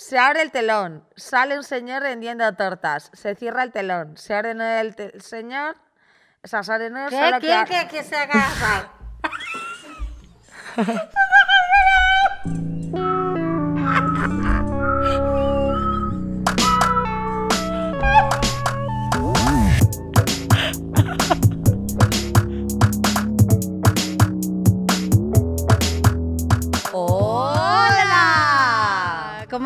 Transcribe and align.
Se 0.00 0.18
abre 0.18 0.40
el 0.40 0.50
telón, 0.50 1.04
sale 1.14 1.58
un 1.58 1.62
señor 1.62 2.02
vendiendo 2.02 2.50
tortas, 2.54 3.10
se 3.12 3.34
cierra 3.34 3.64
el 3.64 3.70
telón, 3.70 4.16
se 4.16 4.34
abre 4.34 4.52
el, 4.52 4.94
el 4.96 5.20
señor, 5.20 5.76
o 6.42 6.48
sea, 6.48 6.62
sale 6.62 6.88
nuevo, 6.88 7.10
¿Qué? 7.10 7.16
solo 7.16 7.38
¿Quién 7.38 7.66
que, 7.66 7.86
que 7.86 8.02
se 8.02 8.16
haga? 8.16 8.42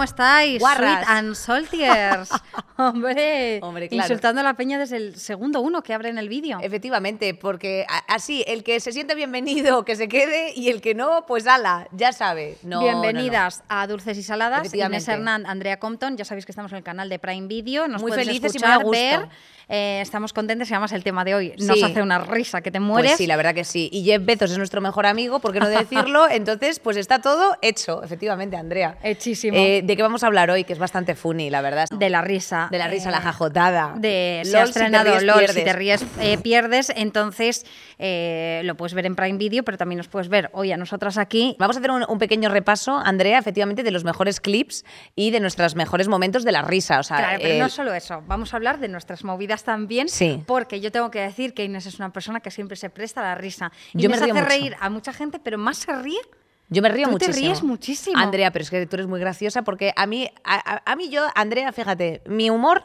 ¿Cómo 0.05 0.11
estáis? 0.11 0.61
Guarras. 0.61 1.05
Sweet 1.05 1.09
and 1.17 1.35
Saltiers. 1.35 2.29
Hombre, 2.77 3.61
Hombre, 3.63 3.89
claro. 3.89 4.05
insultando 4.05 4.41
a 4.41 4.45
la 4.45 4.55
peña 4.55 4.79
desde 4.79 4.97
el 4.97 5.17
segundo 5.17 5.61
uno 5.61 5.83
que 5.83 5.95
abre 5.95 6.09
en 6.09 6.19
el 6.19 6.29
vídeo. 6.29 6.59
Efectivamente, 6.61 7.33
porque 7.35 7.87
así, 8.09 8.45
el 8.49 8.65
que 8.65 8.81
se 8.81 8.91
siente 8.93 9.15
bienvenido, 9.15 9.85
que 9.85 9.95
se 9.97 10.09
quede, 10.09 10.53
y 10.57 10.71
el 10.71 10.81
que 10.81 10.95
no, 10.95 11.25
pues 11.27 11.47
ala, 11.47 11.87
ya 11.93 12.13
sabe. 12.13 12.59
No, 12.63 12.81
no, 12.81 12.93
no. 12.93 13.01
Bienvenidas 13.03 13.63
a 13.69 13.87
Dulces 13.87 14.19
y 14.19 14.23
Saladas. 14.23 14.75
Inés 14.75 15.07
Hernán, 15.09 15.47
Andrea 15.47 15.79
Compton. 15.79 16.17
Ya 16.17 16.25
sabéis 16.25 16.47
que 16.47 16.53
estamos 16.53 16.73
en 16.73 16.79
el 16.79 16.85
canal 16.85 17.09
de 17.09 17.19
Prime 17.19 17.47
Video. 17.47 17.87
Nos 17.87 18.03
Muy 18.03 18.11
felices 18.13 18.55
y 18.55 18.59
muy 18.59 18.69
a 18.69 18.73
escuchar, 18.77 18.85
gusto. 18.85 18.91
ver. 18.91 19.29
Eh, 19.67 20.01
estamos 20.03 20.35
contentos 20.35 20.69
y 20.71 20.75
además 20.75 20.93
el 20.93 21.03
tema 21.03 21.25
de 21.25 21.35
hoy 21.35 21.55
nos 21.59 21.79
Sí. 21.79 21.83
hace 21.85 22.03
una 22.03 22.19
risa 22.19 22.61
que 22.61 22.71
te 22.71 22.81
mueres. 22.81 23.13
Pues 23.13 23.19
sí, 23.19 23.27
la 23.27 23.37
verdad 23.37 23.55
que 23.55 23.65
sí. 23.65 23.89
Y 23.93 24.05
Jeff 24.05 24.23
Bezos 24.23 24.51
es 24.51 24.59
nuestro 24.59 24.83
mejor 24.83 25.07
amigo, 25.07 25.39
¿por 25.39 25.53
qué 25.55 25.61
no 25.61 25.69
decirlo? 25.69 26.29
Entonces, 26.31 26.81
pues 26.81 26.99
está 26.99 27.21
todo 27.23 27.57
hecho, 27.63 28.03
efectivamente, 28.03 28.57
Andrea. 28.59 28.99
Hechísimo. 29.03 29.57
Eh, 29.57 29.81
¿De 29.83 29.97
qué 29.97 30.03
vamos 30.03 30.23
a 30.23 30.27
hablar 30.27 30.51
hoy? 30.51 30.65
Que 30.65 30.75
es 30.75 30.79
bastante 30.79 31.15
funny, 31.15 31.49
la 31.49 31.63
verdad. 31.63 31.89
de 31.91 32.11
la 32.11 32.21
risa. 32.21 32.64
De 32.71 32.79
la 32.79 32.89
risa, 32.89 33.09
Eh, 33.09 33.13
la 33.13 33.21
jajotada. 33.21 33.93
de 33.97 34.43
se 34.45 34.53
LOL, 34.53 34.63
ha 34.63 34.67
si 34.67 34.73
te 34.73 34.79
estrenado 34.81 35.11
ríes, 35.11 35.23
LOL, 35.23 35.39
si 35.41 35.45
pierdes. 35.47 35.65
te 35.65 35.73
ríes 35.73 36.05
eh, 36.21 36.39
pierdes, 36.39 36.93
entonces 36.95 37.67
eh, 37.99 38.61
lo 38.65 38.77
puedes 38.77 38.95
ver 38.95 39.07
en 39.07 39.15
Prime 39.17 39.39
Video, 39.39 39.63
pero 39.63 39.79
también 39.79 39.97
nos 39.99 40.09
puedes 40.09 40.29
ver 40.29 40.51
hoy 40.53 40.73
a 40.73 40.77
nosotras 40.77 41.19
aquí. 41.19 41.57
Vamos 41.59 41.77
a 41.77 41.79
hacer 41.81 41.91
un, 41.91 42.05
un 42.09 42.19
pequeño 42.19 42.49
repaso, 42.49 42.97
Andrea, 42.97 43.39
efectivamente, 43.39 43.83
de 43.83 43.91
los 43.91 44.05
mejores 44.05 44.41
clips 44.41 44.85
y 45.15 45.31
de 45.31 45.41
nuestros 45.41 45.75
mejores 45.75 46.09
momentos 46.09 46.45
de 46.45 46.53
la 46.53 46.63
risa. 46.63 46.99
O 46.99 47.03
sea, 47.03 47.17
Claro, 47.19 47.39
pero 47.41 47.55
eh, 47.55 47.59
no 47.59 47.69
solo 47.69 47.95
eso, 47.95 48.23
vamos 48.27 48.53
a 48.53 48.57
hablar 48.57 48.79
de 48.79 48.89
nuestras 48.89 49.25
movidas 49.25 49.65
también, 49.65 50.09
Sí. 50.09 50.43
porque 50.47 50.81
yo 50.81 50.91
tengo 50.93 51.11
que 51.11 51.21
decir 51.21 51.55
que 51.55 51.65
Inés 51.65 51.87
es 51.87 51.99
una 51.99 52.13
persona 52.13 52.41
que 52.41 52.51
siempre 52.51 52.77
se 52.77 52.91
presta 52.91 53.21
a 53.21 53.25
la 53.25 53.35
risa. 53.35 53.71
Yo 53.93 54.09
me 54.11 54.17
Inés 54.17 54.23
río 54.23 54.35
hace 54.35 54.43
mucho. 54.43 54.49
reír 54.55 54.77
a 54.81 54.91
mucha 54.91 55.13
gente, 55.13 55.39
pero 55.39 55.59
más 55.59 55.79
se 55.79 55.93
ríe. 55.93 56.19
Yo 56.69 56.83
me 56.83 56.89
río 56.89 57.09
Tú 57.09 57.19
te 57.19 57.27
muchísimo. 57.27 57.47
ríes 57.49 57.63
muchísimo. 57.63 58.19
Andrea, 58.19 58.51
pero 58.51 58.63
es 58.63 58.71
que 58.71 58.87
tú 58.87 58.97
eres 58.97 59.07
muy 59.07 59.21
graciosa 59.21 59.63
porque 59.63 59.93
a 59.97 60.07
mí, 60.07 60.29
a, 60.45 60.97
mí 60.97 61.09
yo, 61.11 61.27
Andrea, 61.35 61.73
fíjate, 61.73 62.23
mi 62.27 62.51
humor 62.51 62.85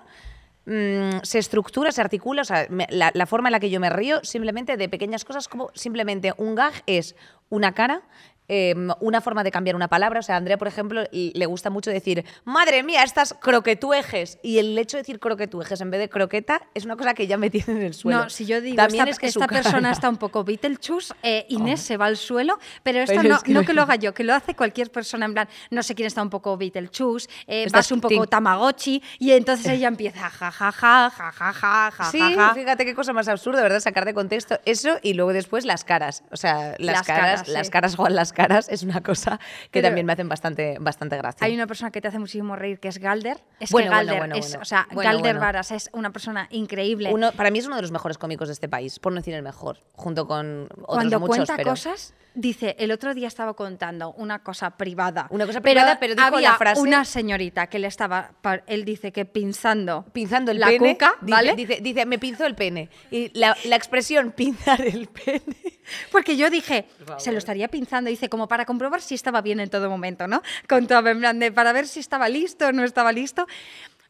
mm, 0.66 1.20
se 1.24 1.40
estructura, 1.40 1.92
se 1.92 2.02
articula, 2.02 2.42
o 2.42 2.46
sea, 2.46 2.68
me- 2.70 2.88
la, 2.90 3.12
la 3.14 3.26
forma 3.26 3.48
en 3.50 3.54
la 3.54 3.60
que 3.60 3.70
yo 3.70 3.80
me 3.80 3.90
río 3.90 4.20
simplemente 4.24 4.78
de 4.78 4.90
pequeñas 4.90 5.24
cosas 5.26 5.48
como 5.48 5.72
simplemente 5.74 6.34
un 6.38 6.56
gag 6.56 6.74
es 6.86 7.16
una 7.50 7.74
cara. 7.74 8.02
Em, 8.50 8.90
una 9.00 9.22
forma 9.22 9.44
de 9.46 9.52
cambiar 9.52 9.76
una 9.78 9.88
palabra, 9.88 10.20
o 10.20 10.24
sea, 10.24 10.36
a 10.36 10.38
Andrea, 10.40 10.58
por 10.58 10.68
ejemplo, 10.68 11.04
le 11.12 11.46
gusta 11.46 11.70
mucho 11.70 11.90
decir, 11.92 12.26
madre 12.44 12.84
mía, 12.84 13.04
estas 13.04 13.34
croquetuejes. 13.40 14.40
Y 14.44 14.58
el 14.60 14.78
hecho 14.78 14.98
de 14.98 15.04
decir 15.04 15.20
croquetuejes 15.20 15.80
en 15.82 15.92
vez 15.92 16.00
de 16.00 16.10
croqueta 16.10 16.62
es 16.74 16.86
una 16.86 16.96
cosa 16.96 17.14
que 17.14 17.28
ya 17.28 17.38
me 17.38 17.50
tiene 17.52 17.74
en 17.74 17.82
el 17.84 17.94
suelo. 17.94 18.24
No, 18.24 18.30
si 18.30 18.46
yo 18.46 18.60
digo, 18.62 18.76
También 18.76 19.04
esta, 19.08 19.12
es 19.12 19.20
que 19.20 19.28
esta 19.28 19.48
persona 19.48 19.80
cara- 19.82 19.92
está 19.92 20.10
un 20.10 20.18
poco 20.18 20.44
Beetlejuice, 20.44 21.14
eh, 21.24 21.46
Inés 21.50 21.82
se 21.82 21.98
va 21.98 22.08
al 22.08 22.18
suelo, 22.18 22.58
pero 22.84 23.00
esto 23.00 23.16
Pero 23.16 23.30
no, 23.30 23.36
es 23.36 23.44
que- 23.44 23.52
no 23.54 23.64
que 23.64 23.74
lo 23.74 23.84
haga 23.84 23.96
yo, 23.96 24.14
que 24.14 24.24
lo 24.24 24.34
hace 24.34 24.56
cualquier 24.56 24.92
persona, 24.92 25.26
en 25.26 25.34
plan, 25.34 25.50
no 25.70 25.84
sé 25.84 25.94
quién 25.96 26.08
está 26.08 26.22
un 26.22 26.30
poco 26.30 26.58
Beetlejuice, 26.58 27.30
eh, 27.48 27.68
vas 27.72 27.92
un 27.92 28.02
poco 28.02 28.26
Tamagotchi, 28.28 29.02
y 29.20 29.32
entonces 29.32 29.68
ella 29.80 29.88
empieza 29.88 30.30
ja, 30.30 30.52
ja, 30.52 30.72
ja, 30.72 31.10
ja, 31.12 31.32
ja, 31.32 31.54
ja, 31.54 31.92
ja, 31.92 32.06
Sí, 32.12 32.20
ja, 32.20 32.32
ja. 32.48 32.54
fíjate 32.56 32.86
qué 32.86 32.96
cosa 32.96 33.14
más 33.14 33.28
absurda, 33.28 33.62
¿verdad? 33.62 33.80
Sacar 33.80 34.06
de 34.06 34.14
contexto 34.14 34.60
eso 34.66 34.98
y 35.04 35.14
luego 35.14 35.34
después 35.34 35.66
las 35.66 35.84
caras. 35.84 36.24
O 36.32 36.38
sea, 36.38 36.76
las, 36.80 36.98
Las 36.98 37.08
caras, 37.08 37.26
caras, 37.42 37.48
las 37.48 37.68
sí. 37.68 37.72
caras 37.72 37.96
juegan 37.96 38.16
las 38.16 38.34
caras 38.34 38.39
es 38.70 38.84
una 38.84 39.02
cosa 39.02 39.38
que 39.64 39.70
Pero- 39.82 39.88
también 39.88 40.06
me 40.06 40.14
hacen 40.14 40.30
bastante, 40.30 40.78
bastante 40.80 41.18
gracia. 41.18 41.46
Hay 41.46 41.54
una 41.54 41.68
persona 41.68 41.92
que 41.92 42.02
te 42.02 42.08
hace 42.08 42.20
muchísimo 42.20 42.56
reír, 42.56 42.80
que 42.80 42.88
es 42.88 42.98
Galder. 42.98 43.38
Es 43.60 43.72
Bueno, 43.72 43.90
que 43.92 43.96
Galder 43.98 44.18
bueno, 44.18 44.36
es, 44.36 44.56
o 44.56 44.66
sea, 44.66 44.88
Galder. 44.92 45.40
Varas 45.40 45.72
es 45.72 45.90
una 45.94 46.12
persona 46.12 46.48
increíble. 46.52 47.12
Uno, 47.14 47.32
para 47.34 47.52
mí 47.52 47.60
es 47.60 47.66
uno 47.68 47.76
de 47.76 47.82
los 47.82 47.92
mejores 47.92 48.18
cómicos 48.18 48.48
de 48.48 48.54
este 48.54 48.70
país, 48.70 49.00
por 49.00 49.12
no 49.14 49.18
decir 49.20 49.34
el 49.34 49.44
mejor, 49.44 49.82
junto 49.94 50.28
con 50.28 50.64
otros 50.72 50.86
Cuando 50.88 51.20
muchos. 51.20 51.36
cuenta 51.36 51.56
pero- 51.58 51.70
cosas, 51.72 52.14
dice, 52.36 52.76
el 52.80 52.92
otro 52.92 53.14
día 53.14 53.28
estaba 53.28 53.54
contando 53.56 54.12
una 54.14 54.40
cosa 54.44 54.72
privada. 54.72 55.28
Una 55.30 55.46
cosa 55.46 55.62
privada, 55.62 56.00
pero 56.00 56.16
dijo 56.16 56.26
había 56.28 56.52
la 56.52 56.58
frase- 56.58 56.82
una 56.82 57.04
señorita 57.06 57.68
que 57.68 57.80
le 57.80 57.88
estaba, 57.88 58.32
él 58.68 58.86
dice 58.86 59.12
que 59.12 59.26
pinzando, 59.26 60.06
Pinzando 60.14 60.52
el 60.52 60.60
la 60.60 60.68
pene, 60.68 60.94
cuca, 60.94 61.16
dice, 61.22 61.32
¿vale? 61.32 61.56
dice, 61.56 61.80
dice, 61.82 62.06
me 62.06 62.20
pinzó 62.20 62.46
el 62.46 62.56
pene. 62.56 62.90
Y 63.12 63.38
la, 63.38 63.56
la 63.66 63.76
expresión 63.76 64.32
pinzar 64.36 64.82
el 64.82 65.08
pene. 65.08 65.80
Porque 66.12 66.38
yo 66.38 66.50
dije, 66.52 66.86
se 67.18 67.32
lo 67.32 67.40
estaría 67.40 67.68
pinzando, 67.68 68.10
dice, 68.12 68.29
como 68.30 68.48
para 68.48 68.66
comprobar 68.66 69.02
si 69.02 69.16
estaba 69.16 69.42
bien 69.42 69.60
en 69.60 69.70
todo 69.70 69.90
momento, 69.90 70.28
¿no? 70.28 70.42
Con 70.68 70.88
todo, 70.88 71.08
en 71.08 71.20
plan 71.20 71.40
de, 71.40 71.52
para 71.52 71.74
ver 71.74 71.88
si 71.88 72.00
estaba 72.00 72.30
listo 72.30 72.68
o 72.68 72.72
no 72.72 72.84
estaba 72.84 73.12
listo. 73.12 73.48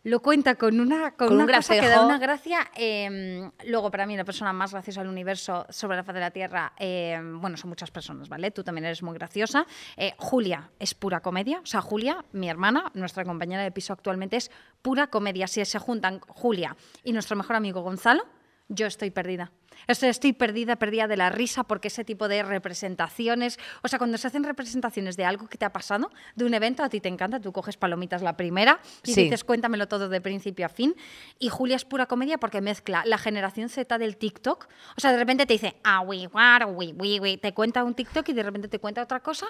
Lo 0.03 0.21
cuenta 0.21 0.55
con 0.55 0.79
una, 0.79 1.11
con 1.11 1.27
Con 1.27 1.37
un 1.37 1.43
una 1.43 1.57
cosa 1.57 1.77
que 1.77 1.87
da 1.87 2.05
una 2.05 2.17
gracia. 2.17 2.59
eh, 2.75 3.51
luego, 3.65 3.91
para 3.91 4.05
mí, 4.05 4.15
la 4.15 4.23
persona 4.23 4.53
más 4.53 4.71
graciosa 4.71 5.01
del 5.01 5.09
universo 5.09 5.65
sobre 5.69 5.97
la 5.97 6.03
faz 6.05 6.13
de 6.15 6.21
la 6.21 6.31
Tierra, 6.31 6.71
eh, 6.79 7.19
bueno, 7.21 7.57
son 7.57 7.69
muchas 7.69 7.91
personas, 7.91 8.29
¿vale? 8.29 8.51
Tú 8.51 8.63
también 8.63 8.85
eres 8.85 9.03
muy 9.03 9.13
graciosa. 9.15 9.67
Eh, 9.97 10.13
Julia 10.17 10.71
es 10.79 10.93
pura 10.93 11.19
comedia. 11.19 11.59
O 11.59 11.65
sea, 11.65 11.81
Julia, 11.81 12.23
mi 12.31 12.49
hermana, 12.49 12.89
nuestra 12.93 13.25
compañera 13.25 13.61
de 13.61 13.71
piso 13.73 13.91
actualmente, 13.91 14.37
es 14.37 14.51
pura 14.81 15.07
comedia. 15.07 15.47
Si 15.47 15.65
se 15.65 15.79
juntan 15.79 16.21
Julia 16.29 16.77
y 17.03 17.11
nuestro 17.11 17.35
mejor 17.35 17.57
amigo 17.57 17.81
Gonzalo, 17.81 18.25
yo 18.69 18.87
estoy 18.87 19.11
perdida. 19.11 19.51
Estoy, 19.89 20.33
perdida, 20.33 20.75
perdida 20.75 21.07
de 21.07 21.17
la 21.17 21.31
risa 21.31 21.63
porque 21.63 21.87
ese 21.87 22.05
tipo 22.05 22.27
de 22.27 22.43
representaciones, 22.43 23.57
o 23.81 23.87
sea, 23.87 23.97
cuando 23.97 24.19
se 24.19 24.27
hacen 24.27 24.43
representaciones 24.43 25.17
de 25.17 25.25
algo 25.25 25.47
que 25.47 25.57
te 25.57 25.65
ha 25.65 25.73
pasado, 25.73 26.11
de 26.35 26.45
un 26.45 26.53
evento, 26.53 26.83
a 26.83 26.89
ti 26.89 27.01
te 27.01 27.09
encanta, 27.09 27.39
tú 27.39 27.51
coges 27.51 27.75
palomitas 27.75 28.21
la 28.21 28.37
primera 28.37 28.79
y 29.03 29.13
Sí. 29.15 29.23
dices 29.23 29.43
cuéntamelo 29.43 29.87
todo 29.87 30.07
de 30.07 30.21
principio 30.21 30.67
a 30.67 30.69
fin. 30.69 30.95
Y 31.39 31.49
Julia 31.49 31.75
es 31.75 31.85
pura 31.85 32.05
comedia 32.05 32.37
porque 32.37 32.61
mezcla 32.61 33.01
la 33.05 33.17
generación 33.17 33.67
Z 33.67 33.97
del 33.97 34.15
TikTok, 34.17 34.67
o 34.95 35.01
sea, 35.01 35.11
de 35.11 35.17
repente 35.17 35.47
te 35.47 35.53
dice, 35.53 35.77
ah, 35.83 36.01
war, 36.01 36.67
oui, 36.67 36.93
oui, 36.95 37.19
oui", 37.19 37.37
te 37.37 37.55
cuenta 37.55 37.83
un 37.83 37.95
TikTok 37.95 38.29
y 38.29 38.33
de 38.33 38.43
repente 38.43 38.67
te 38.67 38.77
cuenta 38.77 39.01
otra 39.01 39.21
cosa. 39.21 39.47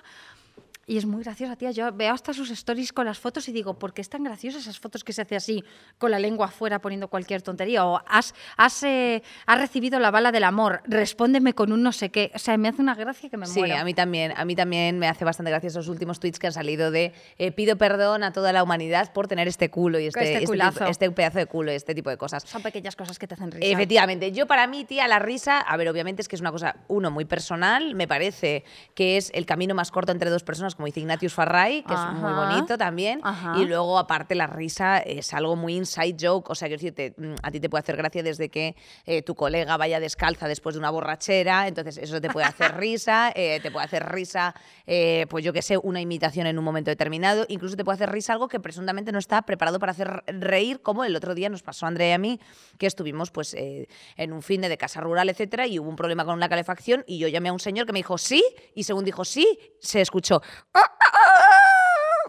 Y 0.89 0.97
es 0.97 1.05
muy 1.05 1.21
graciosa, 1.23 1.55
tía. 1.55 1.69
Yo 1.69 1.93
veo 1.93 2.11
hasta 2.15 2.33
sus 2.33 2.49
stories 2.49 2.91
con 2.91 3.05
las 3.05 3.19
fotos 3.19 3.47
y 3.47 3.51
digo, 3.51 3.77
¿por 3.77 3.93
qué 3.93 4.01
es 4.01 4.09
tan 4.09 4.23
graciosa 4.23 4.57
esas 4.57 4.79
fotos 4.79 5.03
que 5.03 5.13
se 5.13 5.21
hace 5.21 5.35
así, 5.35 5.63
con 5.99 6.09
la 6.09 6.17
lengua 6.17 6.47
afuera, 6.47 6.81
poniendo 6.81 7.09
cualquier 7.09 7.43
tontería? 7.43 7.85
O 7.85 8.01
has, 8.07 8.33
has, 8.57 8.81
eh, 8.81 9.21
has 9.45 9.59
recibido 9.59 9.99
la 9.99 10.09
bala 10.09 10.31
del 10.31 10.45
amor, 10.45 10.81
respóndeme 10.85 11.53
con 11.53 11.71
un 11.71 11.83
no 11.83 11.91
sé 11.91 12.09
qué. 12.09 12.31
O 12.33 12.39
sea, 12.39 12.57
me 12.57 12.69
hace 12.69 12.81
una 12.81 12.95
gracia 12.95 13.29
que 13.29 13.37
me 13.37 13.45
Sí, 13.45 13.59
muero. 13.59 13.77
a 13.77 13.83
mí 13.83 13.93
también, 13.93 14.33
a 14.35 14.43
mí 14.45 14.55
también 14.55 14.97
me 14.97 15.07
hace 15.07 15.23
bastante 15.25 15.51
gracia 15.51 15.67
esos 15.67 15.89
últimos 15.89 16.19
tweets 16.19 16.39
que 16.39 16.47
han 16.47 16.53
salido 16.53 16.89
de 16.89 17.13
eh, 17.37 17.51
pido 17.51 17.77
perdón 17.77 18.23
a 18.23 18.33
toda 18.33 18.51
la 18.51 18.63
humanidad 18.63 19.13
por 19.13 19.27
tener 19.27 19.47
este 19.47 19.69
culo 19.69 19.99
y 19.99 20.07
este, 20.07 20.21
Este 20.21 20.43
este 20.45 20.89
este 20.89 21.11
pedazo 21.11 21.37
de 21.37 21.45
culo 21.45 21.71
y 21.71 21.75
este 21.75 21.93
tipo 21.93 22.09
de 22.09 22.17
cosas. 22.17 22.41
Son 22.47 22.63
pequeñas 22.63 22.95
cosas 22.95 23.19
que 23.19 23.27
te 23.27 23.35
hacen 23.35 23.51
risa. 23.51 23.63
Efectivamente, 23.63 24.31
yo 24.31 24.47
para 24.47 24.65
mí, 24.65 24.85
tía, 24.85 25.07
la 25.07 25.19
risa, 25.19 25.59
a 25.59 25.77
ver, 25.77 25.87
obviamente 25.87 26.23
es 26.23 26.27
que 26.27 26.35
es 26.35 26.41
una 26.41 26.51
cosa, 26.51 26.77
uno, 26.87 27.11
muy 27.11 27.25
personal, 27.25 27.93
me 27.93 28.07
parece 28.07 28.63
que 28.95 29.17
es 29.17 29.29
el 29.35 29.45
camino 29.45 29.75
más 29.75 29.91
corto 29.91 30.11
entre 30.11 30.31
dos 30.31 30.41
personas, 30.41 30.78
como 30.79 30.85
dice 30.85 31.01
Ignatius 31.01 31.33
Farray, 31.33 31.83
que 31.83 31.93
es 31.93 31.99
muy 32.13 32.31
bonito 32.31 32.77
también, 32.77 33.19
Ajá. 33.21 33.55
y 33.57 33.65
luego 33.65 33.99
aparte 33.99 34.33
la 34.33 34.47
risa 34.47 34.99
es 34.99 35.33
algo 35.33 35.57
muy 35.57 35.75
inside 35.75 36.15
joke, 36.17 36.49
o 36.49 36.55
sea, 36.55 36.69
quiero 36.69 36.79
decirte, 36.79 37.13
mm, 37.17 37.33
a 37.43 37.51
ti 37.51 37.59
te 37.59 37.69
puede 37.69 37.81
hacer 37.81 37.97
gracia 37.97 38.23
desde 38.23 38.47
que 38.47 38.77
eh, 39.05 39.21
tu 39.21 39.35
colega 39.35 39.75
vaya 39.75 39.99
descalza 39.99 40.47
después 40.47 40.75
de 40.75 40.79
una 40.79 40.89
borrachera, 40.89 41.67
entonces 41.67 41.97
eso 41.97 42.21
te 42.21 42.29
puede 42.29 42.45
hacer 42.45 42.77
risa, 42.77 43.33
eh, 43.35 43.59
te 43.61 43.71
puede 43.71 43.87
hacer 43.87 44.09
risa, 44.09 44.55
eh, 44.87 45.25
pues 45.29 45.43
yo 45.43 45.51
que 45.51 45.61
sé, 45.61 45.77
una 45.77 45.99
imitación 45.99 46.47
en 46.47 46.57
un 46.57 46.63
momento 46.63 46.91
determinado, 46.91 47.45
incluso 47.49 47.75
te 47.75 47.83
puede 47.83 47.95
hacer 47.95 48.13
risa 48.13 48.31
algo 48.31 48.47
que 48.47 48.61
presuntamente 48.61 49.11
no 49.11 49.19
está 49.19 49.41
preparado 49.41 49.79
para 49.79 49.91
hacer 49.91 50.23
reír, 50.27 50.81
como 50.81 51.03
el 51.03 51.13
otro 51.13 51.35
día 51.35 51.49
nos 51.49 51.61
pasó 51.61 51.87
a 51.87 51.89
Andrea 51.89 52.11
y 52.11 52.13
a 52.13 52.19
mí, 52.19 52.39
que 52.77 52.87
estuvimos 52.87 53.31
pues 53.31 53.53
en 53.53 54.31
un 54.31 54.41
fin 54.41 54.61
de, 54.61 54.69
de 54.69 54.77
casa 54.77 55.01
rural, 55.01 55.27
etcétera, 55.27 55.67
y 55.67 55.77
hubo 55.77 55.89
un 55.89 55.97
problema 55.97 56.23
con 56.23 56.39
la 56.39 56.47
calefacción 56.47 57.03
y 57.05 57.17
yo 57.17 57.27
llamé 57.27 57.49
a 57.49 57.53
un 57.53 57.59
señor 57.59 57.85
que 57.85 57.91
me 57.91 57.99
dijo 57.99 58.17
sí, 58.17 58.41
y 58.75 58.83
según 58.83 59.03
dijo 59.03 59.25
sí, 59.25 59.59
se 59.81 59.99
escuchó 59.99 60.41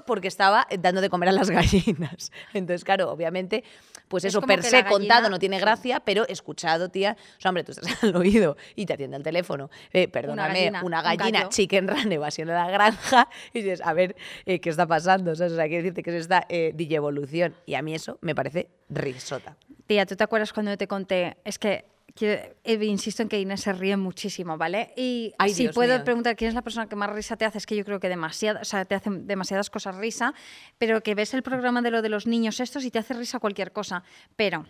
porque 0.06 0.28
estaba 0.28 0.66
dando 0.78 1.00
de 1.00 1.08
comer 1.08 1.28
a 1.28 1.32
las 1.32 1.50
gallinas. 1.50 2.32
Entonces, 2.52 2.84
claro, 2.84 3.12
obviamente, 3.12 3.62
pues 4.08 4.24
Es 4.24 4.30
eso 4.30 4.42
per 4.42 4.62
se 4.64 4.84
contado 4.84 5.30
no 5.30 5.38
tiene 5.38 5.60
gracia, 5.60 6.00
pero 6.00 6.26
escuchado, 6.26 6.88
tía. 6.88 7.16
O 7.38 7.40
sea, 7.40 7.50
hombre, 7.50 7.62
tú 7.62 7.70
estás 7.70 7.86
al 8.02 8.16
oído 8.16 8.56
y 8.74 8.86
te 8.86 8.94
atiende 8.94 9.16
al 9.16 9.22
teléfono. 9.22 9.70
Eh, 9.92 10.08
perdóname, 10.08 10.70
gallina, 10.70 10.82
una 10.82 10.98
un 10.98 11.04
gallina, 11.04 11.38
gallo. 11.38 11.50
chicken 11.50 11.86
run 11.86 12.10
evasión 12.10 12.50
a 12.50 12.64
la 12.64 12.70
granja 12.72 13.28
y 13.52 13.62
dices, 13.62 13.82
a 13.84 13.92
ver, 13.92 14.16
eh, 14.46 14.60
¿qué 14.60 14.70
está 14.70 14.86
pasando? 14.86 15.30
O 15.30 15.36
sea, 15.36 15.48
quiero 15.48 15.84
decirte 15.84 16.02
que 16.02 16.10
es 16.10 16.22
esta 16.22 16.44
eh, 16.48 16.72
digievolución. 16.74 17.54
Y 17.66 17.74
a 17.74 17.82
mí 17.82 17.94
eso 17.94 18.18
me 18.20 18.34
parece 18.34 18.68
risota. 18.88 19.56
Tía, 19.86 20.06
¿tú 20.06 20.16
te 20.16 20.24
acuerdas 20.24 20.52
cuando 20.52 20.72
yo 20.72 20.78
te 20.78 20.88
conté? 20.88 21.36
Es 21.44 21.58
que 21.58 21.84
eh, 22.20 22.78
insisto 22.84 23.22
en 23.22 23.28
que 23.28 23.40
Inés 23.40 23.60
se 23.62 23.72
ríe 23.72 23.96
muchísimo, 23.96 24.56
¿vale? 24.58 24.92
Y 24.96 25.32
Ay, 25.38 25.54
si 25.54 25.62
Dios 25.64 25.74
puedo 25.74 25.94
mío. 25.94 26.04
preguntar 26.04 26.36
quién 26.36 26.48
es 26.48 26.54
la 26.54 26.62
persona 26.62 26.88
que 26.88 26.96
más 26.96 27.10
risa 27.10 27.36
te 27.36 27.44
hace, 27.44 27.58
es 27.58 27.66
que 27.66 27.76
yo 27.76 27.84
creo 27.84 28.00
que 28.00 28.08
demasiada, 28.08 28.60
o 28.60 28.64
sea, 28.64 28.84
te 28.84 28.94
hacen 28.94 29.26
demasiadas 29.26 29.70
cosas 29.70 29.94
risa, 29.96 30.34
pero 30.78 31.02
que 31.02 31.14
ves 31.14 31.34
el 31.34 31.42
programa 31.42 31.82
de 31.82 31.90
lo 31.90 32.02
de 32.02 32.08
los 32.08 32.26
niños 32.26 32.60
estos 32.60 32.84
y 32.84 32.90
te 32.90 32.98
hace 32.98 33.14
risa 33.14 33.38
cualquier 33.38 33.72
cosa. 33.72 34.02
Pero 34.36 34.66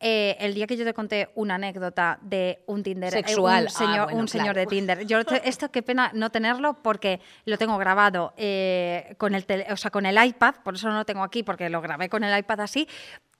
eh, 0.00 0.36
el 0.40 0.54
día 0.54 0.66
que 0.66 0.76
yo 0.76 0.84
te 0.84 0.94
conté 0.94 1.30
una 1.34 1.54
anécdota 1.56 2.18
de 2.22 2.62
un 2.66 2.82
Tinder, 2.82 3.08
eh, 3.14 3.22
Sexual. 3.24 3.64
un 3.64 3.70
señor, 3.70 3.98
Ah, 4.00 4.04
bueno, 4.04 4.18
un 4.20 4.28
señor 4.28 4.56
de. 4.56 4.66
Tinder, 4.66 5.06
yo 5.06 5.24
te- 5.24 5.40
esto 5.48 5.70
qué 5.70 5.82
pena 5.82 6.10
no 6.14 6.30
tenerlo 6.30 6.82
porque 6.82 7.20
lo 7.44 7.58
tengo 7.58 7.78
grabado 7.78 8.34
eh, 8.36 9.14
con 9.18 9.34
el 9.34 9.46
tele- 9.46 9.66
o 9.72 9.76
sea, 9.76 9.90
con 9.90 10.06
el 10.06 10.22
iPad, 10.24 10.56
por 10.64 10.74
eso 10.74 10.88
no 10.88 10.94
lo 10.94 11.04
tengo 11.04 11.22
aquí 11.22 11.42
porque 11.42 11.68
lo 11.70 11.80
grabé 11.80 12.08
con 12.08 12.24
el 12.24 12.36
iPad 12.38 12.60
así, 12.60 12.88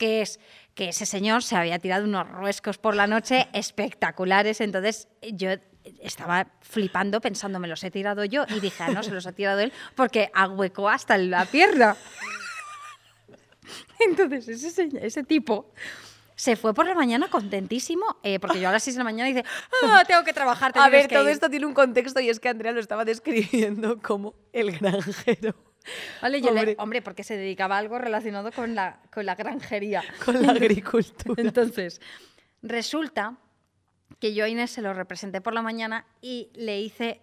que 0.03 0.21
es 0.21 0.41
que 0.75 0.89
ese 0.89 1.07
señor 1.07 1.45
se 1.45 1.55
había 1.55 1.79
tirado 1.79 2.07
unos 2.07 2.29
ruescos 2.29 2.77
por 2.77 2.97
la 2.97 3.07
noche 3.07 3.47
espectaculares, 3.53 4.61
entonces 4.61 5.07
yo 5.23 5.51
estaba 6.01 6.49
flipando 6.61 7.21
pensando, 7.21 7.61
me 7.61 7.69
los 7.69 7.85
he 7.85 7.93
tirado 7.93 8.25
yo 8.25 8.45
y 8.49 8.59
dije, 8.59 8.83
ah, 8.83 8.91
no, 8.91 9.05
se 9.05 9.13
los 9.13 9.29
ha 9.29 9.33
tirado 9.33 9.61
él 9.61 9.73
porque 9.95 10.29
ahuecó 10.35 10.89
hasta 10.89 11.17
la 11.19 11.45
pierna. 11.45 11.97
Entonces 14.05 14.49
ese, 14.49 14.71
señor- 14.71 15.05
ese 15.05 15.23
tipo 15.23 15.73
se 16.35 16.57
fue 16.57 16.75
por 16.75 16.87
la 16.87 16.95
mañana 16.97 17.29
contentísimo, 17.29 18.17
eh, 18.25 18.41
porque 18.41 18.59
yo 18.61 18.69
a 18.69 18.73
las 18.73 18.83
6 18.83 18.97
de 18.97 18.99
la 18.99 19.05
mañana 19.05 19.29
dice, 19.29 19.45
ah, 19.85 20.03
tengo 20.07 20.25
que 20.25 20.33
trabajar. 20.33 20.73
A 20.75 20.89
ver, 20.89 21.07
que 21.07 21.15
todo 21.15 21.29
ir". 21.29 21.35
esto 21.35 21.49
tiene 21.49 21.67
un 21.67 21.75
contexto 21.75 22.19
y 22.19 22.29
es 22.29 22.41
que 22.41 22.49
Andrea 22.49 22.73
lo 22.73 22.81
estaba 22.81 23.05
describiendo 23.05 24.01
como 24.03 24.35
el 24.53 24.77
granjero. 24.79 25.55
Vale, 26.20 26.40
yo 26.40 26.50
le- 26.52 26.61
Hombre. 26.61 26.76
hombre, 26.79 27.02
porque 27.02 27.25
se 27.25 27.37
dedicaba 27.37 27.76
a 27.76 27.79
algo 27.79 27.99
relacionado 27.99 28.52
con 28.52 28.75
la, 28.75 29.00
con 29.12 29.26
la 29.26 29.34
granjería. 29.34 30.02
Con 30.25 30.40
la 30.43 30.52
agricultura. 30.52 31.43
Entonces, 31.43 32.00
resulta 32.62 33.37
que 34.20 34.34
yo 34.34 34.44
a 34.44 34.49
Inés 34.49 34.70
se 34.70 34.82
lo 34.82 34.93
representé 34.94 35.40
por 35.40 35.55
la 35.55 35.62
mañana 35.62 36.06
y 36.20 36.50
le 36.55 36.81
hice 36.81 37.20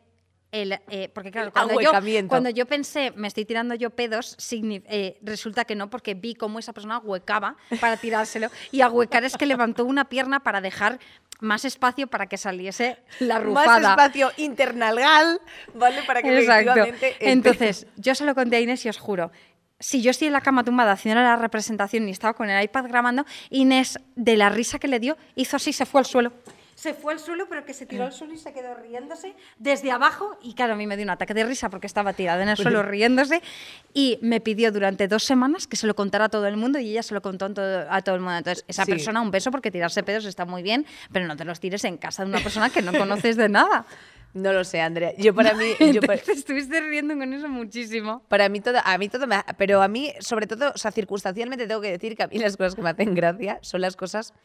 el... 0.51 0.79
eh, 0.89 1.09
porque 1.13 1.31
claro, 1.31 1.51
cuando 1.51 1.79
yo, 1.79 1.91
cuando 2.27 2.49
yo 2.49 2.65
pensé, 2.65 3.11
me 3.15 3.27
estoy 3.27 3.45
tirando 3.45 3.75
yo 3.75 3.89
pedos, 3.91 4.37
eh, 4.51 5.17
resulta 5.21 5.65
que 5.65 5.75
no, 5.75 5.89
porque 5.89 6.13
vi 6.13 6.35
cómo 6.35 6.59
esa 6.59 6.73
persona 6.73 6.95
ahuecaba 6.95 7.55
para 7.79 7.97
tirárselo. 7.97 8.49
Y 8.71 8.81
ahuecar 8.81 9.23
es 9.23 9.37
que 9.37 9.45
levantó 9.45 9.85
una 9.85 10.05
pierna 10.05 10.41
para 10.41 10.61
dejar 10.61 10.99
más 11.39 11.65
espacio 11.65 12.07
para 12.07 12.27
que 12.27 12.37
saliese 12.37 12.97
la 13.19 13.39
rufada. 13.39 13.79
Más 13.79 13.91
espacio 13.91 14.31
internalgal, 14.37 15.39
¿vale? 15.73 16.03
Para 16.03 16.21
que 16.21 16.39
Exacto. 16.39 16.73
Entonces, 17.19 17.87
yo 17.95 18.15
se 18.15 18.25
lo 18.25 18.35
conté 18.35 18.57
a 18.57 18.59
Inés 18.59 18.85
y 18.85 18.89
os 18.89 18.97
juro. 18.97 19.31
Si 19.79 20.01
yo 20.01 20.11
estoy 20.11 20.27
en 20.27 20.33
la 20.33 20.41
cama 20.41 20.65
tumbada 20.65 20.91
haciendo 20.91 21.21
la 21.21 21.37
representación 21.37 22.07
y 22.09 22.11
estaba 22.11 22.33
con 22.33 22.49
el 22.49 22.61
iPad 22.61 22.87
grabando, 22.89 23.25
Inés, 23.49 23.97
de 24.15 24.35
la 24.35 24.49
risa 24.49 24.77
que 24.77 24.89
le 24.89 24.99
dio, 24.99 25.17
hizo 25.35 25.55
así, 25.55 25.71
se 25.71 25.85
fue 25.85 26.01
al 26.01 26.05
suelo. 26.05 26.33
Se 26.79 26.93
fue 26.93 27.11
al 27.11 27.19
suelo, 27.19 27.47
pero 27.49 27.65
que 27.65 27.73
se 27.73 27.85
tiró 27.85 28.05
al 28.05 28.13
suelo 28.13 28.33
y 28.33 28.37
se 28.37 28.53
quedó 28.53 28.73
riéndose 28.73 29.35
desde 29.57 29.91
abajo. 29.91 30.37
Y 30.41 30.53
claro, 30.53 30.73
a 30.73 30.75
mí 30.77 30.87
me 30.87 30.95
dio 30.95 31.03
un 31.03 31.09
ataque 31.09 31.33
de 31.33 31.43
risa 31.43 31.69
porque 31.69 31.87
estaba 31.87 32.13
tirada 32.13 32.41
en 32.41 32.47
el 32.47 32.55
suelo 32.55 32.83
riéndose. 32.83 33.41
Y 33.93 34.17
me 34.21 34.39
pidió 34.39 34.71
durante 34.71 35.09
dos 35.09 35.25
semanas 35.25 35.67
que 35.67 35.75
se 35.75 35.87
lo 35.87 35.95
contara 35.95 36.25
a 36.25 36.29
todo 36.29 36.47
el 36.47 36.55
mundo 36.55 36.79
y 36.79 36.91
ella 36.91 37.03
se 37.03 37.13
lo 37.13 37.21
contó 37.21 37.47
a 37.47 38.01
todo 38.01 38.15
el 38.15 38.21
mundo. 38.21 38.37
Entonces, 38.37 38.63
esa 38.69 38.85
Sí. 38.85 38.91
persona, 38.91 39.19
un 39.19 39.29
beso 39.29 39.51
porque 39.51 39.71
tirarse 39.71 40.03
pedos 40.03 40.23
está 40.23 40.45
muy 40.45 40.63
bien, 40.63 40.85
pero 41.11 41.27
no 41.27 41.35
te 41.35 41.43
los 41.43 41.59
tires 41.59 41.83
en 41.83 41.97
casa 41.97 42.23
de 42.23 42.29
una 42.29 42.39
persona 42.39 42.69
que 42.69 42.81
no 42.81 42.93
conoces 42.93 43.35
de 43.35 43.49
nada. 43.49 43.85
No 44.31 44.53
lo 44.53 44.63
sé, 44.63 44.79
Andrea. 44.79 45.11
Yo 45.17 45.33
para 45.33 45.55
mí... 45.55 45.73
yo 45.91 46.01
para- 46.01 46.21
Te 46.21 46.33
estuviste 46.33 46.79
riendo 46.81 47.17
con 47.17 47.33
eso 47.33 47.49
muchísimo. 47.49 48.21
Para 48.27 48.47
mí 48.47 48.61
todo, 48.61 48.77
a 48.85 48.95
mí 48.99 49.09
todo 49.09 49.25
me, 49.25 49.37
pero 49.57 49.81
a 49.81 49.87
mí 49.87 50.13
sobre 50.19 50.45
todo, 50.45 50.71
o 50.75 50.77
sea, 50.77 50.91
circunstancialmente 50.91 51.65
tengo 51.65 51.81
que 51.81 51.89
decir 51.89 52.15
que 52.15 52.21
a 52.21 52.27
mí 52.27 52.37
las 52.37 52.55
cosas 52.55 52.75
que 52.75 52.83
me 52.83 52.91
hacen 52.91 53.15
gracia 53.15 53.57
son 53.63 53.81
las 53.81 53.95
cosas 53.95 54.35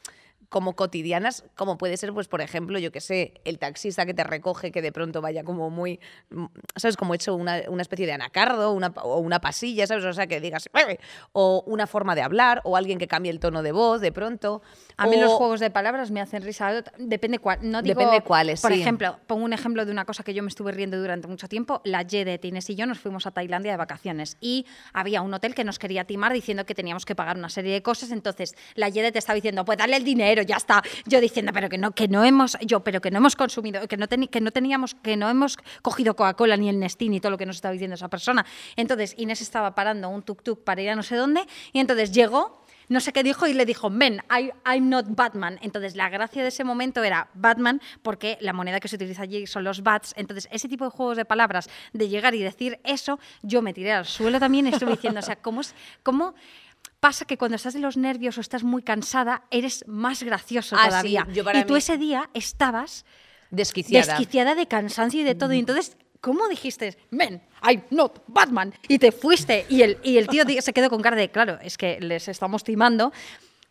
como 0.48 0.74
cotidianas, 0.76 1.44
como 1.56 1.78
puede 1.78 1.96
ser, 1.96 2.12
pues, 2.12 2.28
por 2.28 2.40
ejemplo, 2.40 2.78
yo 2.78 2.92
que 2.92 3.00
sé, 3.00 3.34
el 3.44 3.58
taxista 3.58 4.06
que 4.06 4.14
te 4.14 4.24
recoge, 4.24 4.72
que 4.72 4.82
de 4.82 4.92
pronto 4.92 5.20
vaya 5.20 5.44
como 5.44 5.70
muy, 5.70 6.00
mm, 6.30 6.44
¿sabes? 6.76 6.96
Como 6.96 7.14
hecho 7.14 7.34
una, 7.34 7.62
una 7.68 7.82
especie 7.82 8.06
de 8.06 8.12
anacardo 8.12 8.72
una, 8.72 8.88
o 9.02 9.18
una 9.18 9.40
pasilla, 9.40 9.86
¿sabes? 9.86 10.04
O 10.04 10.12
sea, 10.12 10.26
que 10.26 10.40
digas, 10.40 10.68
"Bebe", 10.72 10.98
o 11.32 11.62
una 11.66 11.86
forma 11.86 12.14
de 12.14 12.22
hablar, 12.22 12.60
o 12.64 12.76
alguien 12.76 12.98
que 12.98 13.08
cambie 13.08 13.30
el 13.30 13.40
tono 13.40 13.62
de 13.62 13.72
voz 13.72 14.00
de 14.00 14.12
pronto. 14.12 14.62
A 14.96 15.06
mí 15.06 15.16
los 15.16 15.32
juegos 15.32 15.60
de 15.60 15.70
palabras 15.70 16.10
me 16.10 16.20
hacen 16.20 16.42
risa. 16.42 16.82
Depende 16.98 17.38
cuál. 17.38 17.58
No 17.62 17.82
digo, 17.82 17.98
Depende 17.98 18.22
cuáles, 18.22 18.60
Por 18.60 18.72
sí. 18.72 18.80
ejemplo, 18.80 19.18
pongo 19.26 19.44
un 19.44 19.52
ejemplo 19.52 19.84
de 19.84 19.92
una 19.92 20.04
cosa 20.04 20.22
que 20.22 20.34
yo 20.34 20.42
me 20.42 20.48
estuve 20.48 20.72
riendo 20.72 20.98
durante 20.98 21.26
mucho 21.26 21.48
tiempo. 21.48 21.80
La 21.84 22.02
Y 22.08 22.24
de 22.24 22.38
Tines 22.38 22.68
y 22.70 22.76
yo 22.76 22.86
nos 22.86 22.98
fuimos 22.98 23.26
a 23.26 23.30
Tailandia 23.32 23.72
de 23.72 23.76
vacaciones 23.78 24.36
y 24.40 24.66
había 24.92 25.22
un 25.22 25.32
hotel 25.34 25.54
que 25.54 25.64
nos 25.64 25.78
quería 25.78 26.04
timar 26.04 26.32
diciendo 26.32 26.64
que 26.64 26.74
teníamos 26.74 27.04
que 27.04 27.14
pagar 27.14 27.36
una 27.36 27.48
serie 27.48 27.72
de 27.72 27.82
cosas. 27.82 28.10
Entonces 28.12 28.54
la 28.74 28.88
Y 28.88 28.92
te 28.92 29.18
estaba 29.18 29.34
diciendo, 29.34 29.64
pues 29.64 29.78
dale 29.78 29.96
el 29.96 30.04
dinero, 30.04 30.42
ya 30.44 30.56
está. 30.56 30.82
Yo 31.06 31.20
diciendo, 31.20 31.52
pero 31.52 31.68
que 31.68 31.78
no, 31.78 31.92
que 31.92 32.08
no 32.08 32.24
hemos, 32.24 32.56
yo, 32.60 32.80
pero 32.80 33.00
que 33.00 33.10
no 33.10 33.18
hemos 33.18 33.36
consumido, 33.36 33.86
que 33.88 33.96
no, 33.96 34.06
teni- 34.08 34.28
que 34.30 34.40
no 34.40 34.50
teníamos, 34.50 34.94
que 34.94 35.16
no 35.16 35.28
hemos 35.28 35.56
cogido 35.82 36.14
Coca-Cola 36.16 36.56
ni 36.56 36.68
el 36.68 36.78
Nestín 36.78 37.12
ni 37.12 37.20
todo 37.20 37.30
lo 37.30 37.38
que 37.38 37.46
nos 37.46 37.56
estaba 37.56 37.72
diciendo 37.72 37.94
esa 37.94 38.08
persona. 38.08 38.44
Entonces 38.76 39.14
Inés 39.18 39.40
estaba 39.40 39.74
parando 39.74 40.08
un 40.08 40.22
tuk-tuk 40.24 40.64
para 40.64 40.82
ir 40.82 40.90
a 40.90 40.96
no 40.96 41.02
sé 41.02 41.16
dónde 41.16 41.44
y 41.72 41.80
entonces 41.80 42.12
llegó 42.12 42.62
no 42.86 43.00
sé 43.00 43.14
qué 43.14 43.22
dijo 43.22 43.46
y 43.46 43.54
le 43.54 43.64
dijo, 43.64 43.88
men, 43.88 44.20
I, 44.30 44.50
I'm 44.66 44.90
not 44.90 45.06
Batman. 45.08 45.58
Entonces, 45.62 45.96
la 45.96 46.10
gracia 46.10 46.42
de 46.42 46.48
ese 46.48 46.64
momento 46.64 47.02
era 47.02 47.28
Batman, 47.32 47.80
porque 48.02 48.36
la 48.42 48.52
moneda 48.52 48.78
que 48.78 48.88
se 48.88 48.96
utiliza 48.96 49.22
allí 49.22 49.46
son 49.46 49.64
los 49.64 49.82
bats. 49.82 50.12
Entonces, 50.18 50.48
ese 50.52 50.68
tipo 50.68 50.84
de 50.84 50.90
juegos 50.90 51.16
de 51.16 51.24
palabras, 51.24 51.70
de 51.94 52.10
llegar 52.10 52.34
y 52.34 52.42
decir 52.42 52.78
eso, 52.84 53.18
yo 53.42 53.62
me 53.62 53.72
tiré 53.72 53.92
al 53.92 54.04
suelo 54.04 54.38
también 54.38 54.66
y 54.66 54.68
estuve 54.68 54.90
diciendo, 54.90 55.20
o 55.20 55.22
sea, 55.22 55.36
¿cómo, 55.36 55.62
es, 55.62 55.74
cómo 56.02 56.34
pasa 57.04 57.26
que 57.26 57.36
cuando 57.36 57.56
estás 57.56 57.74
de 57.74 57.80
los 57.80 57.98
nervios 57.98 58.38
o 58.38 58.40
estás 58.40 58.62
muy 58.64 58.82
cansada, 58.82 59.42
eres 59.50 59.84
más 59.86 60.22
gracioso 60.22 60.74
Ah, 60.74 60.84
sí, 60.84 60.88
todavía? 60.88 61.26
yo 61.34 61.44
para 61.44 61.58
y 61.60 61.64
tú 61.64 61.74
mí- 61.74 61.78
ese 61.78 61.98
día 61.98 62.30
estabas 62.32 63.04
Desquiciada. 63.50 64.06
desquiciada 64.14 64.54
de 64.54 64.66
cansancio 64.66 65.20
y 65.20 65.24
de 65.24 65.34
todo. 65.34 65.52
Y 65.52 65.58
entonces, 65.58 65.98
¿cómo 66.22 66.48
dijiste, 66.48 66.96
men, 67.10 67.42
I'm 67.62 67.82
not 67.90 68.22
Batman? 68.26 68.72
Y 68.88 68.98
te 68.98 69.12
fuiste. 69.12 69.66
Y 69.68 69.82
el, 69.82 69.98
y 70.02 70.16
el 70.16 70.28
tío 70.28 70.44
se 70.62 70.72
quedó 70.72 70.88
con 70.88 71.02
cara 71.02 71.14
de, 71.16 71.28
claro, 71.30 71.58
es 71.60 71.76
que 71.76 72.00
les 72.00 72.26
estamos 72.28 72.64
timando. 72.64 73.12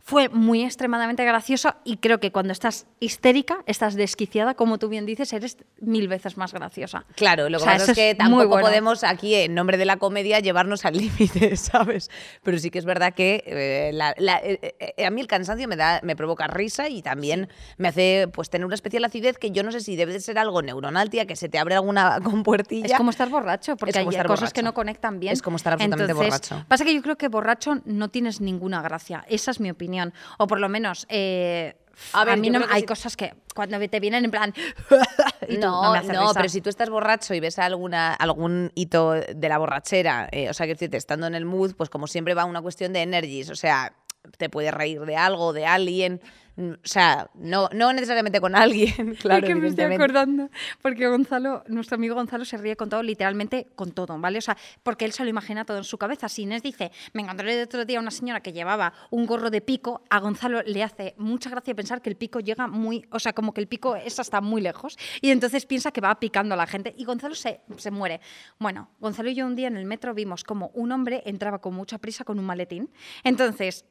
Fue 0.05 0.27
muy 0.27 0.63
extremadamente 0.65 1.23
gracioso 1.23 1.75
y 1.85 1.95
creo 1.95 2.19
que 2.19 2.33
cuando 2.33 2.51
estás 2.51 2.87
histérica, 2.99 3.59
estás 3.67 3.95
desquiciada, 3.95 4.53
como 4.53 4.77
tú 4.77 4.89
bien 4.89 5.05
dices, 5.05 5.31
eres 5.31 5.55
mil 5.79 6.09
veces 6.09 6.35
más 6.35 6.51
graciosa. 6.53 7.05
Claro, 7.15 7.43
lo 7.47 7.57
que 7.57 7.63
O 7.63 7.65
sea, 7.65 7.77
pasa 7.77 7.91
es 7.93 7.97
que 7.97 8.09
es 8.11 8.17
tampoco 8.17 8.49
bueno. 8.49 8.67
podemos 8.67 9.05
aquí, 9.05 9.33
en 9.33 9.55
nombre 9.55 9.77
de 9.77 9.85
la 9.85 9.95
comedia, 9.95 10.41
llevarnos 10.41 10.83
al 10.83 10.97
límite, 10.97 11.55
¿sabes? 11.55 12.11
Pero 12.43 12.57
sí 12.59 12.69
que 12.69 12.79
es 12.79 12.85
verdad 12.85 13.13
que 13.13 13.45
eh, 13.47 13.91
la- 13.93 14.13
la- 14.17 14.39
eh, 14.43 14.75
eh, 14.97 15.05
a 15.05 15.09
mí 15.09 15.21
el 15.21 15.27
cansancio 15.27 15.69
me, 15.69 15.77
da, 15.77 16.01
me 16.03 16.17
provoca 16.17 16.47
risa 16.47 16.89
y 16.89 17.01
también 17.01 17.47
me 17.77 17.87
hace 17.87 18.27
pues 18.33 18.49
tener 18.49 18.65
una 18.65 18.75
especial 18.75 19.05
acidez 19.05 19.37
que 19.37 19.51
yo 19.51 19.63
no 19.63 19.71
sé 19.71 19.79
si 19.79 19.95
debe 19.95 20.11
de 20.11 20.19
ser 20.19 20.37
algo 20.37 20.61
neuronal, 20.61 21.09
tía, 21.09 21.25
que 21.25 21.37
se 21.37 21.47
te 21.47 21.59
abre 21.59 21.75
alguna 21.75 22.19
compuertilla. 22.25 22.87
Es 22.87 22.93
como 22.95 23.09
estar 23.11 23.29
borracho, 23.29 23.77
porque 23.77 23.91
Es 23.91 23.95
hay 23.95 24.23
cosas 24.25 24.51
que 24.51 24.63
no 24.63 24.73
conectan 24.73 25.21
bien. 25.21 25.31
Es 25.31 25.41
como 25.41 25.55
estar 25.55 25.71
absolutamente 25.71 26.11
Entonces, 26.11 26.49
borracho. 26.49 26.65
Pasa 26.67 26.83
que 26.83 26.93
yo 26.93 27.01
creo 27.01 27.15
que 27.17 27.29
borracho 27.29 27.75
no 27.85 28.09
tienes 28.09 28.41
ninguna 28.41 28.81
gracia. 28.81 29.23
Esa 29.29 29.51
es 29.51 29.61
mi 29.61 29.69
opinión. 29.71 29.92
O 30.37 30.47
por 30.47 30.59
lo 30.59 30.69
menos, 30.69 31.05
eh, 31.09 31.75
A 32.13 32.35
mí 32.35 32.49
no, 32.49 32.61
hay 32.69 32.81
si- 32.81 32.87
cosas 32.87 33.15
que 33.15 33.33
cuando 33.53 33.79
te 33.87 33.99
vienen 33.99 34.25
en 34.25 34.31
plan... 34.31 34.53
y 35.47 35.55
tú, 35.55 35.61
No, 35.61 35.93
no, 35.93 36.01
risa. 36.01 36.33
pero 36.33 36.49
si 36.49 36.61
tú 36.61 36.69
estás 36.69 36.89
borracho 36.89 37.33
y 37.33 37.39
ves 37.39 37.59
alguna, 37.59 38.13
algún 38.13 38.71
hito 38.75 39.11
de 39.11 39.49
la 39.49 39.57
borrachera, 39.57 40.27
eh, 40.31 40.49
o 40.49 40.53
sea, 40.53 40.65
que 40.65 40.73
decirte, 40.73 40.97
estando 40.97 41.27
en 41.27 41.35
el 41.35 41.45
mood, 41.45 41.75
pues 41.75 41.89
como 41.89 42.07
siempre 42.07 42.33
va 42.33 42.45
una 42.45 42.61
cuestión 42.61 42.93
de 42.93 43.01
energies, 43.03 43.49
o 43.49 43.55
sea, 43.55 43.93
te 44.37 44.49
puedes 44.49 44.73
reír 44.73 45.01
de 45.01 45.15
algo, 45.17 45.53
de 45.53 45.65
alguien, 45.65 46.21
o 46.55 46.75
sea, 46.83 47.29
no, 47.33 47.67
no 47.73 47.93
necesariamente 47.93 48.39
con 48.39 48.55
alguien, 48.55 49.15
claro, 49.19 49.47
es 49.47 49.53
que 49.53 49.59
me 49.59 49.67
estoy 49.67 49.85
acordando, 49.85 50.49
porque 50.81 51.07
Gonzalo, 51.07 51.63
nuestro 51.67 51.95
amigo 51.95 52.13
Gonzalo 52.13 52.45
se 52.45 52.57
ríe 52.57 52.75
con 52.75 52.89
todo, 52.89 53.01
literalmente 53.01 53.67
con 53.75 53.91
todo, 53.91 54.17
¿vale? 54.19 54.37
O 54.37 54.41
sea, 54.41 54.55
porque 54.83 55.05
él 55.05 55.13
se 55.13 55.23
lo 55.23 55.29
imagina 55.29 55.65
todo 55.65 55.77
en 55.77 55.83
su 55.83 55.97
cabeza. 55.97 56.29
Si 56.29 56.43
Inés 56.43 56.61
dice, 56.61 56.91
me 57.13 57.23
encontré 57.23 57.57
el 57.57 57.63
otro 57.63 57.85
día 57.85 57.99
una 57.99 58.11
señora 58.11 58.41
que 58.41 58.53
llevaba 58.53 58.93
un 59.09 59.25
gorro 59.25 59.49
de 59.49 59.61
pico, 59.61 60.03
a 60.09 60.19
Gonzalo 60.19 60.61
le 60.61 60.83
hace 60.83 61.15
mucha 61.17 61.49
gracia 61.49 61.73
pensar 61.73 62.01
que 62.01 62.09
el 62.09 62.17
pico 62.17 62.39
llega 62.39 62.67
muy, 62.67 63.05
o 63.09 63.19
sea, 63.19 63.33
como 63.33 63.53
que 63.53 63.61
el 63.61 63.67
pico 63.67 63.95
es 63.95 64.19
hasta 64.19 64.39
muy 64.39 64.61
lejos, 64.61 64.97
y 65.21 65.31
entonces 65.31 65.65
piensa 65.65 65.91
que 65.91 66.01
va 66.01 66.19
picando 66.19 66.53
a 66.53 66.57
la 66.57 66.67
gente, 66.67 66.93
y 66.95 67.05
Gonzalo 67.05 67.33
se, 67.33 67.61
se 67.77 67.89
muere. 67.89 68.21
Bueno, 68.59 68.91
Gonzalo 68.99 69.29
y 69.29 69.35
yo 69.35 69.47
un 69.47 69.55
día 69.55 69.67
en 69.67 69.77
el 69.77 69.85
metro 69.85 70.13
vimos 70.13 70.43
como 70.43 70.67
un 70.75 70.91
hombre 70.91 71.23
entraba 71.25 71.59
con 71.59 71.73
mucha 71.73 71.97
prisa 71.97 72.23
con 72.23 72.37
un 72.37 72.45
maletín. 72.45 72.91
Entonces, 73.23 73.85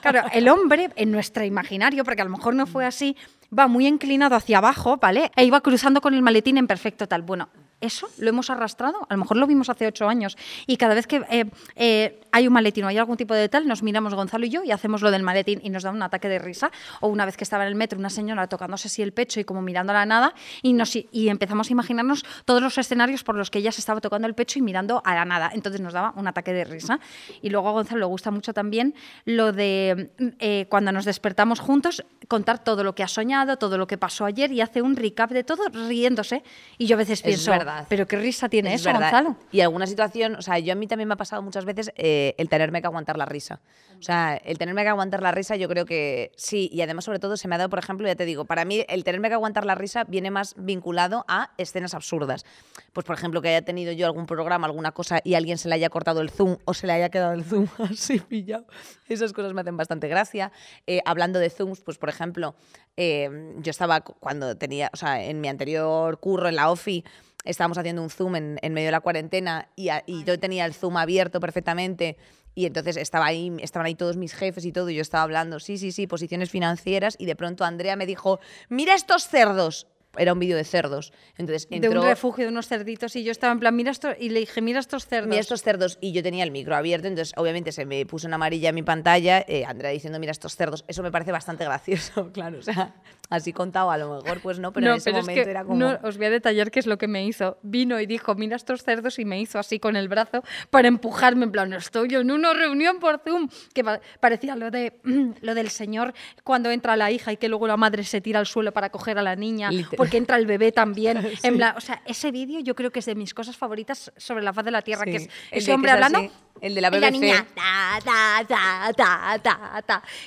Claro, 0.00 0.22
el 0.32 0.48
hombre, 0.48 0.90
en 0.96 1.10
nuestro 1.10 1.44
imaginario, 1.58 2.04
porque 2.04 2.22
a 2.22 2.24
lo 2.24 2.30
mejor 2.30 2.54
no 2.54 2.66
fue 2.66 2.86
así, 2.86 3.16
va 3.56 3.66
muy 3.66 3.86
inclinado 3.86 4.36
hacia 4.36 4.58
abajo, 4.58 4.96
¿vale? 4.98 5.30
E 5.36 5.44
iba 5.44 5.60
cruzando 5.60 6.00
con 6.00 6.14
el 6.14 6.22
maletín 6.22 6.56
en 6.58 6.66
perfecto 6.66 7.08
tal. 7.08 7.22
Bueno, 7.22 7.48
eso 7.80 8.08
lo 8.18 8.28
hemos 8.28 8.50
arrastrado, 8.50 9.06
a 9.08 9.14
lo 9.14 9.20
mejor 9.20 9.36
lo 9.36 9.46
vimos 9.46 9.68
hace 9.68 9.86
ocho 9.86 10.08
años, 10.08 10.36
y 10.66 10.76
cada 10.76 10.94
vez 10.94 11.06
que 11.06 11.24
eh, 11.30 11.44
eh, 11.76 12.20
hay 12.32 12.46
un 12.46 12.52
maletín 12.52 12.84
o 12.84 12.88
hay 12.88 12.98
algún 12.98 13.16
tipo 13.16 13.34
de 13.34 13.48
tal, 13.48 13.66
nos 13.66 13.82
miramos 13.82 14.14
Gonzalo 14.14 14.44
y 14.46 14.50
yo 14.50 14.64
y 14.64 14.70
hacemos 14.70 15.02
lo 15.02 15.10
del 15.10 15.22
maletín 15.22 15.60
y 15.62 15.70
nos 15.70 15.82
da 15.82 15.90
un 15.90 16.02
ataque 16.02 16.28
de 16.28 16.38
risa. 16.38 16.70
O 17.00 17.08
una 17.08 17.24
vez 17.24 17.36
que 17.36 17.44
estaba 17.44 17.64
en 17.64 17.68
el 17.68 17.74
metro, 17.74 17.98
una 17.98 18.10
señora 18.10 18.46
tocándose 18.46 18.88
así 18.88 19.02
el 19.02 19.12
pecho 19.12 19.40
y 19.40 19.44
como 19.44 19.62
mirando 19.62 19.92
a 19.92 19.94
la 19.94 20.06
nada, 20.06 20.34
y, 20.62 20.72
nos, 20.72 20.94
y 20.96 21.28
empezamos 21.28 21.68
a 21.68 21.72
imaginarnos 21.72 22.24
todos 22.44 22.62
los 22.62 22.76
escenarios 22.78 23.24
por 23.24 23.34
los 23.34 23.50
que 23.50 23.58
ella 23.58 23.72
se 23.72 23.80
estaba 23.80 24.00
tocando 24.00 24.26
el 24.26 24.34
pecho 24.34 24.58
y 24.58 24.62
mirando 24.62 25.02
a 25.04 25.14
la 25.14 25.24
nada. 25.24 25.50
Entonces 25.52 25.80
nos 25.80 25.92
daba 25.92 26.12
un 26.16 26.26
ataque 26.26 26.52
de 26.52 26.64
risa. 26.64 27.00
Y 27.42 27.50
luego 27.50 27.68
a 27.68 27.72
Gonzalo 27.72 28.00
le 28.00 28.06
gusta 28.06 28.30
mucho 28.30 28.52
también 28.52 28.94
lo 29.24 29.52
de 29.52 30.10
eh, 30.38 30.66
cuando 30.68 30.92
nos 30.92 31.04
despertamos 31.04 31.60
juntos, 31.60 32.04
contar 32.28 32.62
todo 32.62 32.84
lo 32.84 32.94
que 32.94 33.02
ha 33.02 33.08
soñado, 33.08 33.56
todo 33.56 33.78
lo 33.78 33.86
que 33.86 33.98
pasó 33.98 34.24
ayer 34.24 34.52
y 34.52 34.60
hace 34.60 34.82
un 34.82 34.96
recap 34.96 35.30
de 35.30 35.44
todo 35.44 35.68
riéndose. 35.68 36.42
Y 36.76 36.86
yo 36.86 36.96
a 36.96 36.98
veces 36.98 37.22
pienso, 37.22 37.52
pero 37.88 38.06
qué 38.06 38.16
risa 38.16 38.48
tiene 38.48 38.74
eso, 38.74 38.90
Gonzalo. 38.92 39.36
Y 39.52 39.60
alguna 39.60 39.86
situación, 39.86 40.36
o 40.36 40.42
sea, 40.42 40.58
yo 40.58 40.72
a 40.72 40.76
mí 40.76 40.86
también 40.86 41.08
me 41.08 41.14
ha 41.14 41.16
pasado 41.16 41.42
muchas 41.42 41.64
veces 41.64 41.92
eh, 41.96 42.34
el 42.38 42.48
tenerme 42.48 42.80
que 42.80 42.86
aguantar 42.86 43.16
la 43.16 43.26
risa. 43.26 43.60
O 43.98 44.02
sea, 44.02 44.36
el 44.36 44.58
tenerme 44.58 44.82
que 44.82 44.88
aguantar 44.88 45.22
la 45.22 45.32
risa 45.32 45.56
yo 45.56 45.68
creo 45.68 45.84
que 45.84 46.32
sí, 46.36 46.70
y 46.72 46.82
además 46.82 47.04
sobre 47.04 47.18
todo 47.18 47.36
se 47.36 47.48
me 47.48 47.56
ha 47.56 47.58
dado, 47.58 47.70
por 47.70 47.78
ejemplo, 47.78 48.06
ya 48.06 48.14
te 48.14 48.24
digo, 48.24 48.44
para 48.44 48.64
mí 48.64 48.84
el 48.88 49.02
tenerme 49.04 49.28
que 49.28 49.34
aguantar 49.34 49.66
la 49.66 49.74
risa 49.74 50.04
viene 50.04 50.30
más 50.30 50.54
vinculado 50.56 51.24
a 51.28 51.50
escenas 51.58 51.94
absurdas. 51.94 52.44
Pues 52.92 53.04
por 53.04 53.16
ejemplo, 53.16 53.42
que 53.42 53.48
haya 53.48 53.62
tenido 53.62 53.92
yo 53.92 54.06
algún 54.06 54.26
programa, 54.26 54.66
alguna 54.66 54.92
cosa 54.92 55.20
y 55.24 55.34
alguien 55.34 55.58
se 55.58 55.68
le 55.68 55.74
haya 55.74 55.90
cortado 55.90 56.20
el 56.20 56.30
zoom 56.30 56.58
o 56.64 56.74
se 56.74 56.86
le 56.86 56.92
haya 56.92 57.08
quedado 57.08 57.32
el 57.32 57.44
zoom 57.44 57.66
así 57.90 58.20
pillado. 58.20 58.66
Esas 59.08 59.32
cosas 59.32 59.52
me 59.52 59.62
hacen 59.62 59.76
bastante 59.76 60.08
gracia. 60.08 60.52
Eh, 60.86 61.00
hablando 61.04 61.38
de 61.38 61.50
zooms, 61.50 61.80
pues 61.80 61.98
por 61.98 62.08
ejemplo, 62.08 62.54
eh, 62.96 63.54
yo 63.58 63.70
estaba 63.70 64.00
cuando 64.00 64.56
tenía, 64.56 64.90
o 64.92 64.96
sea, 64.96 65.24
en 65.24 65.40
mi 65.40 65.48
anterior 65.48 66.18
curro 66.18 66.48
en 66.48 66.56
la 66.56 66.70
OFI, 66.70 67.04
estábamos 67.44 67.78
haciendo 67.78 68.02
un 68.02 68.10
Zoom 68.10 68.36
en, 68.36 68.72
medio 68.72 68.86
de 68.86 68.92
la 68.92 69.00
cuarentena 69.00 69.68
y, 69.76 69.90
yo 70.24 70.38
tenía 70.38 70.64
el 70.64 70.74
Zoom 70.74 70.96
abierto 70.96 71.40
perfectamente 71.40 72.16
y 72.54 72.66
entonces 72.66 72.96
estaba 72.96 73.26
ahí, 73.26 73.52
estaban 73.60 73.86
ahí 73.86 73.94
todos 73.94 74.16
mis 74.16 74.34
jefes 74.34 74.64
y 74.64 74.72
todo 74.72 74.90
y 74.90 74.96
yo 74.96 75.02
estaba 75.02 75.22
hablando, 75.22 75.60
sí, 75.60 75.78
sí, 75.78 75.92
sí, 75.92 76.06
posiciones 76.06 76.50
financieras 76.50 77.16
y 77.18 77.26
de 77.26 77.36
pronto 77.36 77.64
Andrea 77.64 77.96
me 77.96 78.06
dijo, 78.06 78.40
mira 78.68 78.94
estos 78.94 79.28
cerdos 79.28 79.86
era 80.18 80.32
un 80.32 80.38
vídeo 80.38 80.56
de 80.56 80.64
cerdos. 80.64 81.12
Entonces 81.36 81.68
De 81.70 81.88
un 81.88 82.02
refugio 82.02 82.44
de 82.44 82.50
unos 82.50 82.68
cerditos 82.68 83.16
y 83.16 83.24
yo 83.24 83.32
estaba 83.32 83.52
en 83.52 83.60
plan, 83.60 83.74
mira 83.74 83.90
esto, 83.90 84.10
y 84.18 84.30
le 84.30 84.40
dije, 84.40 84.60
mira 84.60 84.80
estos 84.80 85.06
cerdos. 85.06 85.28
Mira 85.28 85.40
estos 85.40 85.62
cerdos. 85.62 85.98
Y 86.00 86.12
yo 86.12 86.22
tenía 86.22 86.44
el 86.44 86.50
micro 86.50 86.76
abierto, 86.76 87.08
entonces 87.08 87.34
obviamente 87.36 87.72
se 87.72 87.86
me 87.86 88.04
puso 88.06 88.26
en 88.26 88.34
amarilla 88.34 88.70
en 88.70 88.74
mi 88.74 88.82
pantalla, 88.82 89.44
eh, 89.46 89.64
Andrea 89.64 89.90
diciendo, 89.90 90.18
mira 90.18 90.32
estos 90.32 90.56
cerdos. 90.56 90.84
Eso 90.88 91.02
me 91.02 91.10
parece 91.10 91.32
bastante 91.32 91.64
gracioso, 91.64 92.30
claro. 92.32 92.58
O 92.58 92.62
sea, 92.62 92.94
así 93.30 93.52
contado 93.52 93.90
a 93.90 93.98
lo 93.98 94.16
mejor, 94.16 94.40
pues 94.40 94.58
no, 94.58 94.72
pero 94.72 94.90
en 94.90 94.96
ese 94.96 95.12
momento 95.12 95.48
era 95.48 95.64
como... 95.64 95.78
No, 95.78 95.98
os 96.02 96.16
voy 96.16 96.26
a 96.26 96.30
detallar 96.30 96.70
qué 96.70 96.80
es 96.80 96.86
lo 96.86 96.98
que 96.98 97.08
me 97.08 97.24
hizo. 97.24 97.58
Vino 97.62 98.00
y 98.00 98.06
dijo, 98.06 98.34
mira 98.34 98.56
estos 98.56 98.82
cerdos 98.82 99.18
y 99.18 99.24
me 99.24 99.40
hizo 99.40 99.58
así 99.58 99.78
con 99.78 99.96
el 99.96 100.08
brazo 100.08 100.42
para 100.70 100.88
empujarme, 100.88 101.44
en 101.44 101.52
plan, 101.52 101.72
estoy 101.72 102.14
en 102.14 102.30
una 102.30 102.52
reunión 102.52 102.98
por 102.98 103.20
Zoom, 103.20 103.48
que 103.74 103.84
parecía 104.20 104.56
lo, 104.56 104.70
de, 104.70 105.00
lo 105.40 105.54
del 105.54 105.70
señor 105.70 106.14
cuando 106.44 106.70
entra 106.70 106.96
la 106.96 107.10
hija 107.10 107.32
y 107.32 107.36
que 107.36 107.48
luego 107.48 107.66
la 107.66 107.76
madre 107.76 108.04
se 108.04 108.20
tira 108.20 108.38
al 108.38 108.46
suelo 108.46 108.72
para 108.72 108.90
coger 108.90 109.18
a 109.18 109.22
la 109.22 109.36
niña, 109.36 109.70
porque 110.08 110.16
entra 110.16 110.36
el 110.36 110.46
bebé 110.46 110.72
también. 110.72 111.18
En 111.42 111.62
o 111.62 111.80
sea, 111.80 112.02
ese 112.06 112.30
vídeo 112.32 112.60
yo 112.60 112.74
creo 112.74 112.90
que 112.90 113.00
es 113.00 113.06
de 113.06 113.14
mis 113.14 113.34
cosas 113.34 113.56
favoritas 113.56 114.12
sobre 114.16 114.42
la 114.42 114.52
faz 114.52 114.64
de 114.64 114.70
la 114.70 114.82
Tierra, 114.82 115.04
que 115.04 115.16
es 115.16 115.28
ese 115.50 115.72
hombre 115.72 115.90
hablando. 115.90 116.30
El 116.60 116.74
de 116.74 116.80
la 116.80 116.90
BBC. 116.90 117.08
Y 117.08 117.10
niña, 117.12 117.46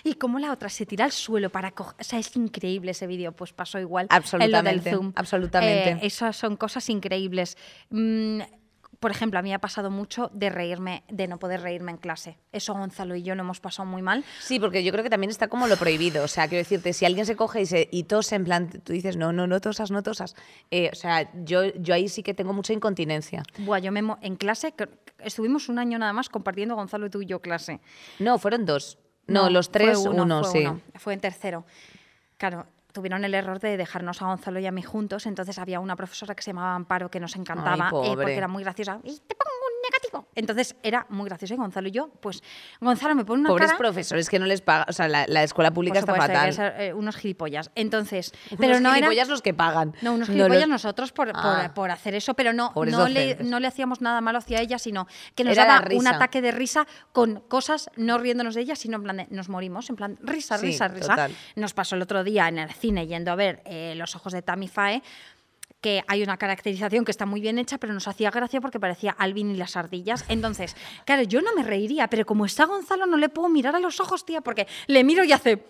Y 0.03 0.13
como 0.13 0.39
la 0.39 0.53
otra 0.53 0.69
se 0.69 0.85
tira 0.85 1.03
al 1.03 1.11
suelo 1.11 1.49
para 1.49 1.71
coger. 1.71 1.95
O 1.99 2.03
sea, 2.03 2.19
es 2.19 2.33
increíble 2.37 2.91
ese 2.91 3.05
vídeo. 3.07 3.33
Pues 3.33 3.51
pasó 3.51 3.79
igual. 3.79 4.07
Absolutamente. 4.09 4.69
En 4.69 4.77
lo 4.77 4.81
del 4.83 4.93
Zoom. 4.93 5.13
Absolutamente. 5.15 5.89
Eh, 5.89 5.99
esas 6.03 6.37
son 6.37 6.55
cosas 6.55 6.87
increíbles. 6.89 7.57
Mm, 7.89 8.41
por 9.01 9.09
ejemplo, 9.09 9.39
a 9.39 9.41
mí 9.41 9.51
ha 9.51 9.57
pasado 9.57 9.89
mucho 9.89 10.29
de 10.31 10.51
reírme, 10.51 11.03
de 11.09 11.27
no 11.27 11.39
poder 11.39 11.61
reírme 11.61 11.89
en 11.89 11.97
clase. 11.97 12.37
Eso 12.51 12.75
Gonzalo 12.75 13.15
y 13.15 13.23
yo 13.23 13.33
no 13.33 13.41
hemos 13.41 13.59
pasado 13.59 13.89
muy 13.89 14.03
mal. 14.03 14.23
Sí, 14.39 14.59
porque 14.59 14.83
yo 14.83 14.91
creo 14.91 15.03
que 15.03 15.09
también 15.09 15.31
está 15.31 15.47
como 15.47 15.65
lo 15.65 15.75
prohibido. 15.75 16.23
O 16.23 16.27
sea, 16.27 16.47
quiero 16.47 16.59
decirte, 16.59 16.93
si 16.93 17.05
alguien 17.05 17.25
se 17.25 17.35
coge 17.35 17.61
y, 17.61 17.65
se, 17.65 17.89
y 17.91 18.03
tose 18.03 18.35
en 18.35 18.45
plan, 18.45 18.69
tú 18.69 18.93
dices, 18.93 19.17
no, 19.17 19.33
no, 19.33 19.47
no 19.47 19.59
tosas, 19.59 19.89
no 19.89 20.03
tosas. 20.03 20.35
Eh, 20.69 20.91
o 20.93 20.95
sea, 20.95 21.31
yo, 21.43 21.73
yo 21.79 21.95
ahí 21.95 22.09
sí 22.09 22.21
que 22.21 22.35
tengo 22.35 22.53
mucha 22.53 22.73
incontinencia. 22.73 23.41
Buah, 23.57 23.79
yo 23.79 23.91
me 23.91 24.01
en 24.21 24.35
clase, 24.35 24.71
estuvimos 25.17 25.67
un 25.67 25.79
año 25.79 25.97
nada 25.97 26.13
más 26.13 26.29
compartiendo 26.29 26.75
Gonzalo 26.75 27.07
y 27.07 27.09
tú 27.09 27.23
y 27.23 27.25
yo 27.25 27.39
clase. 27.41 27.81
No, 28.19 28.37
fueron 28.37 28.67
dos. 28.67 28.99
No, 29.25 29.49
los 29.49 29.71
tres, 29.71 29.97
uno, 29.97 30.43
sí. 30.43 30.67
Fue 30.99 31.15
en 31.15 31.21
tercero. 31.21 31.65
Claro, 32.37 32.67
tuvieron 32.91 33.23
el 33.25 33.33
error 33.33 33.59
de 33.59 33.77
dejarnos 33.77 34.21
a 34.21 34.25
Gonzalo 34.25 34.59
y 34.59 34.65
a 34.65 34.71
mí 34.71 34.81
juntos, 34.81 35.25
entonces 35.25 35.57
había 35.59 35.79
una 35.79 35.95
profesora 35.95 36.35
que 36.35 36.43
se 36.43 36.51
llamaba 36.51 36.75
Amparo 36.75 37.09
que 37.09 37.19
nos 37.19 37.35
encantaba 37.35 37.87
eh, 37.87 38.13
porque 38.15 38.37
era 38.37 38.47
muy 38.47 38.63
graciosa. 38.63 38.99
Y 39.03 39.19
te 39.19 39.35
pongo 39.35 39.60
negativo. 39.83 40.27
Entonces 40.35 40.75
era 40.83 41.05
muy 41.09 41.25
gracioso 41.25 41.53
y 41.53 41.57
Gonzalo 41.57 41.87
y 41.87 41.91
yo, 41.91 42.09
pues 42.21 42.43
Gonzalo 42.79 43.15
me 43.15 43.25
pone 43.25 43.41
una 43.41 43.49
Pobres 43.49 43.73
profesores 43.73 44.29
que 44.29 44.39
no 44.39 44.45
les 44.45 44.61
pagan, 44.61 44.85
o 44.89 44.93
sea, 44.93 45.07
la, 45.07 45.43
escuela 45.43 45.71
pública 45.71 45.99
está 45.99 46.15
fatal. 46.15 46.55
Eh, 46.77 46.93
unos 46.93 47.15
gilipollas. 47.15 47.71
Entonces, 47.75 48.33
pero 48.57 48.79
no 48.79 48.93
gilipollas 48.93 49.27
los 49.27 49.41
que 49.41 49.53
pagan. 49.53 49.93
No, 50.01 50.13
unos 50.13 50.29
gilipollas 50.29 50.67
nosotros 50.67 51.11
por, 51.11 51.31
ah. 51.33 51.71
por, 51.73 51.91
hacer 51.91 52.15
eso, 52.15 52.33
pero 52.33 52.53
no, 52.53 52.73
no 52.75 53.07
le, 53.07 53.37
no 53.43 53.59
le, 53.59 53.67
hacíamos 53.67 54.01
nada 54.01 54.21
malo 54.21 54.37
hacia 54.39 54.61
ella, 54.61 54.79
sino 54.79 55.07
que 55.35 55.43
nos 55.43 55.55
daba 55.55 55.83
un 55.93 56.07
ataque 56.07 56.41
de 56.41 56.51
risa 56.51 56.87
con 57.11 57.41
cosas, 57.41 57.89
no 57.95 58.17
riéndonos 58.17 58.55
de 58.55 58.61
ella, 58.61 58.75
sino 58.75 58.97
en 58.97 59.03
plan 59.03 59.17
de, 59.17 59.27
nos 59.29 59.49
morimos, 59.49 59.89
en 59.89 59.95
plan 59.95 60.17
risa, 60.21 60.57
risa, 60.57 60.87
risa. 60.87 61.29
Nos 61.55 61.73
pasó 61.73 61.95
el 61.95 62.01
otro 62.01 62.23
día 62.23 62.47
en 62.47 62.59
el 62.59 62.71
cine 62.71 63.07
yendo 63.07 63.31
a 63.31 63.35
ver 63.35 63.61
eh, 63.65 63.93
Los 63.95 64.15
ojos 64.15 64.33
de 64.33 64.41
Tammy 64.41 64.67
Faye 64.67 65.01
que 65.81 66.03
hay 66.07 66.21
una 66.21 66.37
caracterización 66.37 67.03
que 67.03 67.11
está 67.11 67.25
muy 67.25 67.41
bien 67.41 67.57
hecha, 67.57 67.77
pero 67.79 67.93
nos 67.93 68.07
hacía 68.07 68.29
gracia 68.29 68.61
porque 68.61 68.79
parecía 68.79 69.11
Alvin 69.11 69.51
y 69.51 69.57
las 69.57 69.75
ardillas. 69.75 70.23
Entonces, 70.29 70.75
claro, 71.05 71.23
yo 71.23 71.41
no 71.41 71.53
me 71.55 71.63
reiría, 71.63 72.07
pero 72.07 72.25
como 72.25 72.45
está 72.45 72.65
Gonzalo, 72.65 73.07
no 73.07 73.17
le 73.17 73.29
puedo 73.29 73.49
mirar 73.49 73.75
a 73.75 73.79
los 73.79 73.99
ojos, 73.99 74.25
tía, 74.25 74.41
porque 74.41 74.67
le 74.87 75.03
miro 75.03 75.23
y 75.23 75.33
hace. 75.33 75.65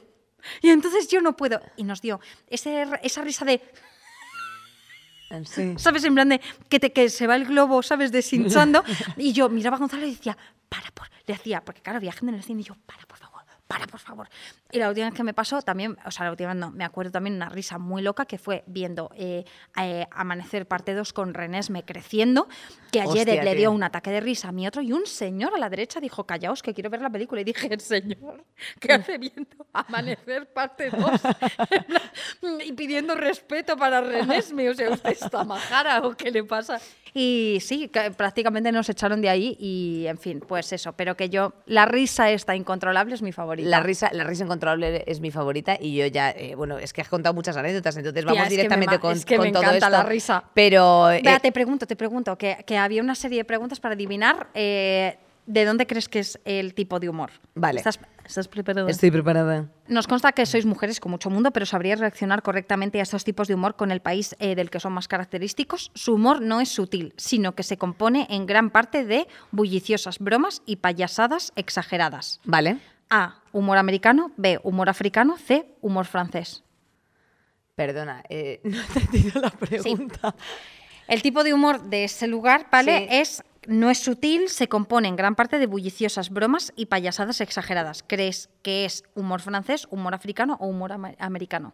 Y 0.61 0.69
entonces 0.69 1.07
yo 1.07 1.21
no 1.21 1.35
puedo. 1.35 1.61
Y 1.77 1.83
nos 1.83 2.01
dio 2.01 2.19
ese, 2.47 2.85
esa 3.01 3.21
risa 3.21 3.45
de. 3.45 3.61
¿Sabes? 5.77 6.03
En 6.03 6.13
plan 6.13 6.27
de 6.27 6.41
que, 6.67 6.77
te, 6.77 6.91
que 6.91 7.09
se 7.09 7.25
va 7.25 7.37
el 7.37 7.45
globo, 7.45 7.81
¿sabes? 7.81 8.11
Deshinchando. 8.11 8.83
y 9.15 9.31
yo 9.31 9.47
miraba 9.47 9.77
a 9.77 9.79
Gonzalo 9.79 10.05
y 10.05 10.11
decía, 10.11 10.37
para, 10.67 10.91
por. 10.91 11.07
Le 11.25 11.33
hacía, 11.33 11.63
porque 11.63 11.81
claro, 11.81 11.97
había 11.97 12.11
gente 12.11 12.31
en 12.31 12.35
el 12.35 12.43
cine 12.43 12.61
y 12.61 12.63
yo, 12.65 12.75
para, 12.85 13.05
por 13.05 13.17
favor 13.17 13.30
para, 13.71 13.87
por 13.87 14.01
favor. 14.01 14.27
Y 14.71 14.79
la 14.79 14.89
última 14.89 15.07
vez 15.07 15.15
que 15.15 15.23
me 15.23 15.33
pasó, 15.33 15.61
también, 15.61 15.97
o 16.05 16.11
sea, 16.11 16.25
la 16.25 16.31
última 16.31 16.49
vez 16.49 16.59
no, 16.59 16.71
me 16.71 16.83
acuerdo 16.83 17.11
también 17.11 17.37
una 17.37 17.47
risa 17.47 17.77
muy 17.77 18.01
loca 18.01 18.25
que 18.25 18.37
fue 18.37 18.63
viendo 18.67 19.09
eh, 19.15 19.45
eh, 19.79 20.05
Amanecer 20.11 20.67
parte 20.67 20.93
2 20.93 21.13
con 21.13 21.33
Renesme 21.33 21.83
creciendo, 21.83 22.49
que 22.91 22.99
ayer 22.99 23.43
le 23.43 23.55
dio 23.55 23.71
un 23.71 23.83
ataque 23.83 24.11
de 24.11 24.19
risa 24.19 24.49
a 24.49 24.51
mi 24.51 24.67
otro 24.67 24.81
y 24.81 24.91
un 24.91 25.05
señor 25.05 25.55
a 25.55 25.57
la 25.57 25.69
derecha 25.69 26.01
dijo, 26.01 26.25
callaos, 26.25 26.61
que 26.61 26.73
quiero 26.73 26.89
ver 26.89 27.01
la 27.01 27.09
película. 27.09 27.39
Y 27.39 27.45
dije, 27.45 27.79
señor, 27.79 28.43
¿qué 28.79 28.91
hace 28.91 29.17
viendo 29.17 29.65
Amanecer 29.71 30.51
parte 30.51 30.89
2? 30.89 31.21
y 32.65 32.73
pidiendo 32.73 33.15
respeto 33.15 33.77
para 33.77 34.01
Renesme, 34.01 34.69
o 34.69 34.73
sea, 34.73 34.89
¿usted 34.89 35.11
está 35.11 35.45
majara 35.45 36.01
o 36.01 36.15
qué 36.15 36.29
le 36.29 36.43
pasa? 36.43 36.81
Y 37.13 37.57
sí, 37.61 37.91
prácticamente 38.15 38.71
nos 38.71 38.87
echaron 38.87 39.21
de 39.21 39.29
ahí 39.29 39.57
y, 39.59 40.05
en 40.07 40.17
fin, 40.17 40.39
pues 40.39 40.71
eso. 40.71 40.93
Pero 40.93 41.17
que 41.17 41.29
yo, 41.29 41.53
la 41.65 41.85
risa 41.85 42.31
esta 42.31 42.55
incontrolable 42.55 43.13
es 43.13 43.21
mi 43.21 43.33
favorita. 43.33 43.60
La 43.61 43.81
risa, 43.81 44.09
la 44.13 44.23
risa 44.23 44.43
incontrolable 44.43 45.03
es 45.07 45.19
mi 45.19 45.31
favorita 45.31 45.77
y 45.79 45.95
yo 45.95 46.05
ya, 46.07 46.31
eh, 46.31 46.55
bueno, 46.55 46.77
es 46.77 46.93
que 46.93 47.01
has 47.01 47.09
contado 47.09 47.33
muchas 47.33 47.57
anécdotas, 47.57 47.97
entonces 47.97 48.25
vamos 48.25 48.49
directamente 48.49 48.99
con, 48.99 49.13
es 49.13 49.25
que 49.25 49.39
me 49.39 49.51
todo 49.51 49.63
esto. 49.71 49.89
la 49.89 50.03
risa. 50.03 50.43
Pero... 50.53 51.11
Eh, 51.11 51.23
te 51.41 51.51
pregunto, 51.51 51.85
te 51.85 51.95
pregunto, 51.95 52.37
que, 52.37 52.63
que, 52.65 52.77
había 52.77 53.01
una 53.01 53.15
serie 53.15 53.39
de 53.39 53.45
preguntas 53.45 53.79
para 53.79 53.93
adivinar... 53.93 54.47
Eh, 54.53 55.17
¿De 55.47 55.65
dónde 55.65 55.87
crees 55.87 56.07
que 56.07 56.19
es 56.19 56.39
el 56.45 56.73
tipo 56.73 56.99
de 56.99 57.09
humor? 57.09 57.31
Vale. 57.55 57.79
¿Estás, 57.79 58.47
preparada? 58.47 58.89
Estoy 58.89 59.11
preparada. 59.11 59.67
Nos 59.87 60.07
consta 60.07 60.31
que 60.31 60.45
sois 60.45 60.65
mujeres 60.65 60.99
con 60.99 61.11
mucho 61.11 61.29
mundo, 61.29 61.51
pero 61.51 61.65
sabrías 61.65 61.99
reaccionar 61.99 62.43
correctamente 62.43 62.99
a 62.99 63.03
estos 63.03 63.23
tipos 63.23 63.47
de 63.47 63.55
humor 63.55 63.75
con 63.75 63.91
el 63.91 64.01
país 64.01 64.35
eh, 64.39 64.55
del 64.55 64.69
que 64.69 64.79
son 64.79 64.93
más 64.93 65.07
característicos. 65.07 65.91
Su 65.95 66.13
humor 66.13 66.41
no 66.41 66.61
es 66.61 66.69
sutil, 66.69 67.13
sino 67.17 67.55
que 67.55 67.63
se 67.63 67.77
compone 67.77 68.27
en 68.29 68.45
gran 68.45 68.69
parte 68.69 69.03
de 69.03 69.27
bulliciosas 69.51 70.19
bromas 70.19 70.61
y 70.65 70.77
payasadas 70.77 71.51
exageradas. 71.55 72.39
Vale. 72.45 72.77
A. 73.11 73.43
Humor 73.51 73.77
americano. 73.77 74.31
B. 74.37 74.59
Humor 74.63 74.89
africano. 74.89 75.37
C. 75.37 75.75
Humor 75.81 76.05
francés. 76.05 76.63
Perdona, 77.75 78.23
eh, 78.29 78.61
no 78.63 78.81
te 78.93 78.99
he 78.99 79.01
entendido 79.03 79.41
la 79.41 79.51
pregunta. 79.51 80.35
El 81.07 81.21
tipo 81.21 81.43
de 81.43 81.53
humor 81.53 81.83
de 81.83 82.05
ese 82.05 82.27
lugar, 82.27 82.67
¿vale? 82.71 83.21
Es 83.21 83.43
no 83.67 83.91
es 83.91 83.99
sutil, 83.99 84.49
se 84.49 84.67
compone 84.67 85.07
en 85.07 85.15
gran 85.15 85.35
parte 85.35 85.59
de 85.59 85.67
bulliciosas 85.67 86.31
bromas 86.31 86.73
y 86.75 86.87
payasadas 86.87 87.41
exageradas. 87.41 88.03
¿Crees 88.05 88.49
que 88.63 88.85
es 88.85 89.03
humor 89.13 89.41
francés, 89.41 89.87
humor 89.91 90.15
africano 90.15 90.57
o 90.59 90.67
humor 90.67 90.91
americano? 91.19 91.73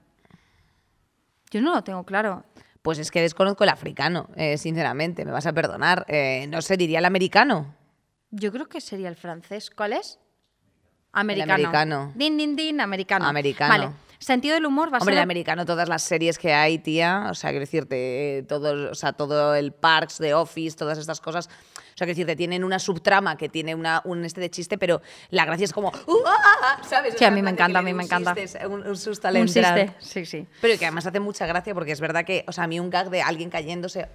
Yo 1.50 1.62
no 1.62 1.74
lo 1.74 1.84
tengo 1.84 2.04
claro. 2.04 2.44
Pues 2.82 3.00
es 3.00 3.10
que 3.10 3.22
desconozco 3.22 3.64
el 3.64 3.70
africano, 3.70 4.30
eh, 4.36 4.58
sinceramente, 4.58 5.26
me 5.26 5.32
vas 5.32 5.46
a 5.46 5.54
perdonar. 5.54 6.06
Eh, 6.08 6.48
no 6.50 6.62
sé, 6.62 6.78
diría 6.78 7.00
el 7.00 7.06
americano. 7.06 7.74
Yo 8.32 8.52
creo 8.52 8.68
que 8.68 8.82
sería 8.82 9.08
el 9.08 9.16
francés. 9.16 9.70
¿Cuál 9.70 9.94
es? 9.94 10.20
Americano. 11.20 11.54
americano. 11.54 12.12
Din, 12.16 12.38
din, 12.38 12.56
din, 12.56 12.82
americano. 12.82 13.26
Americano. 13.26 13.70
Vale. 13.72 13.90
Sentido 14.20 14.56
del 14.56 14.66
humor 14.66 14.90
basado... 14.90 15.04
Hombre, 15.04 15.16
el 15.16 15.22
americano, 15.22 15.64
todas 15.66 15.88
las 15.88 16.02
series 16.02 16.40
que 16.40 16.52
hay, 16.52 16.80
tía, 16.80 17.28
o 17.30 17.36
sea, 17.36 17.52
quiero 17.52 17.66
decirte, 17.66 18.44
todo, 18.50 18.92
o 18.92 18.96
sea, 18.96 19.14
todo 19.14 19.54
el 19.54 19.74
Parks, 19.74 20.18
The 20.18 20.34
Office, 20.34 20.76
todas 20.76 20.98
estas 20.98 21.22
cosas, 21.22 21.46
o 21.48 21.50
sea, 21.50 22.06
quiero 22.06 22.10
decirte, 22.10 22.36
tienen 22.36 22.64
una 22.64 22.80
subtrama 22.80 23.38
que 23.38 23.48
tiene 23.48 23.76
una, 23.76 24.02
un 24.06 24.26
este 24.26 24.42
de 24.42 24.50
chiste, 24.50 24.80
pero 24.80 25.04
la 25.30 25.46
gracia 25.46 25.66
es 25.66 25.72
como, 25.72 25.90
¡Uh, 26.08 26.18
ah, 26.26 26.36
ah! 26.64 26.82
¿sabes? 26.84 27.14
O 27.14 27.18
Sí, 27.20 27.26
a 27.26 27.32
mí 27.32 27.44
me 27.44 27.52
encanta, 27.52 27.78
a 27.78 27.82
mí 27.84 27.94
me 27.94 28.04
encanta. 28.04 28.34
chiste, 28.34 28.66
Un, 28.66 28.88
un 28.88 28.98
susto 28.98 29.28
al 29.28 29.36
Un 29.36 29.42
entrar. 29.48 29.76
chiste. 29.86 29.96
Sí, 30.00 30.26
sí. 30.26 30.48
Pero 30.62 30.80
que 30.80 30.86
además 30.88 31.06
hace 31.06 31.20
mucha 31.20 31.46
gracia 31.46 31.76
porque 31.76 31.92
es 31.92 32.00
verdad 32.02 32.26
que, 32.26 32.44
o 32.48 32.52
sea, 32.52 32.64
a 32.64 32.68
mí 32.68 32.80
un 32.80 32.90
gag 32.90 33.12
de 33.12 33.22
alguien 33.22 33.52
cayéndose. 33.52 34.08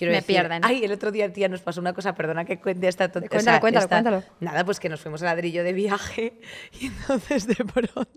Quiero 0.00 0.12
Me 0.12 0.20
decir, 0.20 0.36
pierden. 0.36 0.64
Ay, 0.64 0.82
el 0.82 0.92
otro 0.92 1.10
día, 1.12 1.30
tía, 1.30 1.46
nos 1.46 1.60
pasó 1.60 1.78
una 1.78 1.92
cosa, 1.92 2.14
perdona 2.14 2.46
que 2.46 2.58
cuente 2.58 2.88
esta 2.88 3.12
tontería. 3.12 3.60
Cuéntalo, 3.60 3.60
cuéntalo, 3.60 3.86
cuéntalo. 3.86 4.22
Nada, 4.40 4.64
pues 4.64 4.80
que 4.80 4.88
nos 4.88 4.98
fuimos 4.98 5.20
a 5.20 5.26
ladrillo 5.26 5.62
de 5.62 5.74
viaje 5.74 6.40
y 6.80 6.86
entonces 6.86 7.46
de 7.46 7.56
pronto. 7.56 8.08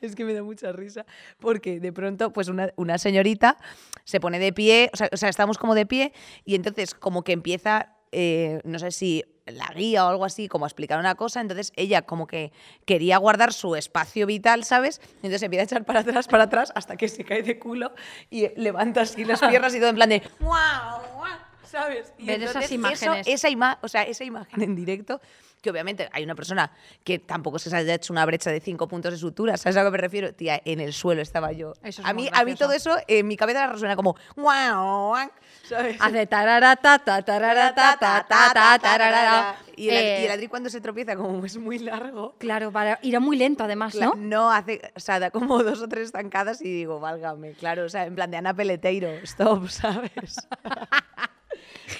Es 0.00 0.14
que 0.14 0.24
me 0.24 0.34
da 0.34 0.44
mucha 0.44 0.70
risa 0.70 1.04
porque 1.40 1.80
de 1.80 1.92
pronto, 1.92 2.32
pues 2.32 2.46
una, 2.46 2.72
una 2.76 2.96
señorita 2.98 3.58
se 4.04 4.20
pone 4.20 4.38
de 4.38 4.52
pie, 4.52 4.88
o 4.92 4.96
sea, 4.96 5.08
o 5.10 5.16
sea, 5.16 5.28
estamos 5.28 5.58
como 5.58 5.74
de 5.74 5.84
pie 5.84 6.12
y 6.44 6.54
entonces 6.54 6.94
como 6.94 7.24
que 7.24 7.32
empieza, 7.32 7.96
eh, 8.12 8.60
no 8.64 8.78
sé 8.78 8.90
si 8.92 9.24
la 9.46 9.72
guía 9.74 10.06
o 10.06 10.08
algo 10.08 10.24
así, 10.24 10.46
como 10.46 10.64
a 10.64 10.68
explicar 10.68 10.98
una 11.00 11.14
cosa, 11.16 11.40
entonces 11.40 11.72
ella 11.74 12.02
como 12.02 12.26
que 12.28 12.52
quería 12.84 13.16
guardar 13.18 13.52
su 13.52 13.74
espacio 13.74 14.26
vital, 14.26 14.64
¿sabes? 14.64 15.00
Entonces 15.16 15.42
empieza 15.42 15.62
a 15.62 15.64
echar 15.64 15.84
para 15.84 16.00
atrás, 16.00 16.28
para 16.28 16.44
atrás, 16.44 16.72
hasta 16.76 16.96
que 16.96 17.08
se 17.08 17.24
cae 17.24 17.42
de 17.42 17.58
culo 17.58 17.92
y 18.30 18.48
levanta 18.60 19.00
así 19.00 19.24
las 19.24 19.40
piernas 19.48 19.74
y 19.74 19.78
todo 19.80 19.88
en 19.88 19.96
plan 19.96 20.08
de 20.10 20.22
¡guau, 20.38 21.02
guau", 21.16 21.38
¿sabes? 21.64 22.12
Y 22.18 22.26
Ver 22.26 22.36
esas 22.42 22.50
entonces 22.54 22.64
eso- 22.70 22.74
imágenes. 22.74 23.26
esa, 23.26 23.48
ima- 23.50 23.78
o 23.82 23.88
sea, 23.88 24.02
esa 24.04 24.22
imagen 24.24 24.62
en 24.62 24.76
directo, 24.76 25.20
que 25.62 25.70
obviamente 25.70 26.08
hay 26.12 26.24
una 26.24 26.34
persona 26.34 26.70
que 27.04 27.18
tampoco 27.20 27.58
se 27.58 27.74
haya 27.74 27.94
hecho 27.94 28.12
una 28.12 28.26
brecha 28.26 28.50
de 28.50 28.60
cinco 28.60 28.88
puntos 28.88 29.12
de 29.12 29.18
sutura, 29.18 29.56
¿sabes 29.56 29.76
a 29.76 29.84
lo 29.84 29.90
que 29.90 29.92
me 29.92 29.98
refiero? 29.98 30.34
Tía, 30.34 30.60
en 30.64 30.80
el 30.80 30.92
suelo 30.92 31.22
estaba 31.22 31.52
yo. 31.52 31.72
Eso 31.84 32.02
es 32.02 32.08
a, 32.08 32.12
mí, 32.12 32.28
a 32.32 32.44
mí 32.44 32.54
todo 32.56 32.72
eso, 32.72 32.96
en 33.06 33.26
mi 33.28 33.36
cabeza 33.36 33.66
resuena 33.68 33.94
como 33.96 34.16
¡guau, 34.36 35.08
guau", 35.08 35.30
¿sabes? 35.62 35.96
Hace 36.00 36.26
tararata, 36.26 36.98
ta, 36.98 37.22
tararata, 37.22 37.96
ta, 37.98 38.26
ta, 38.28 38.52
ta, 38.52 38.78
tararara. 38.78 39.56
Y 39.76 39.88
el, 39.88 39.96
Eh, 39.96 40.20
y 40.22 40.24
el 40.26 40.30
Adri 40.32 40.48
cuando 40.48 40.68
se 40.68 40.80
tropieza, 40.80 41.16
como 41.16 41.44
es 41.46 41.56
muy 41.56 41.78
largo, 41.78 42.34
Claro, 42.38 42.72
para, 42.72 42.98
irá 43.02 43.20
muy 43.20 43.36
lento 43.36 43.64
además, 43.64 43.94
¿no? 43.94 44.14
no 44.16 44.50
hace, 44.50 44.82
o 44.96 45.00
sea, 45.00 45.18
da 45.20 45.30
como 45.30 45.62
dos 45.62 45.80
o 45.80 45.88
tres 45.88 46.10
zancadas 46.10 46.60
y 46.60 46.70
digo, 46.70 46.98
válgame, 47.00 47.52
claro, 47.52 47.84
o 47.84 47.88
sea, 47.88 48.04
en 48.04 48.14
plan 48.16 48.30
de 48.30 48.36
Ana 48.36 48.52
Peleteiro, 48.52 49.08
stop, 49.22 49.68
¿sabes? 49.70 50.36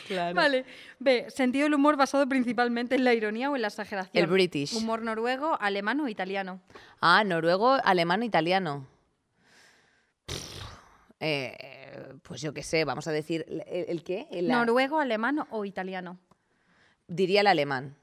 Claro. 0.09 0.35
Vale. 0.35 0.65
B. 0.99 1.27
Sentido 1.31 1.65
del 1.65 1.75
humor 1.75 1.97
basado 1.97 2.29
principalmente 2.29 2.95
en 2.95 3.05
la 3.05 3.15
ironía 3.15 3.51
o 3.51 3.57
en 3.57 3.63
la 3.63 3.69
exageración. 3.69 4.23
El 4.25 4.31
British. 4.31 4.75
Humor 4.75 5.03
noruego, 5.03 5.57
alemán 5.61 6.01
o 6.01 6.09
italiano. 6.09 6.61
Ah, 7.01 7.25
noruego, 7.25 7.79
alemán, 7.85 8.23
italiano. 8.23 8.87
Eh, 11.21 12.15
pues 12.23 12.41
yo 12.41 12.53
qué 12.53 12.63
sé, 12.63 12.85
vamos 12.85 13.07
a 13.07 13.13
decir, 13.13 13.45
¿el, 13.49 13.63
el 13.89 14.03
qué? 14.03 14.27
El- 14.31 14.49
la- 14.49 14.57
Noruego, 14.59 14.99
alemán 14.99 15.47
o 15.51 15.65
italiano. 15.65 16.19
diría 17.07 17.41
el 17.43 17.47
alemán, 17.47 17.97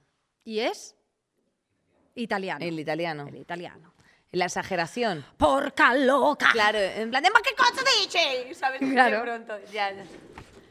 ¿Y 0.45 0.59
es? 0.59 0.95
Italiano. 2.15 2.63
el 2.65 2.79
italiano. 2.79 3.27
El 3.27 3.35
italiano. 3.37 3.93
La 4.31 4.45
exageración. 4.45 5.25
¡Porca 5.37 5.95
loca! 5.95 6.49
Claro, 6.53 6.77
en 6.77 7.09
plan 7.09 7.23
de 7.23 7.29
¿ma 7.31 7.39
qué 7.41 7.55
cosa 7.55 7.83
dice? 8.03 8.53
¿Sabes? 8.53 8.79
Claro. 8.91 9.17
De 9.17 9.23
pronto, 9.23 9.57
ya, 9.71 9.91
ya. 9.91 10.03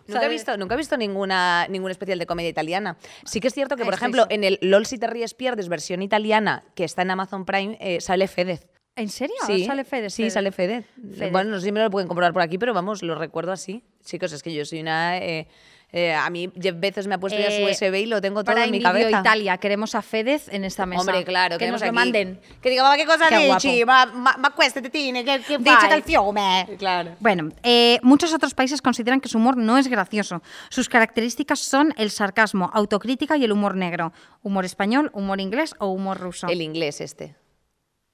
Nunca 0.09 0.27
he, 0.27 0.29
visto, 0.29 0.57
nunca 0.57 0.75
he 0.75 0.79
visto 0.79 0.97
ninguna, 0.97 1.67
ningún 1.69 1.91
especial 1.91 2.19
de 2.19 2.27
comedia 2.27 2.49
italiana. 2.49 2.97
Sí 3.25 3.41
que 3.41 3.49
es 3.49 3.55
cierto 3.55 3.77
que, 3.77 3.85
por 3.85 3.95
Este 3.95 4.05
ejemplo, 4.05 4.27
en 4.31 4.45
el 4.45 4.59
LOL 4.63 4.87
si 4.87 4.99
te 4.99 5.07
ríes 5.07 5.35
pierdes 5.35 5.69
versión 5.69 6.03
italiana 6.03 6.65
que 6.75 6.85
está 6.85 7.03
en 7.03 7.11
Amazon 7.11 7.45
Prime, 7.45 7.77
eh, 7.81 8.01
sale 8.01 8.27
Fedez. 8.27 8.67
¿En 8.97 9.11
serio? 9.11 9.37
Sí, 9.47 9.65
¿Sale 9.65 9.85
Fede? 9.85 10.11
Sí, 10.11 10.29
sale 10.29 10.51
Fedez. 10.51 10.85
Fedez. 11.15 11.31
Bueno, 11.31 11.51
no 11.51 11.61
sé 11.61 11.67
si 11.67 11.73
me 11.73 11.81
lo 11.81 11.89
pueden 11.89 12.09
comprobar 12.09 12.33
por 12.33 12.43
aquí, 12.43 12.59
pero 12.59 12.75
vamos, 12.75 13.05
lo 13.05 13.15
recuerdo 13.15 13.53
así. 13.53 13.85
Chicos, 14.05 14.33
es 14.33 14.43
que 14.43 14.53
yo 14.53 14.65
soy 14.65 14.81
una... 14.81 15.19
eh, 15.19 15.47
eh, 15.91 16.13
a 16.15 16.29
mí 16.29 16.51
Jeff 16.61 16.75
Bezos 16.79 17.07
me 17.07 17.15
ha 17.15 17.19
puesto 17.19 17.39
ya 17.39 17.47
su 17.51 17.63
Eh, 17.63 17.71
USB 17.71 17.95
y 18.03 18.07
lo 18.07 18.21
tengo 18.21 18.45
todo 18.45 18.55
Para 18.55 18.67
en 18.67 18.71
mi 18.71 18.81
cabeza. 18.83 19.21
Italia, 19.21 19.57
queremos 19.57 19.95
a 19.95 20.03
Fedez 20.03 20.49
en 20.53 20.65
esta 20.65 20.85
mesa. 20.85 21.01
Hombre, 21.01 21.25
claro, 21.25 21.57
que 21.57 21.71
nos 21.71 21.81
lo 21.81 21.87
aquí- 21.87 21.95
manden. 21.95 22.41
Que 22.61 22.71
diga, 22.71 22.95
che 22.97 23.07
cosa 23.07 23.27
Che 23.29 23.55
dici? 23.55 23.85
Ma, 23.87 24.05
ma, 24.07 24.37
ma 24.39 24.51
queste 24.51 24.83
tetine, 24.83 25.25
che, 25.25 25.41
che 25.41 25.57
Dice 25.59 25.89
del 25.89 26.03
fiume. 26.03 26.69
Claro. 26.79 27.17
Bueno, 27.21 27.49
eh, 27.63 27.99
muchos 28.03 28.35
otros 28.35 28.53
países 28.55 28.83
consideran 28.83 29.21
que 29.21 29.29
su 29.29 29.39
humor 29.39 29.57
no 29.57 29.79
es 29.79 29.89
gracioso. 29.89 30.43
Sus 30.69 30.89
características 30.89 31.59
son 31.61 31.95
el 31.97 32.11
sarcasmo, 32.11 32.71
autocrítica 32.75 33.37
y 33.39 33.45
el 33.45 33.53
humor 33.53 33.75
negro. 33.75 34.13
Humor 34.43 34.65
español, 34.67 35.11
humor 35.15 35.41
inglés 35.41 35.75
o 35.79 35.87
humor 35.89 36.19
ruso. 36.19 36.49
El 36.49 36.61
inglés 36.61 37.01
este. 37.01 37.35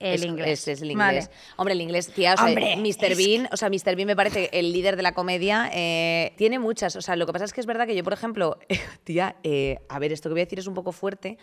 El 0.01 0.15
Es- 0.15 0.25
inglés. 0.25 0.49
Es, 0.61 0.69
es 0.69 0.83
el 0.83 0.97
Vale. 0.97 1.19
inglés. 1.19 1.31
Hombre, 1.57 1.75
el 1.75 1.81
inglés, 1.81 2.09
tía, 2.09 2.35
o 2.35 2.37
sea, 2.37 2.47
Hombre, 2.47 2.77
Mr. 2.77 3.17
Bean, 3.17 3.49
o 3.53 3.57
sea, 3.57 3.71
Mr. 3.71 3.95
Bean 3.97 4.07
me 4.07 4.17
parece 4.17 4.51
el 4.53 4.73
líder 4.73 4.97
de 4.97 5.03
la 5.03 5.13
comedia. 5.15 5.71
eh, 5.73 6.33
tiene 6.37 6.59
muchas, 6.59 6.97
o 6.97 7.01
sea, 7.03 7.17
lo 7.17 7.27
que 7.27 7.33
pasa 7.33 7.45
es 7.45 7.53
que 7.53 7.61
es 7.61 7.67
verdad 7.67 7.87
que 7.87 7.95
yo, 7.95 8.03
por 8.05 8.13
ejemplo, 8.13 8.59
tía, 9.05 9.37
eh, 9.45 9.79
a 9.89 9.99
ver, 9.99 10.13
esto 10.13 10.29
que 10.29 10.35
voy 10.35 10.41
a 10.41 10.45
decir 10.45 10.59
es 10.59 10.67
un 10.67 10.75
poco 10.75 10.93
fuerte, 10.93 11.39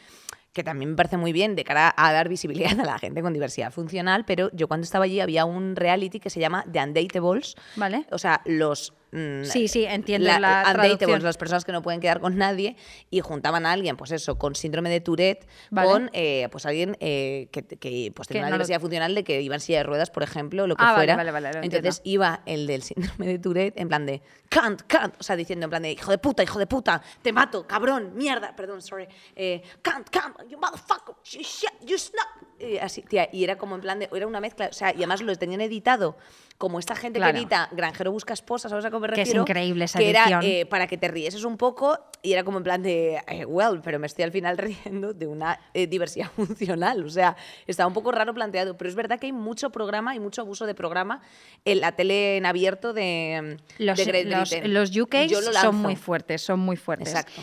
que 0.53 0.63
también 0.63 0.91
me 0.91 0.95
parece 0.97 1.15
muy 1.17 1.31
bien 1.31 1.55
de 1.55 1.63
cara 1.63 1.93
a 1.95 2.11
dar 2.11 2.27
visibilidad 2.27 2.77
a 2.79 2.83
la 2.85 2.99
gente 2.99 3.21
con 3.21 3.31
diversidad 3.33 3.71
funcional, 3.71 4.25
pero 4.25 4.49
yo 4.53 4.67
cuando 4.67 4.83
estaba 4.83 5.05
allí 5.05 5.19
había 5.21 5.45
un 5.45 5.75
reality 5.75 6.19
que 6.19 6.29
se 6.29 6.39
llama 6.39 6.65
The 6.71 6.79
Undateables. 6.83 7.55
Vale. 7.77 8.05
O 8.11 8.17
sea, 8.17 8.41
los... 8.45 8.93
mm, 9.13 9.43
Sí, 9.45 9.69
sí, 9.69 9.85
entiendo 9.85 10.27
la 10.27 10.35
Undateables, 10.37 10.97
traducción. 10.97 11.23
las 11.23 11.37
personas 11.37 11.63
que 11.63 11.71
no 11.71 11.81
pueden 11.81 12.01
quedar 12.01 12.19
con 12.19 12.35
nadie, 12.37 12.75
y 13.09 13.21
juntaban 13.21 13.65
a 13.65 13.71
alguien, 13.71 13.95
pues 13.95 14.11
eso, 14.11 14.37
con 14.37 14.55
síndrome 14.55 14.89
de 14.89 14.99
Tourette, 14.99 15.47
Vale. 15.69 15.87
con 15.89 16.09
eh, 16.11 16.49
pues 16.51 16.65
alguien 16.65 16.97
eh, 16.99 17.47
que, 17.51 17.63
que, 17.63 18.11
pues 18.13 18.27
tenía 18.27 18.41
una 18.43 18.49
no 18.49 18.55
lo- 18.55 18.57
diversidad 18.57 18.81
funcional 18.81 19.15
de 19.15 19.23
que 19.23 19.41
iba 19.41 19.55
en 19.55 19.61
silla 19.61 19.77
de 19.79 19.83
ruedas, 19.85 20.09
por 20.09 20.23
ejemplo, 20.23 20.67
lo 20.67 20.75
que 20.75 20.83
Ah, 20.83 20.87
vale, 20.91 20.97
fuera. 20.97 21.15
vale, 21.15 21.31
vale, 21.31 21.51
lo 21.53 21.63
Entonces 21.63 21.99
entiendo. 21.99 22.01
iba 22.25 22.41
el 22.45 22.67
del 22.67 22.83
síndrome 22.83 23.25
de 23.27 23.39
Tourette 23.39 23.79
en 23.79 23.87
plan 23.87 24.05
de 24.05 24.21
can't, 24.51 24.81
can't, 24.85 25.15
o 25.17 25.23
sea, 25.23 25.37
diciendo 25.37 25.65
en 25.65 25.69
plan 25.69 25.81
de 25.81 25.91
hijo 25.93 26.11
de 26.11 26.17
puta, 26.17 26.43
hijo 26.43 26.59
de 26.59 26.67
puta, 26.67 27.01
te 27.21 27.31
mato, 27.31 27.65
cabrón, 27.65 28.11
mierda, 28.15 28.53
perdón, 28.53 28.81
sorry, 28.81 29.07
eh, 29.33 29.63
can't, 29.81 30.09
can't, 30.09 30.35
you 30.49 30.57
motherfucker, 30.59 31.15
you 31.23 31.41
shit, 31.41 31.71
you 31.81 31.97
snap. 31.97 32.27
Y 32.59 32.77
así, 32.77 33.01
tía, 33.01 33.29
y 33.31 33.45
era 33.45 33.57
como 33.57 33.75
en 33.75 33.81
plan 33.81 33.99
de, 33.99 34.09
era 34.13 34.27
una 34.27 34.41
mezcla, 34.41 34.67
o 34.67 34.73
sea, 34.73 34.91
y 34.91 34.97
además 34.97 35.21
lo 35.21 35.33
tenían 35.37 35.61
editado 35.61 36.17
como 36.61 36.77
esta 36.77 36.95
gente 36.95 37.17
Claro. 37.17 37.33
que 37.33 37.39
edita 37.39 37.67
Granjero 37.71 38.11
busca 38.11 38.33
esposa, 38.35 38.69
¿sabes 38.69 38.85
a 38.85 38.91
qué 38.91 38.99
me 38.99 39.07
Que 39.07 39.13
es 39.13 39.17
refiero? 39.29 39.41
increíble 39.41 39.85
esa 39.85 39.97
que 39.97 40.09
era 40.11 40.39
eh, 40.43 40.67
para 40.67 40.85
que 40.85 40.95
te 40.95 41.07
rieses 41.07 41.43
un 41.43 41.57
poco 41.57 41.97
y 42.21 42.33
era 42.33 42.43
como 42.43 42.59
en 42.59 42.63
plan 42.63 42.83
de, 42.83 43.19
eh, 43.27 43.45
well, 43.45 43.81
pero 43.83 43.97
me 43.97 44.05
estoy 44.05 44.25
al 44.25 44.31
final 44.31 44.57
riendo 44.59 45.13
de 45.15 45.25
una 45.25 45.59
eh, 45.73 45.87
diversidad 45.87 46.29
funcional. 46.35 47.03
O 47.03 47.09
sea, 47.09 47.35
está 47.65 47.87
un 47.87 47.93
poco 47.93 48.11
raro 48.11 48.35
planteado, 48.35 48.77
pero 48.77 48.87
es 48.91 48.95
verdad 48.95 49.19
que 49.19 49.25
hay 49.25 49.31
mucho 49.33 49.71
programa 49.71 50.15
y 50.15 50.19
mucho 50.19 50.43
abuso 50.43 50.67
de 50.67 50.75
programa 50.75 51.21
en 51.65 51.81
la 51.81 51.93
tele 51.93 52.37
en 52.37 52.45
abierto 52.45 52.93
de, 52.93 53.57
Los, 53.79 53.97
de 53.97 54.05
Great 54.05 54.27
los, 54.27 54.53
los 54.91 54.95
UK 54.95 55.15
Yo 55.27 55.41
lo 55.41 55.51
son 55.53 55.75
muy 55.77 55.95
fuertes, 55.95 56.43
son 56.43 56.59
muy 56.59 56.77
fuertes. 56.77 57.07
Exacto. 57.09 57.41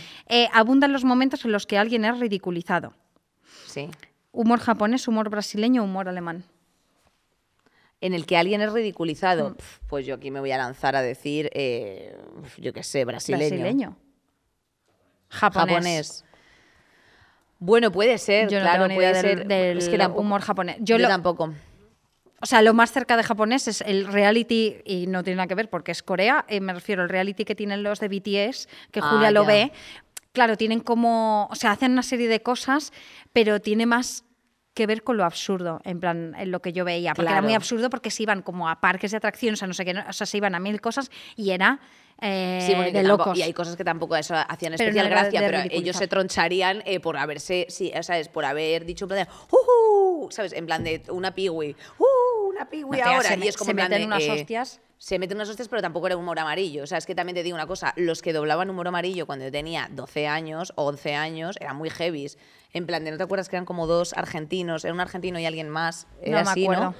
Abundan 0.52 0.92
los 0.92 1.02
momentos 1.02 1.44
en 1.44 1.50
los 1.50 1.66
que 1.66 1.76
alguien 1.76 2.04
es 2.04 2.20
ridiculizado. 2.20 2.94
Sí. 3.66 3.90
Humor 4.30 4.60
japonés, 4.60 5.08
humor 5.08 5.28
brasileño, 5.28 5.82
humor 5.82 6.08
alemán. 6.08 6.44
En 8.00 8.14
el 8.14 8.26
que 8.26 8.36
alguien 8.36 8.60
es 8.60 8.70
Mm. 8.70 8.74
ridiculizado. 8.74 9.54
Pf, 9.56 9.80
Pues 9.88 10.06
yo 10.06 10.14
aquí 10.14 10.30
me 10.30 10.38
voy 10.40 10.52
a 10.52 10.58
lanzar 10.58 10.94
a 10.96 11.02
decir, 11.02 11.50
eh, 11.52 12.16
yo 12.58 12.72
qué 12.72 12.82
sé, 12.82 13.04
brasileño. 13.04 13.48
Brasileño. 13.48 13.96
Japonés. 15.30 15.74
Japonés. 15.74 16.24
Bueno, 17.58 17.90
puede 17.90 18.18
ser, 18.18 18.48
Yo 18.48 18.58
no 18.58 18.64
claro, 18.64 18.84
tengo 18.84 18.94
puede 18.96 19.10
idea 19.10 19.22
del- 19.22 19.38
ser. 19.38 19.46
del 19.48 19.78
Es 19.78 19.88
que 19.88 19.98
tampoco- 19.98 20.20
humor 20.20 20.40
japonés. 20.42 20.76
Yo, 20.78 20.96
Yo 20.96 20.98
lo- 20.98 21.08
tampoco. 21.08 21.54
O 22.40 22.46
sea, 22.46 22.62
lo 22.62 22.72
más 22.72 22.92
cerca 22.92 23.16
de 23.16 23.24
japonés 23.24 23.66
es 23.66 23.80
el 23.80 24.06
reality, 24.06 24.76
y 24.84 25.08
no 25.08 25.24
tiene 25.24 25.38
nada 25.38 25.48
que 25.48 25.56
ver 25.56 25.68
porque 25.68 25.90
es 25.90 26.04
Corea, 26.04 26.44
eh, 26.48 26.60
me 26.60 26.72
refiero 26.72 27.02
al 27.02 27.08
reality 27.08 27.44
que 27.44 27.56
tienen 27.56 27.82
los 27.82 27.98
de 27.98 28.06
BTS, 28.08 28.68
que 28.92 29.00
Ah, 29.00 29.10
Julia 29.10 29.32
lo 29.32 29.42
ya. 29.42 29.48
ve. 29.48 29.72
Claro, 30.32 30.56
tienen 30.56 30.78
como, 30.78 31.48
o 31.50 31.54
sea, 31.56 31.72
hacen 31.72 31.90
una 31.92 32.04
serie 32.04 32.28
de 32.28 32.40
cosas, 32.40 32.92
pero 33.32 33.60
tiene 33.60 33.86
más 33.86 34.24
que 34.78 34.86
ver 34.86 35.02
con 35.02 35.16
lo 35.16 35.24
absurdo, 35.24 35.80
en 35.84 35.98
plan, 35.98 36.34
en 36.38 36.52
lo 36.52 36.60
que 36.62 36.72
yo 36.72 36.84
veía. 36.84 37.12
Porque 37.12 37.22
era 37.26 37.32
Claro. 37.32 37.44
muy 37.46 37.54
absurdo 37.54 37.90
porque 37.90 38.10
se 38.12 38.22
iban 38.22 38.42
como 38.42 38.68
a 38.68 38.80
parques 38.80 39.10
de 39.10 39.16
atracciones, 39.16 39.58
o 39.58 39.60
sea, 39.60 39.66
no 39.68 39.74
sé 39.74 39.84
qué, 39.84 39.92
o 40.08 40.12
sea, 40.12 40.24
se 40.26 40.36
iban 40.36 40.54
a 40.54 40.60
mil 40.60 40.80
cosas 40.80 41.10
y 41.34 41.50
era 41.50 41.80
eh, 42.20 42.58
Sí, 42.66 42.74
bueno, 42.74 42.88
y, 42.88 42.92
de 42.92 43.02
tampoco- 43.02 43.26
locos. 43.26 43.38
y 43.38 43.42
hay 43.42 43.52
cosas 43.52 43.76
que 43.76 43.84
tampoco 43.84 44.16
eso 44.16 44.34
hacían 44.34 44.72
Pero 44.76 44.90
especial 44.90 45.06
no 45.06 45.12
era 45.12 45.22
gracia, 45.22 45.40
pero 45.40 45.58
ellos 45.70 45.96
se 45.96 46.08
troncharían 46.08 46.82
eh, 46.84 46.98
por 46.98 47.16
haberse, 47.16 47.66
sí, 47.68 47.92
o 47.96 48.02
sea, 48.02 48.18
es 48.18 48.28
por 48.28 48.44
haber 48.44 48.84
dicho 48.84 49.04
en 49.04 49.08
plan 49.10 49.24
de, 49.24 49.30
"Ujú", 49.56 50.28
¿sabes? 50.32 50.52
En 50.52 50.66
plan 50.66 50.82
de 50.82 51.02
una 51.10 51.32
pigui, 51.34 51.76
"Uh, 51.98 52.48
una 52.50 52.68
pigui 52.68 52.82
No, 52.84 52.90
tía, 52.90 53.04
ahora. 53.06 53.28
se 53.28 53.38
y 53.38 53.46
es 53.48 53.56
como 53.56 53.66
se 53.66 53.70
en 53.70 53.76
plan 53.76 53.90
meten 53.90 54.00
de, 54.02 54.06
unas 54.06 54.22
eh, 54.24 54.30
hostias. 54.32 54.80
Se 54.98 55.18
meten 55.18 55.36
unas 55.36 55.48
hostias, 55.48 55.68
pero 55.68 55.80
tampoco 55.80 56.08
era 56.08 56.16
humor 56.16 56.38
amarillo. 56.40 56.82
O 56.82 56.86
sea, 56.86 56.98
es 56.98 57.06
que 57.06 57.14
también 57.14 57.34
te 57.36 57.42
digo 57.44 57.54
una 57.54 57.66
cosa, 57.68 57.92
los 57.96 58.20
que 58.20 58.32
doblaban 58.32 58.68
humor 58.68 58.88
amarillo 58.88 59.26
cuando 59.26 59.44
yo 59.44 59.52
tenía 59.52 59.88
12 59.92 60.26
años 60.26 60.72
o 60.76 60.86
11 60.86 61.14
años 61.14 61.56
eran 61.60 61.76
muy 61.76 61.88
heavies. 61.90 62.36
En 62.72 62.86
plan 62.86 63.04
de, 63.04 63.12
¿no 63.12 63.16
te 63.16 63.22
acuerdas 63.22 63.48
que 63.48 63.56
eran 63.56 63.64
como 63.64 63.86
dos 63.86 64.12
argentinos? 64.12 64.84
Era 64.84 64.92
un 64.92 65.00
argentino 65.00 65.38
y 65.38 65.46
alguien 65.46 65.68
más. 65.68 66.06
Era 66.20 66.38
No 66.40 66.44
me 66.44 66.50
así, 66.50 66.62
acuerdo. 66.64 66.82
¿no? 66.84 66.94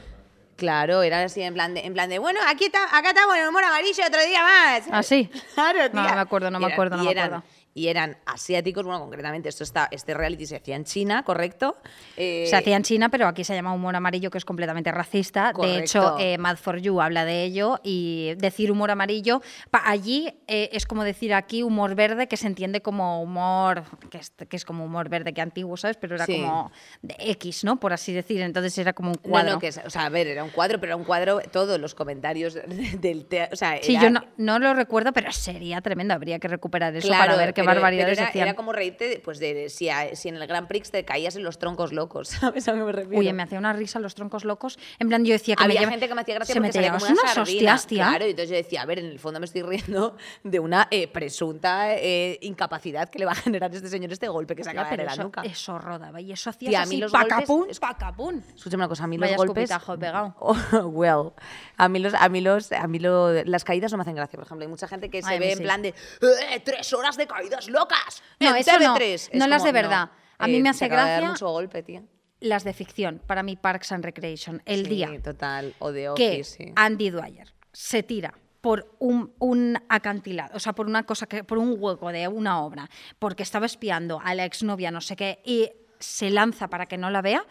Claro, 0.57 1.03
era 1.03 1.23
así 1.23 1.41
en 1.43 1.55
plan 1.55 1.75
de, 1.75 1.81
en 1.87 1.93
plan 1.93 2.09
de 2.11 2.19
bueno, 2.19 2.41
aquí 2.49 2.65
está, 2.67 2.85
acá 2.97 3.11
estamos 3.11 3.37
en 3.37 3.47
humor 3.49 3.63
amarillo 3.65 4.03
otro 4.07 4.21
día 4.25 4.43
más. 4.43 4.83
¿Ah, 4.91 5.03
sí? 5.03 5.31
Claro, 5.55 5.79
No, 5.85 5.91
tía. 5.91 6.03
no 6.11 6.15
me 6.15 6.21
acuerdo, 6.21 6.51
no 6.51 6.61
me 6.61 6.73
acuerdo, 6.73 6.97
no 6.97 7.05
me 7.05 7.11
acuerdo. 7.11 7.43
Y 7.79 7.87
eran 7.89 8.17
asiáticos, 8.27 8.85
bueno, 8.85 8.99
concretamente 9.01 9.49
esto 9.49 9.63
está, 9.63 9.89
este 9.93 10.13
reality 10.15 10.47
se 10.47 10.57
hacía 10.57 10.75
en 10.75 10.85
China, 10.85 11.23
¿correcto? 11.23 11.77
Eh, 12.17 12.47
Se 12.49 12.57
hacía 12.57 12.77
en 12.77 12.83
China, 12.83 13.09
pero 13.09 13.29
aquí 13.29 13.45
se 13.45 13.55
llama 13.55 13.73
humor 13.73 13.95
amarillo, 13.95 14.31
que 14.31 14.39
es 14.39 14.45
completamente 14.45 14.91
racista. 14.91 15.53
De 15.53 15.79
hecho, 15.79 16.01
Correcto. 16.01 16.17
eh, 16.19 16.39
Mad 16.39 16.57
for 16.57 16.79
You 16.81 17.01
habla 17.01 17.25
de 17.25 17.45
ello 17.45 17.79
y 17.85 18.35
decir 18.39 18.73
humor 18.73 18.91
amarillo, 18.91 19.41
allí 19.85 20.33
eh, 20.49 20.71
es 20.73 20.87
como 20.87 21.05
decir 21.05 21.33
aquí 21.35 21.63
humor 21.63 21.95
verde, 21.95 22.27
que 22.27 22.37
se 22.37 22.47
entiende 22.49 22.81
como 22.83 23.23
humor, 23.23 23.85
que 24.11 24.19
es, 24.19 24.31
que 24.49 24.57
es 24.57 24.65
como 24.65 24.85
humor 24.85 25.09
verde 25.09 25.33
que 25.33 25.41
antiguo, 25.41 25.77
¿sabes? 25.77 25.97
Pero 25.99 26.17
era 26.17 26.27
Sí. 26.27 26.33
como 26.33 26.73
de 27.03 27.15
X, 27.19 27.63
¿no? 27.65 27.79
Por 27.79 27.93
así 27.93 28.13
decir. 28.13 28.41
Entonces 28.41 28.77
era 28.79 28.93
como 28.93 29.11
un 29.11 29.17
No, 29.23 29.31
cuadro. 29.31 29.53
no, 29.53 29.59
que 29.61 29.69
es- 29.69 29.81
o 29.85 29.91
sea, 29.91 30.07
a 30.07 30.09
ver, 30.09 30.27
era 30.27 30.43
un 30.43 30.51
cuadro, 30.51 30.81
pero 30.81 30.91
era 30.91 30.97
un 30.97 31.05
cuadro, 31.05 31.41
todos 31.53 31.79
los 31.79 31.95
comentarios 31.95 32.59
del 33.01 33.27
teatro, 33.27 33.55
o 33.55 33.57
sea, 33.57 33.79
Sí, 33.83 33.93
era- 33.95 34.03
yo 34.03 34.11
no, 34.11 34.25
no 34.37 34.59
lo 34.59 34.75
recuerdo, 34.75 35.13
pero 35.13 35.31
sería 35.33 35.81
tremendo. 35.81 36.15
Habría 36.15 36.39
que 36.39 36.49
recuperar 36.49 36.95
eso 36.97 37.09
Claro, 37.09 37.25
para 37.33 37.37
ver 37.37 37.55
qué 37.55 37.63
barbaridades 37.75 38.11
pero 38.17 38.21
era, 38.23 38.27
decían. 38.27 38.49
Era 38.49 38.57
como 38.57 38.73
reírte 38.73 39.21
pues 39.25 39.39
de 39.39 39.69
si, 39.69 39.89
a- 39.89 40.15
si 40.17 40.29
en 40.29 40.37
el 40.37 40.47
Grand 40.47 40.67
Prix 40.69 40.91
te 40.91 41.05
caías 41.05 41.37
en 41.37 41.43
los 41.45 41.59
troncos 41.59 41.93
locos, 41.93 42.29
¿sabes 42.41 42.67
a 42.69 42.73
qué 42.75 42.79
me 42.81 42.93
refiero? 42.93 43.19
Uy, 43.19 43.33
me 43.33 43.43
hacía 43.43 43.59
una 43.59 43.73
risa 43.73 43.99
los 44.01 44.15
troncos 44.15 44.45
locos. 44.45 44.79
En 44.99 45.09
plan, 45.09 45.25
yo 45.25 45.33
decía 45.33 45.55
que 45.57 45.63
me 45.63 45.65
Había 45.67 45.81
lleva- 45.81 45.91
gente 45.93 46.09
que 46.09 46.15
me 46.15 46.21
hacía 46.23 46.35
gracia 46.35 46.53
se 46.55 46.61
porque 46.61 46.69
me 46.69 46.73
salía 46.73 46.93
como 46.93 47.05
una 47.05 47.13
unas 47.23 47.35
sardina. 47.35 47.75
hostias, 47.75 47.87
tía. 47.87 48.09
Claro, 48.09 48.27
y 48.27 48.31
entonces 48.31 48.51
yo 48.51 48.57
decía, 48.57 48.83
a 48.83 48.87
ver, 48.87 48.99
en 48.99 49.07
el 49.07 49.19
fondo 49.19 49.41
me 49.41 49.47
estoy 49.47 49.63
riendo 49.63 50.17
de 50.45 50.61
una 50.61 50.89
eh, 50.91 51.09
presunta 51.09 51.95
eh, 51.97 52.39
incapacidad 52.43 53.09
que 53.09 53.19
le 53.19 53.25
va 53.25 53.33
a 53.33 53.37
generar 53.37 53.75
este 53.75 53.89
señor 53.89 54.13
este 54.13 54.29
golpe 54.29 54.55
que 54.57 54.65
se 54.65 54.71
acaba 54.71 54.91
de 54.91 55.05
la 55.05 55.17
nuca. 55.17 55.43
eso 55.43 55.79
rodaba 55.79 56.21
y 56.21 56.33
eso 56.33 56.51
hacía 56.51 56.69
Tía, 56.71 56.81
a 56.81 56.83
así, 56.83 56.95
mí 56.97 57.01
los 57.01 57.13
pacapún, 57.13 57.61
golpes- 57.67 57.71
es- 57.73 57.81
pacapún. 57.81 58.45
Escúchame 58.57 58.83
una 58.83 58.89
cosa, 58.89 59.05
a 59.05 59.07
mí 59.07 59.17
Vaya 59.19 59.37
los 59.37 59.47
golpes... 59.47 59.71
pegado. 59.71 60.35
Oh, 60.41 60.87
well, 60.87 61.33
a 61.79 61.89
mí 61.89 61.99
los, 62.01 62.13
a 62.15 62.29
mí 62.29 62.41
los, 62.43 62.71
a 62.73 62.87
mí 62.87 62.99
lo- 62.99 63.33
las 63.45 63.65
caídas 63.65 63.91
no 63.93 63.97
me 63.99 64.03
hacen 64.03 64.15
gracia, 64.17 64.37
por 64.37 64.45
ejemplo, 64.45 64.65
hay 64.65 64.69
mucha 64.71 64.87
gente 64.89 65.09
que 65.09 65.23
se 65.23 65.31
Ay, 65.31 65.39
ve 65.39 65.53
en 65.53 65.59
sí. 65.59 65.63
plan 65.65 65.81
de 65.81 65.89
"Eh, 65.89 66.61
tres 66.65 66.93
horas 66.93 67.17
de 67.17 67.27
caídas 67.27 67.69
locas. 67.69 68.23
No, 68.41 68.51
en 68.51 68.57
eso 68.57 68.79
no, 68.79 68.95
TV3". 68.97 69.05
Es 69.15 69.31
no 69.35 69.47
las 69.49 69.63
como, 69.63 69.67
de 69.67 69.73
verdad. 69.73 70.11
A 70.39 70.47
mí 70.47 70.61
me 70.61 70.65
se 70.75 70.85
hace 70.85 70.85
acaba 70.87 71.05
de 71.05 71.11
dar 71.13 71.21
gracia- 71.23 71.33
mucho 71.33 71.49
golpe, 71.49 71.83
tía. 71.83 72.03
Las 72.41 72.63
de 72.65 72.73
ficción, 72.73 73.21
para 73.27 73.43
mí 73.43 73.57
Parks 73.57 73.91
and 73.93 74.05
Recreation, 74.05 74.63
el 74.67 74.85
Sí, 74.85 74.91
día 74.91 75.11
total, 75.23 75.75
o 75.81 75.91
de 75.91 76.03
que 76.17 76.33
Office, 76.41 76.57
sí. 76.65 76.73
Andy 76.77 77.11
Dwyer 77.11 77.53
se 77.73 78.03
tira 78.05 78.33
por 78.61 78.95
un, 78.99 79.33
un 79.39 79.77
acantilado, 79.89 80.57
o 80.57 80.61
sea, 80.61 80.73
por 80.73 80.87
una 80.87 81.05
cosa 81.05 81.27
que, 81.27 81.43
por 81.45 81.59
un 81.59 81.77
hueco 81.79 82.11
de 82.13 82.29
una 82.29 82.61
obra, 82.63 82.89
porque 83.19 83.43
estaba 83.43 83.67
espiando 83.67 84.21
a 84.25 84.35
la 84.35 84.45
exnovia, 84.45 84.91
no 84.91 85.01
sé 85.01 85.17
qué, 85.17 85.41
y 85.45 85.71
se 85.99 86.31
lanza 86.31 86.69
para 86.69 86.87
que 86.87 86.97
no 86.99 87.11
la 87.11 87.23
vea, 87.23 87.45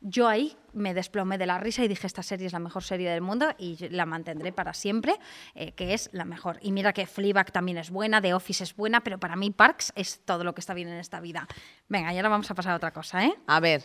yo 0.00 0.28
ahí 0.28 0.56
me 0.72 0.94
desplomé 0.94 1.38
de 1.38 1.46
la 1.46 1.58
risa 1.58 1.82
y 1.82 1.88
dije, 1.88 2.06
esta 2.06 2.22
serie 2.22 2.46
es 2.46 2.52
la 2.52 2.58
mejor 2.58 2.82
serie 2.82 3.10
del 3.10 3.22
mundo 3.22 3.54
y 3.58 3.88
la 3.88 4.06
mantendré 4.06 4.52
para 4.52 4.74
siempre, 4.74 5.16
eh, 5.54 5.72
que 5.72 5.94
es 5.94 6.10
la 6.12 6.24
mejor. 6.24 6.58
Y 6.60 6.72
mira 6.72 6.92
que 6.92 7.06
Fleabag 7.06 7.50
también 7.50 7.78
es 7.78 7.90
buena, 7.90 8.20
The 8.20 8.34
Office 8.34 8.64
es 8.64 8.76
buena, 8.76 9.02
pero 9.02 9.18
para 9.18 9.36
mí 9.36 9.50
Parks 9.50 9.92
es 9.96 10.20
todo 10.24 10.44
lo 10.44 10.54
que 10.54 10.60
está 10.60 10.74
bien 10.74 10.88
en 10.88 10.98
esta 10.98 11.20
vida. 11.20 11.48
Venga, 11.88 12.12
y 12.12 12.16
ahora 12.16 12.28
vamos 12.28 12.50
a 12.50 12.54
pasar 12.54 12.72
a 12.72 12.76
otra 12.76 12.92
cosa, 12.92 13.24
¿eh? 13.24 13.34
A 13.46 13.60
ver. 13.60 13.84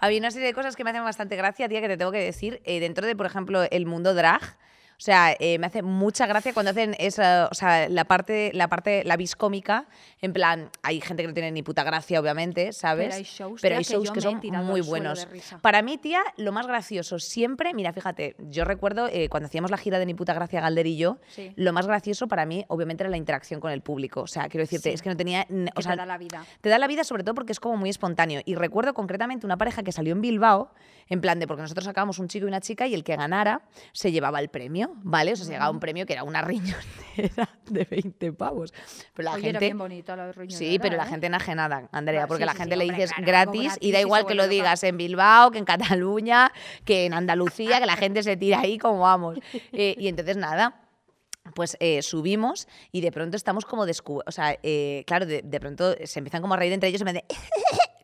Había 0.00 0.18
una 0.18 0.30
serie 0.30 0.48
de 0.48 0.54
cosas 0.54 0.76
que 0.76 0.84
me 0.84 0.90
hacen 0.90 1.04
bastante 1.04 1.36
gracia, 1.36 1.68
tía, 1.68 1.80
que 1.80 1.88
te 1.88 1.96
tengo 1.96 2.12
que 2.12 2.22
decir. 2.22 2.60
eh, 2.64 2.80
dentro 2.80 3.06
de, 3.06 3.16
por 3.16 3.26
ejemplo, 3.26 3.62
el 3.70 3.86
mundo 3.86 4.14
drag. 4.14 4.58
O 5.02 5.04
sea, 5.04 5.34
eh, 5.40 5.58
me 5.58 5.66
hace 5.66 5.82
mucha 5.82 6.28
gracia 6.28 6.54
cuando 6.54 6.70
hacen 6.70 6.94
esa, 7.00 7.48
o 7.50 7.54
sea, 7.56 7.88
la 7.88 8.04
parte, 8.04 8.52
la 8.54 8.68
parte, 8.68 9.02
la 9.02 9.16
vis 9.16 9.34
cómica. 9.34 9.88
En 10.20 10.32
plan, 10.32 10.70
hay 10.84 11.00
gente 11.00 11.24
que 11.24 11.26
no 11.26 11.34
tiene 11.34 11.50
ni 11.50 11.64
puta 11.64 11.82
gracia, 11.82 12.20
obviamente, 12.20 12.72
¿sabes? 12.72 13.06
Pero 13.08 13.16
hay 13.16 13.24
shows, 13.24 13.60
Pero 13.60 13.76
hay 13.78 13.84
que 13.84 13.92
shows 13.94 14.12
que, 14.12 14.20
he 14.20 14.22
son 14.22 14.40
muy 14.64 14.80
buenos. 14.80 15.26
Para 15.60 15.82
mí, 15.82 15.98
tía, 15.98 16.22
lo 16.36 16.52
más 16.52 16.68
gracioso 16.68 17.18
siempre, 17.18 17.74
mira, 17.74 17.92
fíjate, 17.92 18.36
yo 18.38 18.64
recuerdo 18.64 19.08
eh, 19.08 19.28
cuando 19.28 19.48
hacíamos 19.48 19.72
la 19.72 19.76
gira 19.76 19.98
de 19.98 20.06
Ni 20.06 20.14
puta 20.14 20.34
gracia 20.34 20.60
Galder 20.60 20.86
y 20.86 20.96
yo, 20.96 21.18
Sí. 21.30 21.52
lo 21.56 21.72
más 21.72 21.88
gracioso 21.88 22.28
para 22.28 22.46
mí, 22.46 22.64
obviamente, 22.68 23.02
era 23.02 23.10
la 23.10 23.16
interacción 23.16 23.58
con 23.58 23.72
el 23.72 23.80
público. 23.80 24.20
O 24.20 24.28
sea, 24.28 24.48
quiero 24.48 24.62
decirte, 24.62 24.90
Sí. 24.90 24.94
es 24.94 25.02
que 25.02 25.08
no 25.08 25.16
tenía, 25.16 25.48
o 25.50 25.64
Que 25.64 25.70
te 25.74 25.82
sea, 25.82 25.96
da 25.96 26.06
la 26.06 26.16
vida. 26.16 26.46
te 26.60 26.68
da 26.68 26.78
la 26.78 26.86
vida 26.86 27.02
sobre 27.02 27.24
todo 27.24 27.34
porque 27.34 27.50
es 27.50 27.58
como 27.58 27.76
muy 27.76 27.90
espontáneo. 27.90 28.40
Y 28.44 28.54
recuerdo 28.54 28.94
concretamente 28.94 29.46
una 29.46 29.56
pareja 29.56 29.82
que 29.82 29.90
salió 29.90 30.12
en 30.12 30.20
Bilbao, 30.20 30.70
en 31.08 31.20
plan 31.20 31.40
de 31.40 31.48
porque 31.48 31.62
nosotros 31.62 31.86
sacábamos 31.86 32.20
un 32.20 32.28
chico 32.28 32.46
y 32.46 32.48
una 32.48 32.60
chica 32.60 32.86
y 32.86 32.94
el 32.94 33.02
que 33.02 33.16
ganara 33.16 33.62
se 33.90 34.12
llevaba 34.12 34.38
el 34.38 34.48
premio, 34.48 34.91
¿vale? 35.02 35.32
O 35.32 35.36
sea, 35.36 35.46
se 35.46 35.52
llegaba 35.52 35.70
un 35.70 35.80
premio 35.80 36.06
que 36.06 36.12
era 36.12 36.24
una 36.24 36.42
riñonera 36.42 37.48
de 37.68 37.84
20 37.84 38.32
pavos. 38.32 38.72
Pero 39.14 39.30
la 39.30 39.34
Oye, 39.34 39.48
era 39.48 39.58
gente... 39.58 39.66
bien 39.66 39.78
bonito 39.78 40.14
la 40.16 40.32
riñonera, 40.32 40.58
Sí, 40.58 40.78
pero 40.80 40.96
la 40.96 41.04
¿eh? 41.04 41.08
gente 41.08 41.26
enajenada, 41.26 41.88
Andrea, 41.92 42.24
Ah, 42.24 42.26
porque 42.26 42.42
sí, 42.44 42.46
la 42.46 42.54
gente 42.54 42.74
sí, 42.74 42.78
le 42.78 42.84
hombre, 42.84 42.96
dices 42.96 43.12
claro, 43.12 43.26
gratis 43.26 43.76
y 43.80 43.92
da 43.92 43.98
y 43.98 44.02
igual 44.02 44.26
que 44.26 44.34
lo 44.34 44.48
digas 44.48 44.82
en 44.84 44.96
Bilbao, 44.96 45.50
que 45.50 45.58
en 45.58 45.64
Cataluña, 45.64 46.52
que 46.84 47.06
en 47.06 47.14
Andalucía, 47.14 47.80
que 47.80 47.86
la 47.86 47.96
gente 47.96 48.22
se 48.22 48.36
tira 48.36 48.60
ahí 48.60 48.78
como 48.78 49.00
vamos. 49.00 49.38
Eh, 49.72 49.94
y 49.98 50.08
entonces 50.08 50.36
nada, 50.36 50.82
pues 51.54 51.76
eh, 51.80 52.02
subimos 52.02 52.68
y 52.92 53.00
de 53.00 53.10
pronto 53.10 53.36
estamos 53.36 53.64
como 53.64 53.86
descu... 53.86 54.22
O 54.26 54.30
sea, 54.32 54.56
eh, 54.62 55.04
claro, 55.06 55.26
de, 55.26 55.42
de 55.42 55.60
pronto 55.60 55.94
se 56.04 56.18
empiezan 56.20 56.40
como 56.40 56.54
a 56.54 56.56
reír 56.56 56.72
entre 56.72 56.88
ellos 56.88 57.00
en 57.00 57.06
vez 57.06 57.14
de... 57.14 57.24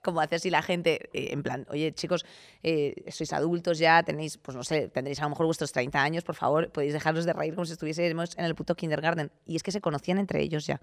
como 0.02 0.20
hace 0.20 0.37
así 0.37 0.50
la 0.50 0.62
gente, 0.62 1.08
eh, 1.12 1.32
en 1.32 1.42
plan, 1.42 1.66
oye 1.70 1.92
chicos, 1.92 2.24
eh, 2.62 2.94
sois 3.11 3.32
adultos 3.32 3.78
ya, 3.78 4.02
tenéis, 4.02 4.38
pues 4.38 4.56
no 4.56 4.64
sé, 4.64 4.88
tendréis 4.88 5.20
a 5.20 5.24
lo 5.24 5.30
mejor 5.30 5.46
vuestros 5.46 5.72
30 5.72 6.02
años, 6.02 6.24
por 6.24 6.34
favor, 6.34 6.70
podéis 6.70 6.92
dejaros 6.92 7.24
de 7.24 7.32
reír 7.32 7.54
como 7.54 7.66
si 7.66 7.72
estuviésemos 7.72 8.37
en 8.38 8.44
el 8.44 8.54
puto 8.54 8.74
kindergarten. 8.74 9.30
Y 9.46 9.56
es 9.56 9.62
que 9.62 9.72
se 9.72 9.80
conocían 9.80 10.18
entre 10.18 10.40
ellos 10.40 10.66
ya. 10.66 10.80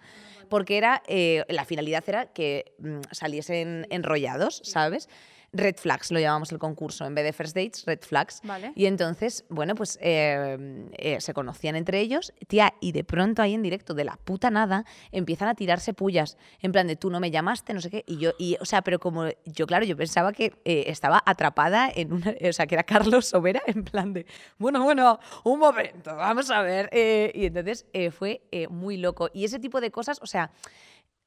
Porque 0.49 0.77
era, 0.77 1.03
eh, 1.07 1.43
la 1.49 1.65
finalidad 1.65 2.03
era 2.07 2.27
que 2.27 2.73
mm, 2.79 3.01
saliesen 3.11 3.87
enrollados, 3.89 4.61
¿sabes? 4.63 5.09
Red 5.55 5.77
Flags 5.77 6.11
lo 6.11 6.19
llamamos 6.19 6.51
el 6.51 6.59
concurso, 6.59 7.05
en 7.05 7.15
vez 7.15 7.23
de 7.23 7.33
First 7.33 7.55
Dates, 7.55 7.85
Red 7.85 8.01
Flags. 8.01 8.41
Vale. 8.43 8.73
Y 8.75 8.85
entonces, 8.85 9.45
bueno, 9.49 9.73
pues 9.75 9.97
eh, 10.01 10.85
eh, 10.97 11.21
se 11.21 11.33
conocían 11.33 11.75
entre 11.75 11.99
ellos, 12.01 12.33
tía, 12.47 12.73
y 12.81 12.91
de 12.91 13.03
pronto 13.03 13.41
ahí 13.41 13.53
en 13.53 13.61
directo, 13.61 13.93
de 13.93 14.03
la 14.03 14.17
puta 14.17 14.51
nada, 14.51 14.85
empiezan 15.11 15.47
a 15.47 15.55
tirarse 15.55 15.93
pullas, 15.93 16.37
en 16.61 16.71
plan 16.71 16.87
de 16.87 16.95
tú 16.95 17.09
no 17.09 17.19
me 17.19 17.31
llamaste, 17.31 17.73
no 17.73 17.81
sé 17.81 17.89
qué, 17.89 18.03
y 18.05 18.17
yo, 18.17 18.33
y, 18.37 18.57
o 18.59 18.65
sea, 18.65 18.81
pero 18.81 18.99
como 18.99 19.27
yo, 19.45 19.65
claro, 19.65 19.85
yo 19.85 19.95
pensaba 19.95 20.33
que 20.33 20.53
eh, 20.65 20.83
estaba 20.87 21.23
atrapada 21.25 21.89
en 21.93 22.13
una, 22.13 22.35
o 22.47 22.53
sea, 22.53 22.67
que 22.67 22.75
era 22.75 22.83
Carlos 22.83 23.27
Sobera, 23.27 23.61
en 23.65 23.83
plan 23.83 24.13
de, 24.13 24.25
bueno, 24.57 24.83
bueno, 24.83 25.19
un 25.43 25.59
momento, 25.59 26.15
vamos 26.15 26.49
a 26.51 26.61
ver, 26.61 26.89
y 27.33 27.45
entonces 27.45 27.85
fue 28.11 28.41
muy 28.69 28.97
loco, 28.97 29.29
y 29.33 29.45
ese 29.45 29.59
tipo 29.59 29.79
de 29.79 29.91
cosas, 29.91 30.19
o 30.21 30.25
sea, 30.25 30.51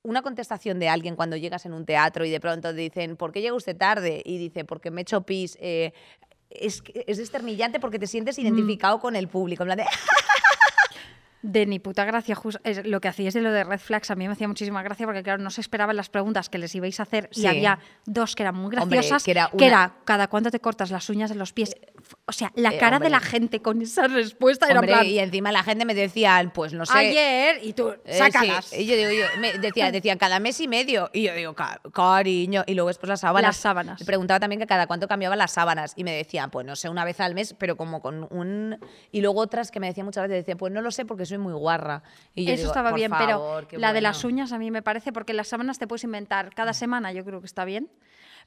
una 0.08 0.22
contestación 0.22 0.78
de 0.78 0.88
alguien 0.88 1.16
cuando 1.16 1.36
llegas 1.36 1.66
en 1.66 1.74
un 1.74 1.84
teatro 1.84 2.24
y 2.24 2.30
de 2.30 2.40
pronto 2.40 2.70
te 2.70 2.80
dicen, 2.80 3.16
¿por 3.16 3.30
qué 3.30 3.42
llega 3.42 3.54
usted 3.54 3.76
tarde? 3.76 4.22
Y 4.24 4.38
dice, 4.38 4.64
porque 4.64 4.90
me 4.90 5.00
he 5.00 5.02
hecho 5.02 5.20
pis. 5.22 5.58
eh, 5.60 5.92
es, 6.50 6.82
es 7.06 7.18
desternillante 7.18 7.78
porque 7.78 7.98
te 7.98 8.06
sientes 8.06 8.38
identificado 8.38 9.00
con 9.00 9.16
el 9.16 9.28
público. 9.28 9.64
En 9.64 9.66
plan 9.66 9.76
de, 9.78 9.84
De 11.40 11.66
ni 11.66 11.78
puta 11.78 12.04
gracia, 12.04 12.34
jus- 12.34 12.58
es 12.64 12.84
lo 12.84 13.00
que 13.00 13.06
hacíais 13.08 13.32
de 13.32 13.40
lo 13.42 13.52
de 13.52 13.62
Red 13.62 13.78
Flags 13.78 14.10
a 14.10 14.16
mí 14.16 14.26
me 14.26 14.32
hacía 14.32 14.48
muchísima 14.48 14.82
gracia 14.82 15.06
porque, 15.06 15.22
claro, 15.22 15.40
no 15.42 15.50
se 15.50 15.60
esperaban 15.60 15.96
las 15.96 16.08
preguntas 16.08 16.48
que 16.48 16.58
les 16.58 16.74
ibais 16.74 16.98
a 16.98 17.04
hacer 17.04 17.28
Sí. 17.32 17.42
y 17.42 17.46
había 17.46 17.78
dos 18.06 18.34
que 18.34 18.42
eran 18.42 18.56
muy 18.56 18.74
Hombre, 18.76 18.98
graciosas, 18.98 19.22
que 19.22 19.30
era 19.30 19.50
una- 19.52 19.94
cada 20.04 20.26
cuánto 20.28 20.50
te 20.50 20.58
cortas 20.58 20.90
las 20.90 21.08
uñas 21.10 21.30
de 21.30 21.36
los 21.36 21.52
pies. 21.52 21.76
O 22.26 22.32
sea, 22.32 22.50
la 22.56 22.70
Eh, 22.74 22.78
cara 22.78 22.98
de 22.98 23.08
la 23.08 23.20
gente 23.20 23.60
con 23.62 23.80
esa 23.82 24.08
respuesta 24.08 24.66
era 24.66 24.80
hombre, 24.80 24.92
plan, 24.94 25.06
y 25.06 25.18
encima 25.20 25.52
la 25.52 25.62
gente 25.62 25.84
me 25.84 25.94
decía, 25.94 26.50
pues 26.52 26.72
no 26.72 26.84
sé. 26.84 26.98
ayer 26.98 27.60
y 27.62 27.72
tú, 27.72 27.90
eh, 28.04 28.14
sácalas. 28.18 28.64
sí. 28.66 28.82
Y 28.82 28.86
yo 28.86 28.96
digo, 28.96 29.10
yo, 29.12 29.40
me 29.40 29.52
decía, 29.58 29.92
decía, 29.92 30.16
cada 30.18 30.40
mes 30.40 30.60
y 30.60 30.66
medio. 30.68 31.08
Y 31.12 31.22
yo 31.22 31.34
digo, 31.34 31.54
"Ca- 31.54 31.80
cariño. 31.92 32.64
Y 32.66 32.74
luego 32.74 32.88
después 32.88 33.08
las 33.08 33.20
sábanas. 33.20 33.48
Las 33.50 33.56
sábanas. 33.58 34.00
Me 34.00 34.06
preguntaba 34.06 34.40
también 34.40 34.58
que 34.60 34.66
cada 34.66 34.86
cuánto 34.86 35.06
cambiaba 35.06 35.36
las 35.36 35.52
sábanas. 35.52 35.92
Y 35.96 36.02
me 36.04 36.12
decían, 36.12 36.50
pues 36.50 36.66
no 36.66 36.74
sé, 36.76 36.88
una 36.88 37.04
vez 37.04 37.20
al 37.20 37.34
mes, 37.34 37.54
pero 37.56 37.76
como 37.76 38.00
con 38.02 38.26
un. 38.30 38.78
Y 39.12 39.20
luego 39.20 39.40
otras 39.40 39.70
que 39.70 39.78
me 39.80 39.86
decían 39.86 40.04
muchas 40.06 40.22
veces, 40.24 40.38
decían, 40.44 40.58
pues 40.58 40.72
no 40.72 40.80
lo 40.82 40.90
sé 40.90 41.04
porque 41.04 41.26
soy 41.26 41.37
muy 41.38 41.52
guarra. 41.54 42.02
Y 42.34 42.44
yo 42.44 42.52
Eso 42.52 42.60
digo, 42.62 42.70
estaba 42.72 42.90
"Por 42.90 42.98
bien, 42.98 43.10
favor, 43.10 43.66
pero 43.68 43.80
la 43.80 43.88
de 43.88 44.00
bueno". 44.00 44.08
las 44.08 44.24
uñas 44.24 44.52
a 44.52 44.58
mí 44.58 44.70
me 44.70 44.82
parece, 44.82 45.12
porque 45.12 45.32
las 45.34 45.48
sábanas 45.48 45.78
te 45.78 45.86
puedes 45.86 46.04
inventar 46.04 46.54
cada 46.54 46.72
semana, 46.72 47.12
yo 47.12 47.24
creo 47.24 47.40
que 47.40 47.46
está 47.46 47.64
bien. 47.64 47.88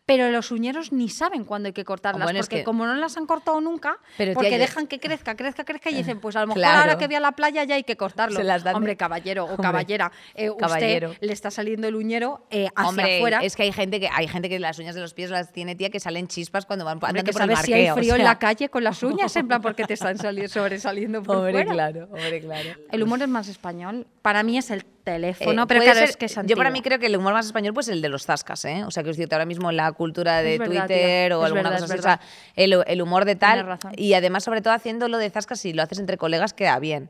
Pero 0.05 0.29
los 0.31 0.51
uñeros 0.51 0.91
ni 0.91 1.09
saben 1.09 1.45
cuándo 1.45 1.67
hay 1.67 1.73
que 1.73 1.85
cortarlas, 1.85 2.23
Bueno, 2.25 2.39
es 2.39 2.47
porque 2.47 2.57
que- 2.57 2.63
como 2.63 2.85
no 2.85 2.95
las 2.95 3.15
han 3.17 3.27
cortado 3.27 3.61
nunca, 3.61 3.97
Pero, 4.17 4.33
porque 4.33 4.57
dejan 4.57 4.87
que 4.87 4.99
crezca, 4.99 5.35
crezca, 5.35 5.63
crezca 5.63 5.89
y 5.91 5.93
dicen, 5.95 6.19
pues 6.19 6.35
a 6.35 6.41
lo 6.41 6.47
mejor 6.47 6.59
Claro. 6.61 6.79
ahora 6.81 6.97
que 6.97 7.05
voy 7.07 7.15
a 7.15 7.19
la 7.19 7.31
playa 7.33 7.63
ya 7.63 7.75
hay 7.75 7.83
que 7.83 7.95
cortarlo. 7.95 8.35
Se 8.35 8.43
las 8.43 8.63
dan 8.63 8.73
de- 8.73 8.77
Hombre, 8.77 8.97
caballero 8.97 9.43
o 9.45 9.49
Hombre, 9.51 9.61
caballera, 9.63 10.11
eh, 10.33 10.49
usted 10.49 10.59
caballero. 10.59 11.15
le 11.21 11.31
está 11.31 11.51
saliendo 11.51 11.87
el 11.87 11.95
uñero 11.95 12.45
eh, 12.49 12.67
hacia 12.75 12.89
Hombre, 12.89 13.17
afuera. 13.17 13.39
es 13.43 13.55
que 13.55 13.63
hay 13.63 13.71
gente 13.71 13.99
que 13.99 14.09
hay 14.11 14.27
gente 14.27 14.49
que 14.49 14.59
las 14.59 14.79
uñas 14.79 14.95
de 14.95 15.01
los 15.01 15.13
pies 15.13 15.29
las 15.29 15.53
tiene 15.53 15.75
tía 15.75 15.89
que 15.91 15.99
salen 15.99 16.27
chispas 16.27 16.65
cuando 16.65 16.83
van 16.83 16.97
andando 17.01 17.23
que 17.23 17.31
por 17.31 17.43
el 17.43 17.47
sabes 17.49 17.65
si 17.65 17.73
hay 17.73 17.81
marqueo, 17.87 17.93
o 17.93 17.97
frío 17.97 18.13
en 18.15 18.17
sea. 18.21 18.25
la 18.25 18.39
calle 18.39 18.69
con 18.69 18.83
las 18.83 19.03
uñas, 19.03 19.33
en 19.35 19.47
plan 19.47 19.61
porque 19.61 19.83
te 19.85 19.93
están 19.93 20.17
sali- 20.17 20.47
sobresaliendo 20.49 21.21
por 21.23 21.37
Hombre, 21.37 21.51
fuera. 21.53 21.71
claro, 21.71 22.03
hombre, 22.05 22.41
claro. 22.41 22.69
El 22.91 23.03
humor 23.03 23.21
es 23.21 23.27
más 23.29 23.47
español. 23.47 24.07
Para 24.21 24.43
mí 24.43 24.57
es 24.57 24.69
el 24.69 24.85
teléfono, 24.85 25.63
Eh, 25.63 25.65
pero 25.67 25.81
claro, 25.81 25.99
ser- 25.99 26.09
es 26.09 26.17
que 26.17 26.25
es 26.27 26.39
Yo 26.45 26.55
para 26.55 26.69
mí 26.69 26.81
creo 26.81 26.99
que 26.99 27.07
el 27.07 27.17
humor 27.17 27.33
más 27.33 27.47
español 27.47 27.73
pues 27.73 27.87
el 27.87 28.01
de 28.03 28.09
los 28.09 28.25
zascas, 28.25 28.65
¿eh? 28.65 28.83
O 28.85 28.91
sea, 28.91 29.01
que 29.03 29.09
os 29.09 29.17
decirte 29.17 29.33
ahora 29.33 29.45
mismo 29.45 29.71
la 29.71 29.91
cultura 29.93 30.41
de 30.43 30.59
verdad. 30.59 30.85
Twitter 30.87 31.33
o 31.33 31.39
Es 31.41 31.45
alguna 31.47 31.63
verdad, 31.69 31.79
cosa 31.81 31.93
así, 31.93 31.99
o 31.99 32.03
sea, 32.03 32.19
el, 32.55 32.83
el 32.85 33.01
humor 33.01 33.25
de 33.25 33.35
tal 33.35 33.79
y 33.97 34.13
además 34.13 34.43
sobre 34.43 34.61
todo 34.61 34.73
haciéndolo 34.73 35.17
de 35.17 35.29
zascas 35.31 35.59
si 35.59 35.73
lo 35.73 35.81
haces 35.81 35.97
entre 35.99 36.17
colegas 36.17 36.53
queda 36.53 36.77
bien. 36.79 37.09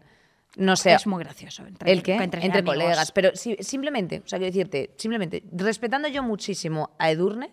No 0.57 0.75
sé, 0.75 0.93
es 0.93 1.07
muy 1.07 1.23
gracioso. 1.23 1.65
Entre, 1.65 1.91
¿El 1.91 2.03
qué? 2.03 2.15
Entre, 2.15 2.45
Entre, 2.45 2.63
colegas. 2.63 3.11
Pero 3.13 3.31
sí, 3.35 3.55
simplemente, 3.61 4.21
o 4.25 4.27
sea, 4.27 4.37
quiero 4.39 4.51
decirte, 4.53 4.91
simplemente, 4.97 5.43
respetando 5.53 6.07
yo 6.09 6.23
muchísimo 6.23 6.91
a 6.99 7.09
Edurne, 7.09 7.51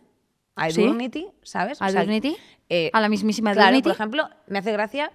a 0.57 0.69
¿Sí? 0.71 0.83
Edurnity, 0.83 1.29
¿sabes? 1.43 1.81
¿A 1.81 1.87
O 1.87 1.89
Edurnity? 1.91 2.37
eh, 2.69 2.91
¿A 2.93 3.01
la 3.01 3.09
mismísima 3.09 3.53
Claro, 3.53 3.69
Edurnity? 3.69 3.83
por 3.85 3.93
ejemplo, 3.93 4.29
me 4.49 4.59
hace 4.59 4.73
gracia 4.73 5.13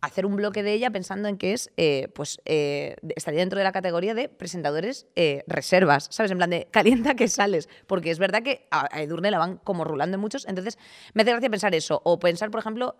hacer 0.00 0.26
un 0.26 0.36
bloque 0.36 0.62
de 0.62 0.72
ella 0.72 0.90
pensando 0.90 1.28
en 1.28 1.38
que 1.38 1.52
es, 1.52 1.70
eh, 1.76 2.08
pues, 2.14 2.40
eh, 2.44 2.96
estaría 3.16 3.40
dentro 3.40 3.58
de 3.58 3.64
la 3.64 3.72
categoría 3.72 4.14
de 4.14 4.28
presentadores 4.28 5.06
eh, 5.16 5.44
reservas, 5.46 6.08
¿sabes? 6.10 6.30
En 6.30 6.38
plan 6.38 6.50
de 6.50 6.68
calienta 6.70 7.14
que 7.14 7.28
sales, 7.28 7.68
porque 7.86 8.10
es 8.10 8.18
verdad 8.18 8.42
que 8.42 8.66
a, 8.70 8.88
Edurne 9.00 9.30
la 9.30 9.38
van 9.38 9.56
como 9.58 9.84
rulando 9.84 10.16
en 10.16 10.20
muchos, 10.20 10.46
entonces 10.46 10.78
me 11.14 11.22
hace 11.22 11.32
gracia 11.32 11.50
pensar 11.50 11.74
eso, 11.74 12.00
o 12.04 12.18
pensar, 12.18 12.50
por 12.50 12.60
ejemplo, 12.60 12.96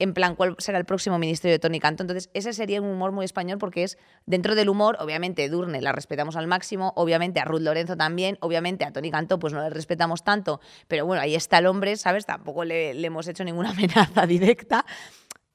en 0.00 0.14
plan, 0.14 0.36
cuál 0.36 0.54
será 0.58 0.78
el 0.78 0.84
próximo 0.84 1.18
ministro 1.18 1.50
de 1.50 1.58
Tony 1.58 1.80
Canto. 1.80 2.04
Entonces, 2.04 2.30
ese 2.32 2.52
sería 2.52 2.80
un 2.80 2.86
humor 2.86 3.10
muy 3.10 3.24
español 3.24 3.58
porque 3.58 3.82
es 3.82 3.98
dentro 4.26 4.54
del 4.54 4.68
humor, 4.68 4.96
obviamente, 5.00 5.42
Edurne 5.42 5.82
la 5.82 5.90
respetamos 5.90 6.36
al 6.36 6.46
máximo, 6.46 6.92
obviamente 6.94 7.40
a 7.40 7.44
Ruth 7.44 7.62
Lorenzo 7.62 7.96
también, 7.96 8.38
obviamente 8.40 8.84
a 8.84 8.92
Tony 8.92 9.10
Canto 9.10 9.40
pues 9.40 9.52
no 9.52 9.60
le 9.60 9.70
respetamos 9.70 10.22
tanto, 10.22 10.60
pero 10.86 11.04
bueno, 11.04 11.20
ahí 11.20 11.34
está 11.34 11.58
el 11.58 11.66
hombre, 11.66 11.96
¿sabes? 11.96 12.26
Tampoco 12.26 12.64
le 12.64 13.04
hemos 13.04 13.26
hecho 13.26 13.42
ninguna 13.42 13.70
amenaza 13.76 14.24
directa. 14.24 14.86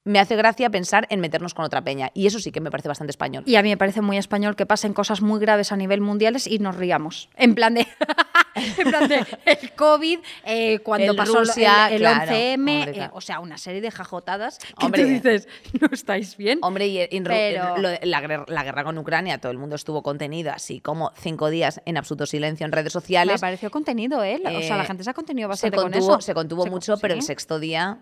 Me 0.06 0.20
hace 0.20 0.36
gracia 0.36 0.70
pensar 0.70 1.08
en 1.10 1.22
meternos 1.22 1.54
con 1.54 1.63
otra 1.63 1.82
peña. 1.82 2.12
Y 2.13 2.28
eso 2.28 2.38
sí 2.39 2.52
que 2.52 2.60
me 2.60 2.70
parece 2.70 2.89
bastante 2.89 3.12
español. 3.12 3.44
Y 3.48 3.56
a 3.56 3.63
mí 3.63 3.70
me 3.70 3.78
parece 3.78 4.02
muy 4.02 4.18
español 4.18 4.56
que 4.58 4.66
pasen 4.66 4.94
cosas 4.94 5.22
muy 5.22 5.39
graves 5.39 5.72
a 5.72 5.78
nivel 5.78 6.02
mundiales 6.02 6.46
y 6.46 6.60
nos 6.60 6.76
riamos. 6.76 7.30
En 7.38 7.56
plan 7.56 7.74
de. 7.74 7.88
en 8.56 8.89
plan 8.89 9.08
de 9.08 9.26
el 9.46 9.72
COVID, 9.76 10.20
eh, 10.46 10.80
cuando 10.80 11.12
El 11.12 11.16
pasó 11.18 11.39
Rusia, 11.39 11.88
el, 11.88 11.94
el 11.94 12.00
claro, 12.02 12.32
11M, 12.32 12.80
hombre, 12.80 13.00
eh, 13.06 13.10
o 13.13 13.22
sea, 13.22 13.39
una 13.39 13.58
serie 13.58 13.80
de 13.80 13.92
jajotadas 13.92 14.60
que 14.60 14.86
Hombre. 14.86 15.04
tú 15.04 15.08
dices, 15.10 15.48
no 15.80 15.88
estáis 15.92 16.36
bien. 16.36 16.60
Hombre, 16.63 16.88
y 16.88 17.00
en- 17.00 17.24
Pero- 17.24 17.78
lo 17.78 17.89
la, 18.04 18.22
guerra, 18.22 18.46
la 18.50 18.63
guerra 18.66 18.84
con 18.84 18.98
Ucrania, 18.98 19.38
todo 19.38 19.54
el 19.54 19.58
mundo 19.58 19.78
estuvo 19.78 20.04
contenido, 20.04 20.52
así 20.52 20.82
como 20.82 21.12
cinco 21.18 21.50
días 21.50 21.82
en 21.86 21.96
absoluto 21.98 22.26
silencio 22.26 22.66
en 22.66 22.74
redes 22.74 22.86
Me 22.94 23.02
sociales. 23.02 23.39
pareció 23.42 23.72
contenido, 23.72 24.22
¿eh? 24.24 24.42
o 24.46 24.62
sea, 24.62 24.76
la 24.78 24.84
Eh, 24.84 24.88
gente 24.88 25.04
se 25.06 25.10
ha 25.10 25.13
contenido 25.13 25.48
se 25.48 25.50
bastante 25.50 25.78
con 25.78 25.92
contuvo, 25.92 26.12
eso. 26.12 26.22
se 26.22 26.34
contuvo 26.34 26.63
Se 26.63 26.70
con- 26.70 26.76
mucho, 26.76 26.98
pero 26.98 27.13
el 27.13 27.22
sexto 27.22 27.58
día 27.60 28.00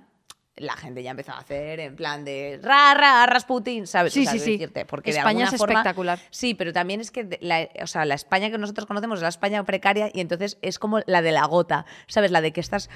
la 0.57 0.75
gente 0.75 1.01
ya 1.01 1.11
empezaba 1.11 1.37
a 1.39 1.41
hacer 1.41 1.79
en 1.79 1.95
plan 1.95 2.25
de 2.25 2.59
ra, 2.61 2.93
ra, 2.93 3.25
Rasputin, 3.25 3.87
¿sabes? 3.87 4.13
Sí, 4.13 4.21
O 4.21 4.23
sea, 4.23 4.31
sí, 4.33 4.37
quiero 4.37 4.45
sí. 4.45 4.51
decirte, 4.57 4.85
porque 4.85 5.11
de 5.11 5.17
España 5.17 5.29
alguna 5.45 5.49
es 5.49 5.57
forma- 5.57 5.73
espectacular. 5.79 6.19
Sí, 6.29 6.53
pero 6.53 6.73
también 6.73 6.99
es 7.01 7.09
que 7.09 7.23
de- 7.23 7.39
la, 7.41 7.67
o 7.81 7.87
sea, 7.87 8.03
la 8.05 8.15
España 8.15 8.51
que 8.51 8.57
nosotros 8.57 8.85
conocemos 8.85 9.19
es 9.19 9.23
la 9.23 9.29
España 9.29 9.63
precaria 9.63 10.09
y 10.13 10.19
entonces 10.19 10.57
es 10.61 10.77
como 10.77 10.99
la 11.07 11.21
de 11.21 11.31
la 11.31 11.45
gota, 11.45 11.85
¿sabes? 12.07 12.31
La 12.31 12.41
de 12.41 12.51
que 12.51 12.59
estás 12.59 12.89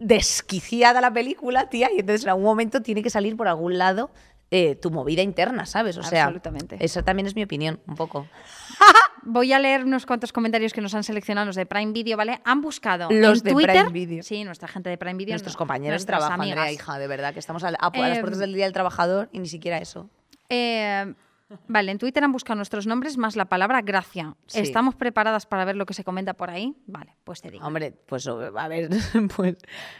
desquiciada 0.00 1.00
la 1.00 1.12
película, 1.12 1.68
tía, 1.68 1.90
y 1.94 2.00
entonces 2.00 2.24
en 2.24 2.30
algún 2.30 2.44
momento 2.44 2.82
tiene 2.82 3.02
que 3.02 3.10
salir 3.10 3.36
por 3.36 3.46
algún 3.48 3.78
lado 3.78 4.10
eh, 4.54 4.76
tu 4.76 4.90
movida 4.90 5.22
interna, 5.22 5.64
¿sabes? 5.64 5.96
O 5.96 6.02
sea, 6.02 6.24
Absolutamente. 6.24 6.76
esa 6.78 7.02
también 7.02 7.26
es 7.26 7.34
mi 7.34 7.42
opinión, 7.42 7.80
un 7.86 7.94
poco. 7.96 8.28
Voy 9.24 9.52
a 9.52 9.58
leer 9.58 9.84
unos 9.84 10.04
cuantos 10.04 10.30
comentarios 10.32 10.72
que 10.74 10.80
nos 10.82 10.94
han 10.94 11.04
seleccionado 11.04 11.46
los 11.46 11.56
de 11.56 11.64
Prime 11.64 11.92
Video, 11.92 12.16
¿vale? 12.18 12.40
Han 12.44 12.60
buscado 12.60 13.08
Los 13.10 13.38
en 13.38 13.44
de 13.44 13.50
Twitter. 13.52 13.74
Prime 13.86 13.90
Video. 13.92 14.22
Sí, 14.22 14.44
nuestra 14.44 14.68
gente 14.68 14.90
de 14.90 14.98
Prime 14.98 15.14
Video. 15.14 15.32
Nuestros 15.32 15.54
no- 15.54 15.58
compañeros 15.58 16.02
de 16.02 16.06
trabajo, 16.06 16.32
Andrea, 16.42 16.70
hija, 16.70 16.98
de 16.98 17.06
verdad, 17.06 17.32
que 17.32 17.38
estamos 17.38 17.64
a, 17.64 17.68
a- 17.68 17.70
a 17.70 17.98
las 18.08 18.18
Eh, 18.18 18.20
puertas 18.20 18.38
del 18.40 18.52
Día 18.52 18.64
del 18.64 18.72
Trabajador 18.74 19.28
y 19.32 19.38
ni 19.38 19.48
siquiera 19.48 19.78
eso. 19.78 20.10
Eh, 20.50 21.14
vale, 21.68 21.92
en 21.92 21.98
Twitter 21.98 22.24
han 22.24 22.32
buscado 22.32 22.56
nuestros 22.56 22.86
nombres 22.86 23.16
más 23.18 23.36
la 23.36 23.46
palabra 23.46 23.82
gracia. 23.82 24.34
Sí. 24.46 24.60
¿Estamos 24.60 24.94
preparadas 24.94 25.46
para 25.46 25.64
ver 25.64 25.76
lo 25.76 25.86
que 25.86 25.94
se 25.94 26.04
comenta 26.04 26.34
por 26.34 26.50
ahí? 26.50 26.74
Vale, 26.86 27.16
pues 27.24 27.40
te 27.40 27.50
digo. 27.50 27.66
Hombre, 27.66 27.92
pues 28.06 28.26
a 28.26 28.68
ver, 28.68 28.90
pues 29.36 29.56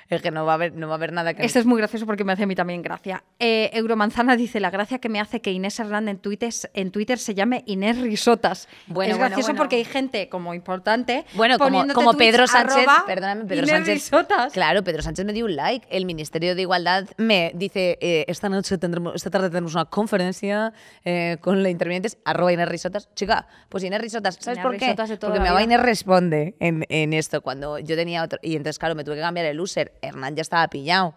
es 0.08 0.22
que 0.22 0.30
no 0.30 0.44
va 0.44 0.52
a 0.52 0.54
haber, 0.54 0.74
no 0.74 0.88
va 0.88 0.94
a 0.94 0.96
haber 0.96 1.12
nada 1.12 1.34
que 1.34 1.44
Esto 1.44 1.58
es 1.58 1.66
muy 1.66 1.78
gracioso 1.78 2.06
porque 2.06 2.24
me 2.24 2.32
hace 2.32 2.44
a 2.44 2.46
mí 2.46 2.54
también 2.54 2.82
gracia. 2.82 3.24
Eh, 3.38 3.70
Euromanzana 3.72 4.36
dice, 4.36 4.60
la 4.60 4.70
gracia 4.70 4.98
que 4.98 5.08
me 5.08 5.20
hace 5.20 5.40
que 5.40 5.50
Inés 5.52 5.78
Hernández 5.78 6.12
en 6.12 6.18
Twitter, 6.18 6.52
en 6.74 6.90
Twitter 6.90 7.18
se 7.18 7.34
llame 7.34 7.64
Inés 7.66 7.98
Risotas. 7.98 8.68
Bueno, 8.86 9.12
es 9.12 9.18
bueno, 9.18 9.30
gracioso 9.30 9.48
bueno. 9.48 9.58
porque 9.58 9.76
hay 9.76 9.84
gente 9.84 10.28
como 10.28 10.54
importante 10.54 11.24
Bueno, 11.34 11.58
como, 11.58 11.86
como 11.88 12.14
Pedro 12.14 12.46
Sánchez, 12.46 12.86
perdóname, 13.06 13.44
Pedro 13.44 13.64
Inés 13.64 13.70
Sánchez. 13.70 13.94
Risotas. 13.94 14.52
Claro, 14.52 14.82
Pedro 14.82 15.02
Sánchez 15.02 15.24
me 15.24 15.32
dio 15.32 15.44
un 15.44 15.56
like. 15.56 15.86
El 15.90 16.04
Ministerio 16.06 16.54
de 16.54 16.62
Igualdad 16.62 17.08
me 17.16 17.52
dice, 17.54 17.98
eh, 18.00 18.24
esta 18.28 18.48
noche 18.48 18.78
tendremos, 18.78 19.14
esta 19.14 19.30
tarde 19.30 19.48
tenemos 19.48 19.74
una 19.74 19.84
conferencia 19.86 20.72
eh, 21.04 21.36
con 21.42 21.62
la 21.62 21.68
intervinientes, 21.68 22.18
arroba 22.24 22.52
Inés 22.52 22.68
Risotas. 22.68 23.08
Chica, 23.14 23.46
pues 23.68 23.84
Inés 23.84 24.00
Risotas, 24.00 24.36
¿sabes 24.40 24.58
Inés 24.58 24.66
por 24.66 24.76
qué? 24.78 25.16
Porque 25.20 25.40
mi 25.40 25.48
mamá. 25.48 25.62
Inés 25.62 25.80
responde 25.80 26.54
en, 26.60 26.86
en 26.88 27.12
esto 27.12 27.42
cuando 27.42 27.78
yo 27.78 27.96
tenía 27.96 28.22
otro. 28.22 28.38
Y 28.42 28.56
entonces, 28.56 28.78
claro, 28.78 28.94
me 28.94 29.04
tuve 29.04 29.16
que 29.16 29.20
cambiar 29.20 29.46
el 29.46 29.60
user. 29.60 29.92
Hernán 30.00 30.34
ya 30.36 30.42
estaba 30.42 30.66
pillado. 30.68 31.14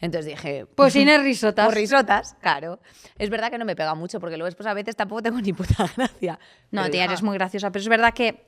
Entonces 0.00 0.26
dije, 0.26 0.66
Pues 0.74 0.94
Inés 0.96 1.22
Risotas. 1.24 1.66
Por 1.66 1.74
risotas, 1.74 2.36
claro. 2.40 2.80
Es 3.18 3.30
verdad 3.30 3.50
que 3.50 3.58
no 3.58 3.64
me 3.64 3.76
pega 3.76 3.94
mucho 3.94 4.20
porque 4.20 4.36
luego 4.36 4.46
después 4.46 4.66
a 4.66 4.74
veces 4.74 4.96
tampoco 4.96 5.22
tengo 5.22 5.40
ni 5.40 5.52
puta 5.52 5.88
gracia. 5.96 6.38
No, 6.70 6.82
Pero, 6.82 6.92
tía, 6.92 7.04
eres 7.04 7.22
muy 7.22 7.36
graciosa, 7.38 7.70
pero 7.70 7.80
es 7.82 7.88
verdad 7.88 8.12
que 8.12 8.44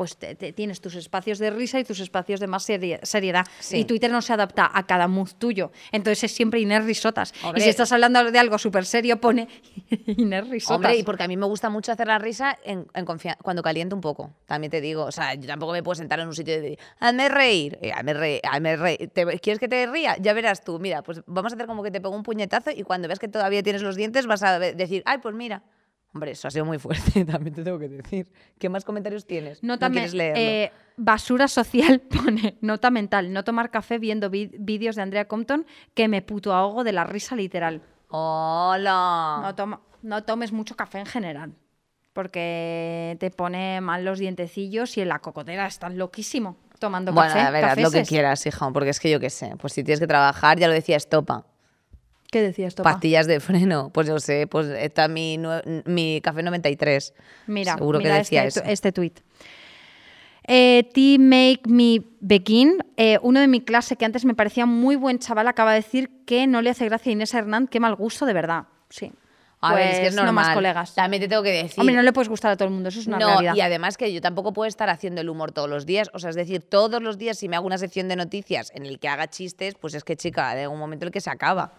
pues 0.00 0.16
te- 0.16 0.34
te- 0.34 0.54
tienes 0.54 0.80
tus 0.80 0.94
espacios 0.94 1.38
de 1.38 1.50
risa 1.50 1.78
y 1.78 1.84
tus 1.84 2.00
espacios 2.00 2.40
de 2.40 2.46
más 2.46 2.62
serie- 2.62 3.00
seriedad. 3.02 3.44
Sí. 3.58 3.80
Y 3.80 3.84
Twitter 3.84 4.10
no 4.10 4.22
se 4.22 4.32
adapta 4.32 4.70
a 4.72 4.86
cada 4.86 5.08
mood 5.08 5.28
tuyo. 5.38 5.72
Entonces 5.92 6.24
es 6.24 6.32
siempre 6.32 6.58
Inés 6.58 6.86
Risotas. 6.86 7.34
Hombre. 7.44 7.60
Y 7.60 7.64
si 7.64 7.68
estás 7.68 7.92
hablando 7.92 8.30
de 8.30 8.38
algo 8.38 8.56
súper 8.56 8.86
serio, 8.86 9.20
pone 9.20 9.46
Inés 10.06 10.48
Risotas. 10.48 10.76
Hombre, 10.76 10.96
y 10.96 11.02
porque 11.02 11.24
a 11.24 11.28
mí 11.28 11.36
me 11.36 11.44
gusta 11.44 11.68
mucho 11.68 11.92
hacer 11.92 12.06
la 12.06 12.18
risa 12.18 12.56
en, 12.64 12.86
en 12.94 13.04
cuando 13.42 13.62
caliento 13.62 13.94
un 13.94 14.00
poco, 14.00 14.32
también 14.46 14.70
te 14.70 14.80
digo. 14.80 15.04
O 15.04 15.12
sea, 15.12 15.34
yo 15.34 15.46
tampoco 15.46 15.72
me 15.72 15.82
puedo 15.82 15.96
sentar 15.96 16.18
en 16.20 16.28
un 16.28 16.34
sitio 16.34 16.54
y 16.54 16.60
decir, 16.60 16.78
hazme 16.98 17.28
reír, 17.28 17.78
eh, 17.82 17.92
hazme 17.92 18.14
reír, 18.14 18.40
hazme 18.50 18.76
reír. 18.76 19.10
¿Te- 19.12 19.38
¿Quieres 19.40 19.60
que 19.60 19.68
te 19.68 19.84
ría? 19.86 20.16
Ya 20.18 20.32
verás 20.32 20.64
tú. 20.64 20.78
Mira, 20.78 21.02
pues 21.02 21.20
vamos 21.26 21.52
a 21.52 21.56
hacer 21.56 21.66
como 21.66 21.82
que 21.82 21.90
te 21.90 22.00
pego 22.00 22.14
un 22.16 22.22
puñetazo 22.22 22.70
y 22.70 22.84
cuando 22.84 23.06
veas 23.06 23.18
que 23.18 23.28
todavía 23.28 23.62
tienes 23.62 23.82
los 23.82 23.96
dientes 23.96 24.26
vas 24.26 24.42
a 24.42 24.58
decir, 24.58 25.02
ay, 25.04 25.18
pues 25.18 25.34
mira. 25.34 25.62
Hombre, 26.12 26.32
eso 26.32 26.48
ha 26.48 26.50
sido 26.50 26.64
muy 26.64 26.78
fuerte, 26.78 27.24
también 27.24 27.54
te 27.54 27.62
tengo 27.62 27.78
que 27.78 27.88
decir. 27.88 28.32
¿Qué 28.58 28.68
más 28.68 28.84
comentarios 28.84 29.26
tienes? 29.26 29.62
Nota 29.62 29.88
¿No 29.88 29.92
quieres 29.92 30.12
leerlo? 30.14 30.40
eh, 30.42 30.72
basura 30.96 31.46
social 31.48 32.00
pone 32.24 32.58
nota 32.60 32.90
mental, 32.90 33.32
no 33.32 33.44
tomar 33.44 33.70
café 33.70 33.98
viendo 33.98 34.28
vi- 34.30 34.50
vídeos 34.58 34.96
de 34.96 35.02
Andrea 35.02 35.26
Compton 35.28 35.66
que 35.94 36.08
me 36.08 36.20
puto 36.22 36.52
ahogo 36.52 36.82
de 36.84 36.92
la 36.92 37.04
risa 37.04 37.36
literal. 37.36 37.80
Hola. 38.08 39.40
No, 39.42 39.54
toma- 39.54 39.80
no 40.02 40.24
tomes 40.24 40.50
mucho 40.52 40.74
café 40.76 40.98
en 40.98 41.06
general, 41.06 41.54
porque 42.12 43.16
te 43.20 43.30
pone 43.30 43.80
mal 43.80 44.04
los 44.04 44.18
dientecillos 44.18 44.96
y 44.96 45.02
en 45.02 45.08
la 45.08 45.20
cocotera 45.20 45.66
estás 45.66 45.94
loquísimo 45.94 46.56
tomando 46.78 47.12
bueno, 47.12 47.28
café. 47.32 47.40
a 47.46 47.50
ver, 47.50 47.64
haz 47.66 47.78
lo 47.78 47.90
que 47.90 48.02
quieras, 48.04 48.44
hija, 48.46 48.70
porque 48.72 48.90
es 48.90 48.98
que 49.00 49.10
yo 49.10 49.20
qué 49.20 49.30
sé. 49.30 49.52
Pues 49.60 49.74
si 49.74 49.84
tienes 49.84 50.00
que 50.00 50.06
trabajar, 50.06 50.58
ya 50.58 50.66
lo 50.66 50.72
decía 50.74 50.96
Estopa. 50.96 51.46
¿Qué 52.30 52.42
decías, 52.42 52.74
tú? 52.74 52.82
Pastillas 52.82 53.26
de 53.26 53.40
freno, 53.40 53.90
pues 53.92 54.06
yo 54.06 54.18
sé, 54.20 54.46
pues 54.46 54.66
está 54.68 55.08
mi, 55.08 55.38
mi 55.84 56.20
café 56.22 56.42
93. 56.42 57.12
Mira, 57.48 57.74
Seguro 57.74 57.98
mira 57.98 58.12
que 58.12 58.18
decía 58.18 58.44
este, 58.44 58.60
eso. 58.60 58.68
este 58.70 58.92
tweet. 58.92 59.12
Eh, 60.46 60.88
T 60.94 61.18
Make 61.18 61.62
Me 61.66 62.02
Begin, 62.20 62.78
eh, 62.96 63.18
uno 63.22 63.40
de 63.40 63.48
mi 63.48 63.60
clase 63.60 63.96
que 63.96 64.04
antes 64.04 64.24
me 64.24 64.34
parecía 64.34 64.66
muy 64.66 64.96
buen 64.96 65.18
chaval, 65.18 65.48
acaba 65.48 65.72
de 65.72 65.76
decir 65.80 66.10
que 66.26 66.46
no 66.46 66.62
le 66.62 66.70
hace 66.70 66.84
gracia 66.86 67.10
a 67.10 67.12
Inés 67.12 67.34
Hernán. 67.34 67.66
Qué 67.68 67.78
mal 67.80 67.94
gusto, 67.94 68.26
de 68.26 68.32
verdad. 68.32 68.64
Sí. 68.88 69.12
A 69.62 69.74
ver, 69.74 69.88
es 69.88 69.98
que 69.98 70.06
es 70.06 70.14
Pues 70.14 70.14
normal. 70.16 70.26
no 70.26 70.40
más 70.40 70.54
colegas. 70.54 70.94
También 70.94 71.20
te 71.22 71.28
tengo 71.28 71.42
que 71.42 71.50
decir. 71.50 71.78
Hombre, 71.78 71.94
no 71.94 72.02
le 72.02 72.12
puedes 72.14 72.30
gustar 72.30 72.50
a 72.50 72.56
todo 72.56 72.66
el 72.68 72.72
mundo, 72.74 72.88
eso 72.88 72.98
es 73.00 73.06
una 73.06 73.18
no, 73.18 73.28
realidad. 73.28 73.54
y 73.56 73.60
además 73.60 73.98
que 73.98 74.10
yo 74.12 74.20
tampoco 74.22 74.52
puedo 74.54 74.66
estar 74.66 74.88
haciendo 74.88 75.20
el 75.20 75.28
humor 75.28 75.52
todos 75.52 75.68
los 75.68 75.84
días. 75.84 76.10
O 76.14 76.18
sea, 76.18 76.30
es 76.30 76.36
decir, 76.36 76.62
todos 76.62 77.02
los 77.02 77.18
días 77.18 77.38
si 77.38 77.48
me 77.48 77.56
hago 77.56 77.66
una 77.66 77.76
sección 77.76 78.08
de 78.08 78.16
noticias 78.16 78.72
en 78.74 78.86
el 78.86 78.98
que 78.98 79.08
haga 79.08 79.28
chistes, 79.28 79.74
pues 79.74 79.92
es 79.94 80.02
que, 80.04 80.16
chica, 80.16 80.48
hay 80.48 80.64
un 80.66 80.78
momento 80.78 81.04
en 81.04 81.08
el 81.08 81.12
que 81.12 81.20
se 81.20 81.28
acaba 81.30 81.74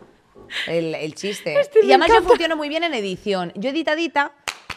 el, 0.67 0.95
el 0.95 1.15
chiste. 1.15 1.59
Este 1.59 1.79
y 1.85 1.89
además 1.91 2.09
yo 2.09 2.21
funciono 2.21 2.55
muy 2.55 2.69
bien 2.69 2.83
en 2.83 2.93
edición. 2.93 3.51
Yo 3.55 3.69
editadita, 3.69 4.33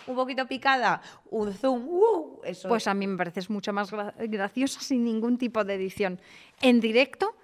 un 0.06 0.16
poquito 0.16 0.46
picada, 0.46 1.00
un 1.30 1.52
zoom, 1.54 1.86
¡uh! 1.88 2.40
eso. 2.44 2.68
Pues 2.68 2.86
a 2.86 2.94
mí 2.94 3.06
me 3.06 3.16
pareces 3.16 3.48
mucho 3.50 3.72
más 3.72 3.92
gra- 3.92 4.14
graciosa 4.28 4.80
sin 4.80 5.04
ningún 5.04 5.38
tipo 5.38 5.64
de 5.64 5.74
edición. 5.74 6.20
En 6.60 6.80
directo, 6.80 7.34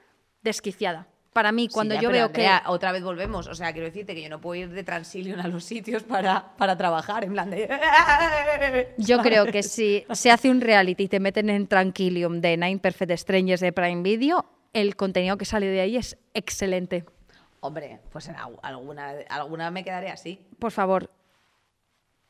desquiciada. 0.42 1.06
Para 1.32 1.52
mí, 1.52 1.68
Sí, 1.68 1.74
cuando 1.74 1.94
ya, 1.94 2.00
yo 2.00 2.10
veo 2.10 2.26
Andrea, 2.26 2.64
otra 2.66 2.90
vez 2.90 3.04
volvemos. 3.04 3.46
O 3.46 3.54
sea, 3.54 3.72
quiero 3.72 3.86
decirte 3.86 4.16
que 4.16 4.22
yo 4.22 4.28
no 4.28 4.40
puedo 4.40 4.60
ir 4.62 4.68
de 4.70 4.82
Transilion 4.82 5.38
a 5.38 5.46
los 5.46 5.62
sitios 5.62 6.02
para, 6.02 6.56
para 6.56 6.76
trabajar, 6.76 7.22
en 7.22 7.32
plan 7.32 7.48
de... 7.50 7.68
que 7.68 8.94
yo 8.98 9.18
creo 9.20 9.46
que 9.46 9.62
si 9.62 10.04
se 10.10 10.32
hace 10.32 10.50
un 10.50 10.60
reality 10.60 11.04
y 11.04 11.08
te 11.08 11.20
meten 11.20 11.48
en 11.48 11.68
Tranquilium 11.68 12.40
de 12.40 12.56
Nine 12.56 12.78
Perfect 12.78 13.12
Strangers 13.16 13.60
de 13.60 13.72
Prime 13.72 14.02
Video, 14.02 14.44
el 14.72 14.96
contenido 14.96 15.38
que 15.38 15.44
sale 15.44 15.66
de 15.66 15.80
ahí 15.80 15.96
es 15.96 16.18
excelente. 16.34 17.04
Hombre, 17.60 18.00
pues 18.10 18.28
en 18.28 18.36
alguna, 18.62 19.14
alguna 19.28 19.70
me 19.70 19.84
quedaré 19.84 20.10
así. 20.10 20.46
Por 20.58 20.72
favor, 20.72 21.10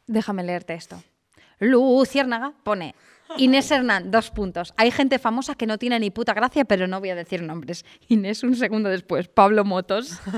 déjame 0.07 0.43
leerte 0.43 0.75
esto. 0.75 1.03
Luciérnaga 1.61 2.53
pone 2.65 2.95
Inés 3.37 3.71
Hernán, 3.71 4.11
dos 4.11 4.31
puntos. 4.31 4.75
Hay 4.77 4.91
gente 4.91 5.19
famosa 5.19 5.55
que 5.55 5.67
no 5.67 5.79
tiene 5.79 6.01
ni 6.01 6.11
puta 6.11 6.35
gracia, 6.35 6.65
pero 6.65 6.87
no 6.87 7.01
voy 7.01 7.11
a 7.11 7.15
decir 7.15 7.43
nombres. 7.43 7.85
Inés, 8.09 8.43
un 8.43 8.57
segundo 8.57 8.89
después. 8.89 9.29
Pablo 9.29 9.65
Motos. 9.65 10.19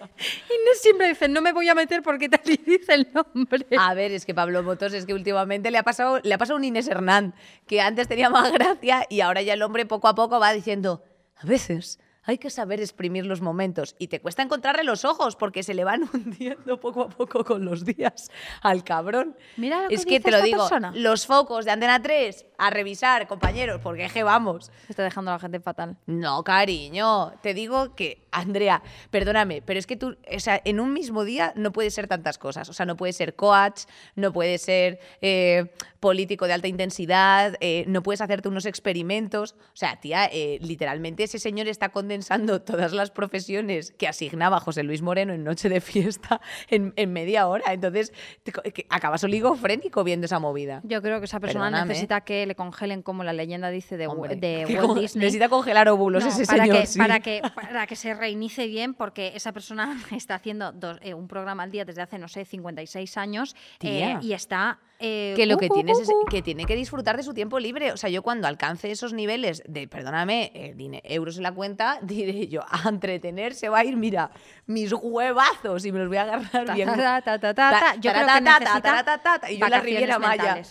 Inés 0.00 0.80
siempre 0.80 1.08
dice, 1.08 1.28
no 1.28 1.42
me 1.42 1.52
voy 1.52 1.68
a 1.68 1.74
meter 1.74 2.02
porque 2.02 2.28
tal 2.28 2.40
y 2.44 2.56
dice 2.56 2.94
el 2.94 3.08
nombre. 3.12 3.66
A 3.78 3.94
ver, 3.94 4.12
es 4.12 4.24
que 4.24 4.34
Pablo 4.34 4.62
Motos 4.62 4.92
es 4.92 5.06
que 5.06 5.14
últimamente 5.14 5.70
le 5.70 5.78
ha 5.78 5.82
pasado, 5.82 6.20
le 6.22 6.34
ha 6.34 6.38
pasado 6.38 6.56
un 6.56 6.64
Inés 6.64 6.88
Hernán, 6.88 7.34
que 7.66 7.80
antes 7.80 8.08
tenía 8.08 8.30
más 8.30 8.52
gracia 8.52 9.06
y 9.08 9.20
ahora 9.20 9.42
ya 9.42 9.54
el 9.54 9.62
hombre 9.62 9.86
poco 9.86 10.08
a 10.08 10.14
poco 10.14 10.40
va 10.40 10.52
diciendo, 10.52 11.02
a 11.40 11.46
veces 11.46 11.98
hay 12.28 12.36
que 12.36 12.50
saber 12.50 12.78
exprimir 12.78 13.24
los 13.24 13.40
momentos 13.40 13.96
y 13.98 14.08
te 14.08 14.20
cuesta 14.20 14.42
encontrarle 14.42 14.84
los 14.84 15.06
ojos 15.06 15.34
porque 15.34 15.62
se 15.62 15.72
le 15.72 15.82
van 15.82 16.02
hundiendo 16.12 16.78
poco 16.78 17.04
a 17.04 17.08
poco 17.08 17.42
con 17.42 17.64
los 17.64 17.86
días 17.86 18.30
al 18.60 18.84
cabrón. 18.84 19.34
Mira 19.56 19.84
lo 19.84 19.88
que 19.88 19.94
es 19.94 20.04
que 20.04 20.18
dice 20.18 20.24
te 20.24 20.30
lo 20.32 20.42
digo, 20.42 20.58
persona. 20.58 20.92
los 20.94 21.26
focos 21.26 21.64
de 21.64 21.70
Antena 21.70 22.02
3 22.02 22.44
a 22.58 22.68
revisar, 22.68 23.26
compañeros, 23.28 23.80
porque 23.82 24.04
es 24.04 24.12
que 24.12 24.24
vamos. 24.24 24.70
Está 24.90 25.04
dejando 25.04 25.30
a 25.30 25.34
la 25.34 25.40
gente 25.40 25.58
fatal. 25.60 25.96
No, 26.04 26.44
cariño, 26.44 27.32
te 27.40 27.54
digo 27.54 27.94
que, 27.94 28.26
Andrea, 28.30 28.82
perdóname, 29.10 29.62
pero 29.62 29.78
es 29.78 29.86
que 29.86 29.96
tú, 29.96 30.18
o 30.30 30.40
sea, 30.40 30.60
en 30.64 30.80
un 30.80 30.92
mismo 30.92 31.24
día 31.24 31.54
no 31.56 31.72
puede 31.72 31.90
ser 31.90 32.08
tantas 32.08 32.36
cosas. 32.36 32.68
O 32.68 32.74
sea, 32.74 32.84
no 32.84 32.96
puede 32.96 33.14
ser 33.14 33.36
coach, 33.36 33.84
no 34.16 34.34
puede 34.34 34.58
ser 34.58 34.98
eh, 35.22 35.72
político 36.00 36.46
de 36.46 36.52
alta 36.52 36.68
intensidad, 36.68 37.56
eh, 37.60 37.84
no 37.86 38.02
puedes 38.02 38.20
hacerte 38.20 38.48
unos 38.48 38.66
experimentos. 38.66 39.54
O 39.72 39.76
sea, 39.76 40.00
tía, 40.00 40.26
eh, 40.26 40.58
literalmente 40.60 41.22
ese 41.22 41.38
señor 41.38 41.68
está 41.68 41.88
condensando 42.18 42.60
todas 42.60 42.92
las 42.92 43.10
profesiones 43.12 43.92
que 43.96 44.08
asignaba 44.08 44.58
José 44.58 44.82
Luis 44.82 45.02
Moreno 45.02 45.32
en 45.34 45.44
Noche 45.44 45.68
de 45.68 45.80
Fiesta 45.80 46.40
en, 46.68 46.92
en 46.96 47.12
media 47.12 47.46
hora. 47.46 47.72
Entonces, 47.72 48.12
te 48.42 48.50
co- 48.50 48.62
que 48.62 48.86
acabas 48.90 49.22
oligofrénico 49.22 50.02
viendo 50.02 50.24
esa 50.26 50.40
movida. 50.40 50.80
Yo 50.82 51.00
creo 51.00 51.20
que 51.20 51.26
esa 51.26 51.38
persona 51.38 51.66
Perdóname. 51.66 51.88
necesita 51.90 52.22
que 52.22 52.44
le 52.46 52.56
congelen, 52.56 53.02
como 53.02 53.22
la 53.22 53.32
leyenda 53.32 53.70
dice 53.70 53.96
de, 53.96 54.08
Hombre, 54.08 54.34
de 54.34 54.66
Walt 54.68 54.80
con- 54.86 55.00
Disney. 55.00 55.20
Necesita 55.26 55.48
congelar 55.48 55.88
óvulos 55.88 56.24
No, 56.24 56.30
ese 56.30 56.44
para 56.44 56.64
señor. 56.64 56.80
que, 56.80 56.86
sí. 56.86 56.98
para, 56.98 57.20
que, 57.20 57.40
para 57.54 57.86
que 57.86 57.94
se 57.94 58.14
reinicie 58.14 58.66
bien, 58.66 58.94
porque 58.94 59.32
esa 59.36 59.52
persona 59.52 59.96
está 60.10 60.34
haciendo 60.34 60.72
dos- 60.72 60.98
eh, 61.02 61.14
un 61.14 61.28
programa 61.28 61.62
al 61.62 61.70
día 61.70 61.84
desde 61.84 62.02
hace, 62.02 62.18
no 62.18 62.26
sé, 62.26 62.44
56 62.44 63.16
años 63.16 63.54
eh, 63.80 64.16
y 64.22 64.32
está... 64.32 64.80
eh, 64.98 65.34
que 65.36 65.46
lo 65.46 65.56
que 65.56 65.68
cu, 65.68 65.74
tienes 65.74 65.96
cu, 65.98 66.02
es 66.02 66.08
cu. 66.08 66.24
que 66.28 66.42
tiene 66.42 66.64
que 66.64 66.74
disfrutar 66.74 67.16
de 67.16 67.22
su 67.22 67.32
tiempo 67.32 67.60
libre. 67.60 67.92
O 67.92 67.96
sea, 67.96 68.10
yo 68.10 68.22
cuando 68.22 68.48
alcance 68.48 68.90
esos 68.90 69.12
niveles 69.12 69.62
de, 69.68 69.86
perdóname, 69.86 70.50
eh, 70.54 70.74
euros 71.04 71.36
en 71.36 71.44
la 71.44 71.52
cuenta, 71.52 71.98
diré 72.08 72.48
yo, 72.48 72.62
a 72.68 72.88
entretener 72.88 73.54
se 73.54 73.68
va 73.68 73.78
a 73.78 73.84
ir, 73.84 73.96
mira, 73.96 74.30
mis 74.66 74.92
huevazos 74.92 75.84
y 75.84 75.92
me 75.92 76.00
los 76.00 76.08
voy 76.08 76.16
a 76.16 76.22
agarrar 76.22 76.64
Ta, 76.66 76.74
bien. 76.74 76.88
ta, 76.96 77.22
ta. 77.38 77.94
Yo 78.00 78.12
creo 78.12 78.26
que 78.26 78.40
necesita 78.40 78.80
taratata, 78.82 79.50
y 79.50 79.58
yo 79.58 79.68
la 79.68 79.80
Riviera 79.80 80.18
Maya. 80.18 80.62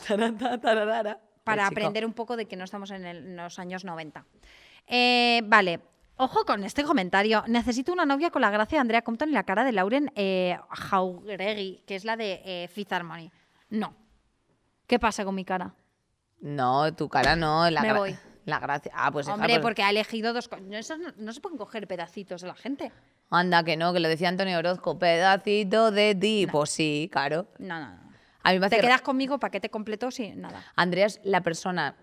para 1.44 1.68
aprender 1.68 2.06
un 2.06 2.14
poco 2.14 2.36
de 2.36 2.46
que 2.48 2.56
no 2.58 2.66
estamos 2.66 2.92
en, 2.92 3.06
el- 3.06 3.18
en 3.18 3.36
los 3.38 3.58
años 3.60 3.86
90. 3.86 4.26
Eh, 4.88 5.42
vale, 5.46 5.80
ojo 6.18 6.46
con 6.46 6.64
este 6.64 6.84
comentario. 6.84 7.44
Necesito 7.48 7.94
una 7.94 8.06
novia 8.06 8.32
con 8.32 8.42
la 8.42 8.50
gracia 8.50 8.78
de 8.78 8.82
Andrea 8.82 9.02
Compton 9.02 9.30
y 9.30 9.34
la 9.34 9.44
cara 9.44 9.64
de 9.64 9.72
Lauren 9.72 10.12
eh, 10.16 10.58
Jauregui, 10.70 11.84
que 11.86 11.96
es 11.96 12.04
la 12.06 12.18
de 12.18 12.42
eh, 12.44 12.68
Fifth 12.68 12.92
Harmony. 12.92 13.32
No. 13.70 13.94
¿Qué 14.88 15.00
pasa 15.00 15.24
con 15.26 15.36
mi 15.36 15.46
cara? 15.46 15.74
No, 16.40 16.94
tu 16.94 17.10
cara 17.10 17.36
no. 17.36 17.70
La 17.70 17.82
Me 17.82 17.94
voy. 17.94 18.18
La 18.48 18.60
gracia. 18.60 18.94
Ah, 18.96 19.12
pues 19.12 19.28
hija, 19.28 19.36
Hombre, 19.36 19.56
pues- 19.56 19.62
porque 19.62 19.84
ha 19.84 19.90
elegido 19.90 20.32
dos... 20.32 20.50
No, 20.64 20.78
esos 20.78 20.98
no, 20.98 21.10
no 21.18 21.34
se 21.34 21.42
pueden 21.42 21.58
coger 21.58 21.86
pedacitos 21.86 22.42
de 22.42 22.48
la 22.48 22.56
gente. 22.56 22.94
Anda, 23.30 23.62
que 23.66 23.76
no, 23.76 23.92
que 23.92 24.00
lo 24.00 24.08
decía 24.08 24.30
Antonio 24.30 24.58
Orozco, 24.58 24.98
pedacito 24.98 25.92
de 25.92 26.16
ti. 26.16 26.48
Pues 26.50 26.70
sí, 26.70 27.10
claro. 27.12 27.48
No, 27.60 27.78
no, 27.78 27.90
no. 27.90 28.12
A 28.44 28.54
mí 28.54 28.60
me 28.60 28.70
Te 28.70 28.80
quedas 28.80 29.02
conmigo, 29.02 29.38
paquete 29.38 29.70
completo, 29.70 30.12
sí, 30.12 30.32
nada. 30.34 30.64
Andrea 30.78 31.08
es 31.08 31.20
la 31.26 31.42
persona, 31.42 31.98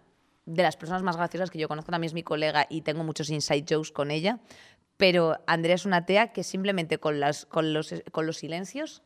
de 0.44 0.62
las 0.62 0.76
personas 0.76 1.02
más 1.02 1.16
graciosas 1.16 1.50
que 1.50 1.58
yo 1.58 1.66
conozco, 1.66 1.90
también 1.90 2.08
es 2.08 2.14
mi 2.14 2.22
colega 2.22 2.66
y 2.68 2.82
tengo 2.82 3.04
muchos 3.04 3.30
inside 3.30 3.64
jokes 3.66 3.90
con 3.90 4.10
ella, 4.10 4.40
pero 4.98 5.38
Andrea 5.46 5.76
es 5.76 5.86
una 5.86 6.04
tea 6.04 6.34
que 6.34 6.44
simplemente 6.44 6.98
con, 6.98 7.20
las, 7.20 7.46
con, 7.46 7.72
los, 7.72 7.94
con 8.12 8.26
los 8.26 8.36
silencios 8.36 9.02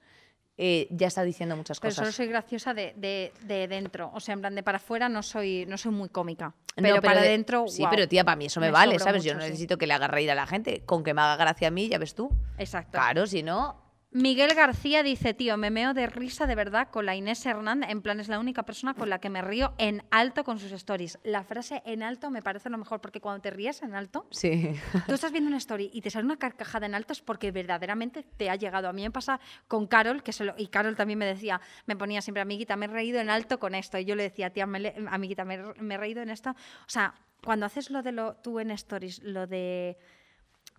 eh, 0.58 0.88
ya 0.90 1.06
está 1.06 1.22
diciendo 1.22 1.56
muchas 1.56 1.78
Pero 1.80 1.90
cosas. 1.92 2.04
solo 2.04 2.12
soy 2.12 2.26
graciosa 2.26 2.74
de, 2.74 2.92
de- 2.96 3.32
de 3.42 3.68
dentro. 3.68 4.10
O 4.12 4.20
sea, 4.20 4.34
en 4.34 4.40
plan 4.40 4.54
de 4.54 4.62
para 4.62 4.76
afuera 4.78 5.08
no 5.08 5.22
soy, 5.22 5.64
no 5.66 5.78
soy 5.78 5.92
muy 5.92 6.08
cómica. 6.08 6.46
No, 6.76 6.82
Pero, 6.82 7.00
para 7.00 7.22
de- 7.22 7.28
dentro, 7.28 7.66
Sí, 7.68 7.84
pero 7.90 8.06
tía, 8.08 8.24
para 8.24 8.36
mí 8.36 8.46
eso 8.46 8.60
me, 8.60 8.66
Me 8.66 8.72
vale, 8.72 8.98
¿sabes? 8.98 9.24
yo 9.24 9.34
no 9.34 9.40
sí. 9.40 9.46
necesito 9.46 9.78
que 9.78 9.86
le 9.86 9.94
haga 9.94 10.08
reír 10.08 10.30
a 10.30 10.34
la 10.34 10.46
gente. 10.46 10.82
Con 10.84 11.02
que 11.04 11.14
me 11.14 11.22
haga 11.22 11.36
gracia 11.36 11.68
a 11.68 11.70
mí, 11.70 11.88
ya 11.88 11.98
ves 11.98 12.14
tú. 12.14 12.30
Exacto. 12.58 12.92
Claro, 12.92 13.26
si 13.26 13.42
no... 13.42 13.87
Miguel 14.20 14.54
García 14.56 15.04
dice, 15.04 15.32
tío, 15.32 15.56
me 15.56 15.70
meo 15.70 15.94
de 15.94 16.08
risa 16.08 16.48
de 16.48 16.56
verdad 16.56 16.88
con 16.90 17.06
la 17.06 17.14
Inés 17.14 17.46
Hernández. 17.46 17.88
En 17.90 18.02
plan, 18.02 18.18
es 18.18 18.26
la 18.26 18.40
única 18.40 18.64
persona 18.64 18.94
con 18.94 19.08
la 19.08 19.20
que 19.20 19.30
me 19.30 19.42
río 19.42 19.74
en 19.78 20.02
alto 20.10 20.42
con 20.42 20.58
sus 20.58 20.72
stories. 20.72 21.20
La 21.22 21.44
frase 21.44 21.82
en 21.86 22.02
alto 22.02 22.28
me 22.28 22.42
parece 22.42 22.68
lo 22.68 22.78
mejor, 22.78 23.00
porque 23.00 23.20
cuando 23.20 23.40
te 23.42 23.50
ríes 23.50 23.80
en 23.82 23.94
alto, 23.94 24.26
Sí. 24.32 24.72
tú 25.06 25.14
estás 25.14 25.30
viendo 25.30 25.46
una 25.46 25.58
story 25.58 25.90
y 25.92 26.00
te 26.00 26.10
sale 26.10 26.24
una 26.24 26.36
carcajada 26.36 26.86
en 26.86 26.96
alto 26.96 27.12
es 27.12 27.20
porque 27.22 27.52
verdaderamente 27.52 28.24
te 28.36 28.50
ha 28.50 28.56
llegado. 28.56 28.88
A 28.88 28.92
mí 28.92 29.02
me 29.02 29.12
pasa 29.12 29.38
con 29.68 29.86
Carol, 29.86 30.24
que 30.24 30.32
se 30.32 30.44
lo- 30.44 30.54
y 30.58 30.66
Carol 30.66 30.96
también 30.96 31.20
me 31.20 31.26
decía, 31.26 31.60
me 31.86 31.94
ponía 31.94 32.20
siempre, 32.20 32.40
amiguita, 32.42 32.74
me 32.74 32.86
he 32.86 32.88
reído 32.88 33.20
en 33.20 33.30
alto 33.30 33.60
con 33.60 33.76
esto. 33.76 33.98
Y 33.98 34.04
yo 34.04 34.16
le 34.16 34.24
decía, 34.24 34.50
tía, 34.50 34.66
me 34.66 34.80
le- 34.80 34.96
amiguita, 35.10 35.44
me, 35.44 35.54
he- 35.54 35.80
me 35.80 35.94
he 35.94 35.98
reído 35.98 36.22
en 36.22 36.30
esto. 36.30 36.50
O 36.50 36.88
sea, 36.88 37.14
cuando 37.44 37.66
haces 37.66 37.88
lo 37.90 38.02
de 38.02 38.10
lo, 38.10 38.34
tú 38.34 38.58
en 38.58 38.72
stories, 38.72 39.22
lo 39.22 39.46
de 39.46 39.96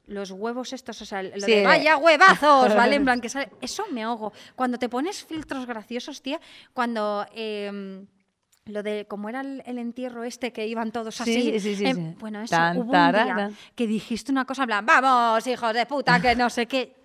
los 0.09 0.31
huevos 0.31 0.73
estos, 0.73 1.01
o 1.01 1.05
sea, 1.05 1.23
lo 1.23 1.39
Sí, 1.39 1.53
de 1.53 1.65
vaya 1.65 1.97
huevazos, 1.97 2.75
¿vale? 2.75 2.95
En 2.95 3.05
plan, 3.05 3.21
que 3.21 3.29
sale, 3.29 3.49
eso 3.61 3.85
me 3.91 4.03
ahogo. 4.03 4.33
Cuando 4.55 4.77
te 4.77 4.89
pones 4.89 5.23
filtros 5.23 5.65
graciosos, 5.65 6.21
tía, 6.21 6.39
cuando... 6.73 7.25
em, 7.33 8.05
lo 8.65 8.83
de 8.83 9.07
cómo 9.07 9.29
era 9.29 9.41
el, 9.41 9.63
el 9.65 9.79
entierro 9.79 10.23
este 10.23 10.53
que 10.53 10.67
iban 10.67 10.91
todos 10.91 11.19
así. 11.21 11.41
Sí, 11.41 11.59
sí, 11.59 11.75
sí, 11.75 11.85
em, 11.87 11.95
sí. 11.95 12.15
Bueno, 12.19 12.39
eso 12.41 12.55
Tan, 12.55 12.77
hubo 12.77 12.91
un 12.91 13.11
día 13.11 13.51
que 13.73 13.87
dijiste 13.87 14.31
una 14.31 14.45
cosa 14.45 14.61
en 14.63 14.67
plan, 14.67 14.85
vamos, 14.85 15.47
hijos 15.47 15.73
de 15.73 15.87
puta, 15.87 16.21
que 16.21 16.35
no 16.35 16.51
sé 16.51 16.67
qué. 16.67 16.98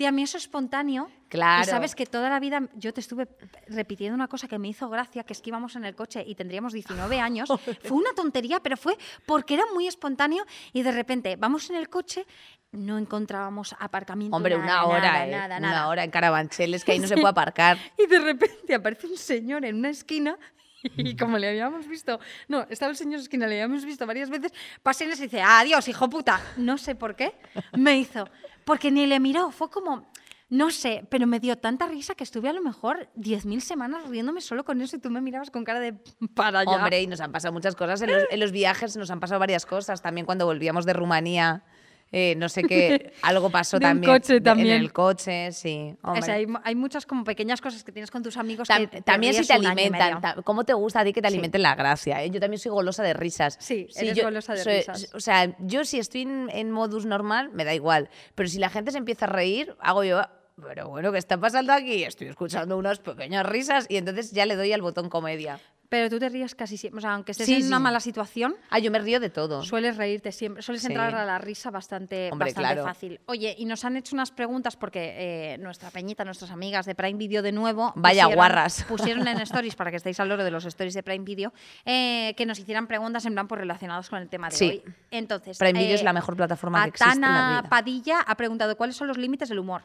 Tía, 0.00 0.08
a 0.08 0.12
mí 0.12 0.22
eso 0.22 0.38
espontáneo. 0.38 1.10
Claro. 1.28 1.62
Y 1.62 1.66
sabes 1.66 1.94
que 1.94 2.06
toda 2.06 2.30
la 2.30 2.40
vida 2.40 2.62
yo 2.74 2.94
te 2.94 3.02
estuve 3.02 3.28
repitiendo 3.68 4.14
una 4.14 4.28
cosa 4.28 4.48
que 4.48 4.58
me 4.58 4.66
hizo 4.68 4.88
gracia, 4.88 5.24
que 5.24 5.34
es 5.34 5.42
que 5.42 5.50
íbamos 5.50 5.76
en 5.76 5.84
el 5.84 5.94
coche 5.94 6.24
y 6.26 6.34
tendríamos 6.36 6.72
19 6.72 7.20
años. 7.20 7.50
fue 7.82 7.98
una 7.98 8.14
tontería, 8.16 8.60
pero 8.60 8.78
fue 8.78 8.96
porque 9.26 9.52
era 9.52 9.64
muy 9.74 9.86
espontáneo 9.86 10.46
y 10.72 10.82
de 10.82 10.92
repente 10.92 11.36
vamos 11.36 11.68
en 11.68 11.76
el 11.76 11.90
coche, 11.90 12.24
no 12.72 12.96
encontrábamos 12.96 13.76
aparcamiento. 13.78 14.34
Hombre, 14.34 14.56
nada, 14.56 14.86
una 14.86 14.96
hora, 14.96 15.12
nada, 15.12 15.26
eh, 15.26 15.30
nada, 15.32 15.58
una 15.58 15.70
nada. 15.70 15.88
hora 15.88 16.02
en 16.02 16.10
Carabanchel, 16.10 16.72
es 16.72 16.82
que 16.82 16.92
ahí 16.92 16.98
no 16.98 17.06
se 17.06 17.16
puede 17.16 17.28
aparcar. 17.28 17.76
Y 17.98 18.06
de 18.06 18.20
repente 18.20 18.74
aparece 18.74 19.06
un 19.06 19.18
señor 19.18 19.66
en 19.66 19.76
una 19.76 19.90
esquina 19.90 20.38
y 20.82 21.16
como 21.16 21.38
le 21.38 21.48
habíamos 21.48 21.86
visto, 21.86 22.18
no, 22.48 22.66
estaba 22.70 22.90
el 22.90 22.96
señor 22.96 23.14
en 23.14 23.18
la 23.18 23.22
esquina, 23.24 23.46
le 23.46 23.60
habíamos 23.60 23.84
visto 23.84 24.06
varias 24.06 24.30
veces, 24.30 24.52
pasa 24.82 25.04
Inés 25.04 25.20
y 25.20 25.24
dice, 25.24 25.42
adiós, 25.42 25.86
hijo 25.88 26.08
puta. 26.08 26.40
No 26.56 26.78
sé 26.78 26.94
por 26.94 27.16
qué, 27.16 27.34
me 27.76 27.98
hizo, 27.98 28.28
porque 28.64 28.90
ni 28.90 29.06
le 29.06 29.20
miró, 29.20 29.50
fue 29.50 29.70
como, 29.70 30.10
no 30.48 30.70
sé, 30.70 31.06
pero 31.10 31.26
me 31.26 31.38
dio 31.38 31.56
tanta 31.58 31.86
risa 31.86 32.14
que 32.14 32.24
estuve 32.24 32.48
a 32.48 32.52
lo 32.52 32.60
mejor 32.60 33.08
10.000 33.16 33.60
semanas 33.60 34.08
riéndome 34.08 34.40
solo 34.40 34.64
con 34.64 34.80
eso 34.80 34.96
y 34.96 34.98
tú 34.98 35.10
me 35.10 35.20
mirabas 35.20 35.50
con 35.50 35.64
cara 35.64 35.78
de 35.78 35.94
para 36.34 36.60
allá. 36.60 36.72
Hombre, 36.72 37.00
y 37.00 37.06
nos 37.06 37.20
han 37.20 37.30
pasado 37.30 37.52
muchas 37.52 37.76
cosas. 37.76 38.02
En 38.02 38.10
los, 38.10 38.24
en 38.30 38.40
los 38.40 38.50
viajes 38.50 38.96
nos 38.96 39.10
han 39.10 39.20
pasado 39.20 39.38
varias 39.38 39.64
cosas. 39.64 40.02
También 40.02 40.26
cuando 40.26 40.46
volvíamos 40.46 40.86
de 40.86 40.92
Rumanía, 40.92 41.64
eh, 42.12 42.34
no 42.36 42.48
sé 42.48 42.62
qué, 42.68 43.12
algo 43.22 43.50
pasó 43.50 43.78
también. 43.78 44.12
coche 44.12 44.40
también. 44.40 44.76
En 44.76 44.82
el 44.82 44.92
coche, 44.92 45.52
sí. 45.52 45.94
O 46.02 46.20
sea, 46.22 46.34
hay, 46.34 46.46
hay 46.64 46.74
muchas 46.74 47.06
como 47.06 47.24
pequeñas 47.24 47.60
cosas 47.60 47.84
que 47.84 47.92
tienes 47.92 48.10
con 48.10 48.22
tus 48.22 48.36
amigos 48.36 48.68
Tam- 48.68 48.80
que 48.80 48.86
te 48.88 49.02
también 49.02 49.34
si 49.34 49.46
te 49.46 49.52
alimentan. 49.52 50.20
¿Cómo 50.44 50.64
te 50.64 50.72
gusta 50.74 51.00
a 51.00 51.04
ti 51.04 51.12
que 51.12 51.22
te 51.22 51.28
Sí. 51.28 51.34
alimenten 51.34 51.62
la 51.62 51.74
gracia? 51.74 52.22
eh? 52.24 52.30
Yo 52.30 52.40
también 52.40 52.58
soy 52.58 52.70
golosa 52.72 53.02
de 53.02 53.12
risas. 53.14 53.56
Sí, 53.60 53.86
Si 53.90 54.04
eres 54.06 54.16
yo 54.16 54.24
golosa 54.24 54.54
de 54.54 54.62
soy- 54.64 54.76
risas. 54.78 55.10
O 55.14 55.20
sea, 55.20 55.56
yo 55.60 55.84
si 55.84 55.98
estoy 55.98 56.22
en, 56.22 56.48
en 56.52 56.70
modus 56.70 57.06
normal, 57.06 57.50
me 57.52 57.64
da 57.64 57.74
igual. 57.74 58.08
Pero 58.34 58.48
si 58.48 58.58
la 58.58 58.70
gente 58.70 58.90
se 58.90 58.98
empieza 58.98 59.26
a 59.26 59.28
reír, 59.28 59.74
hago 59.80 60.04
yo. 60.04 60.22
Pero 60.62 60.88
bueno, 60.90 61.10
¿qué 61.10 61.18
está 61.18 61.38
pasando 61.40 61.72
aquí? 61.72 62.04
Estoy 62.04 62.26
escuchando 62.28 62.76
unas 62.76 62.98
pequeñas 62.98 63.46
risas 63.46 63.86
y 63.88 63.96
entonces 63.96 64.32
ya 64.32 64.44
le 64.44 64.56
doy 64.56 64.72
al 64.74 64.82
botón 64.82 65.08
comedia. 65.08 65.58
Pero 65.90 66.08
tú 66.08 66.20
te 66.20 66.28
ríes 66.28 66.54
casi 66.54 66.76
siempre, 66.76 66.98
o 66.98 67.00
sea, 67.00 67.14
aunque 67.14 67.32
estés 67.32 67.46
Sí, 67.46 67.54
en 67.56 67.66
una 67.66 67.80
mala 67.80 67.98
situación, 67.98 68.54
Ah, 68.70 68.78
yo 68.78 68.92
me 68.92 69.00
río 69.00 69.18
de 69.18 69.28
todo. 69.28 69.64
Sueles 69.64 69.96
reírte 69.96 70.30
siempre, 70.30 70.62
sueles 70.62 70.82
Sí. 70.82 70.86
entrar 70.86 71.12
a 71.16 71.24
la 71.24 71.36
risa 71.38 71.72
bastante, 71.72 72.30
Hombre, 72.30 72.46
bastante 72.46 72.74
claro. 72.74 72.84
fácil. 72.84 73.20
Oye, 73.26 73.56
y 73.58 73.64
nos 73.64 73.84
han 73.84 73.96
hecho 73.96 74.14
unas 74.14 74.30
preguntas 74.30 74.76
porque 74.76 75.54
eh, 75.54 75.58
nuestra 75.58 75.90
peñita, 75.90 76.24
nuestras 76.24 76.52
amigas 76.52 76.86
de 76.86 76.94
Prime 76.94 77.18
Video 77.18 77.42
de 77.42 77.50
nuevo. 77.50 77.92
Vaya 77.96 78.22
pusieron- 78.26 78.34
guarras. 78.36 78.84
Pusieron 78.88 79.26
en 79.26 79.40
stories, 79.40 79.74
para 79.74 79.90
que 79.90 79.96
estéis 79.96 80.20
al 80.20 80.28
loro 80.28 80.44
de 80.44 80.52
los 80.52 80.64
stories 80.64 80.94
de 80.94 81.02
Prime 81.02 81.24
Video, 81.24 81.52
eh, 81.84 82.34
que 82.36 82.46
nos 82.46 82.60
hicieran 82.60 82.86
preguntas 82.86 83.26
en 83.26 83.32
plan 83.32 83.48
por 83.48 83.58
relacionados 83.58 84.08
con 84.08 84.20
el 84.22 84.28
tema 84.28 84.48
de 84.48 84.54
Sí. 84.56 84.68
hoy. 84.68 84.94
Entonces, 85.10 85.58
Prime 85.58 85.72
Video 85.76 85.90
eh, 85.90 85.94
es 85.94 86.04
la 86.04 86.12
mejor 86.12 86.36
plataforma 86.36 86.84
que 86.84 86.90
existe 86.90 87.14
en 87.16 87.20
la 87.22 87.26
Atana 87.26 87.60
vida. 87.62 87.68
Padilla 87.68 88.20
ha 88.20 88.36
preguntado 88.36 88.76
cuáles 88.76 88.94
son 88.94 89.08
los 89.08 89.18
límites 89.18 89.48
del 89.48 89.58
humor. 89.58 89.82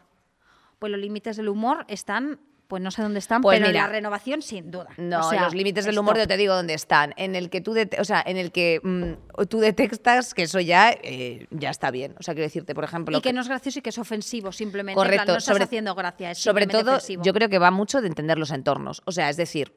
Pues 0.78 0.92
los 0.92 1.02
límites 1.02 1.36
del 1.38 1.50
humor 1.50 1.84
están, 1.88 2.40
pues 2.68 2.82
no 2.82 2.90
sé 2.92 3.02
dónde 3.02 3.20
están, 3.20 3.42
Pues 3.42 3.58
pero 3.58 3.68
en 3.68 3.72
mira. 3.74 3.86
la 3.88 3.92
renovación 3.92 4.42
sin 4.42 4.72
duda. 4.72 4.88
No, 4.98 5.20
O 5.28 5.30
sea, 5.30 5.44
los 5.44 5.54
límites 5.54 5.86
del 5.86 5.98
humor 6.00 6.18
yo 6.18 6.28
te 6.28 6.36
digo 6.38 6.56
dónde 6.56 6.74
están. 6.74 7.14
En 7.18 7.36
el 7.36 7.50
que 7.50 7.62
tú, 7.62 7.76
o 8.00 8.04
sea, 8.04 8.24
en 8.26 8.38
el 8.38 8.52
que 8.52 8.80
mm, 8.84 9.46
tú 9.48 9.60
detectas 9.60 10.34
que 10.34 10.44
eso 10.44 10.60
ya, 10.60 10.92
eh, 11.04 11.48
ya 11.52 11.70
está 11.70 11.92
bien. 11.92 12.16
O 12.20 12.24
sea, 12.24 12.34
quiero 12.34 12.46
decirte, 12.48 12.74
por 12.74 12.84
ejemplo, 12.84 13.18
Y 13.18 13.22
que 13.22 13.30
que- 13.30 13.34
no 13.34 13.42
es 13.42 13.48
gracioso 13.48 13.80
y 13.80 13.82
que 13.82 13.90
es 13.90 13.98
ofensivo, 13.98 14.52
simplemente. 14.52 15.00
en 15.00 15.04
plan, 15.04 15.08
Correcto, 15.18 15.32
no 15.34 15.38
estás 15.38 15.54
sobre- 15.54 15.64
haciendo 15.66 15.94
gracia, 15.96 16.32
es 16.32 16.38
sobre 16.40 16.66
todo, 16.68 16.92
ofensivo. 16.96 17.24
yo 17.24 17.34
creo 17.34 17.50
que 17.50 17.60
va 17.60 17.72
mucho 17.72 18.02
de 18.02 18.08
entender 18.08 18.38
los 18.38 18.52
entornos. 18.52 19.02
O 19.06 19.12
sea, 19.12 19.30
es 19.30 19.38
decir, 19.38 19.74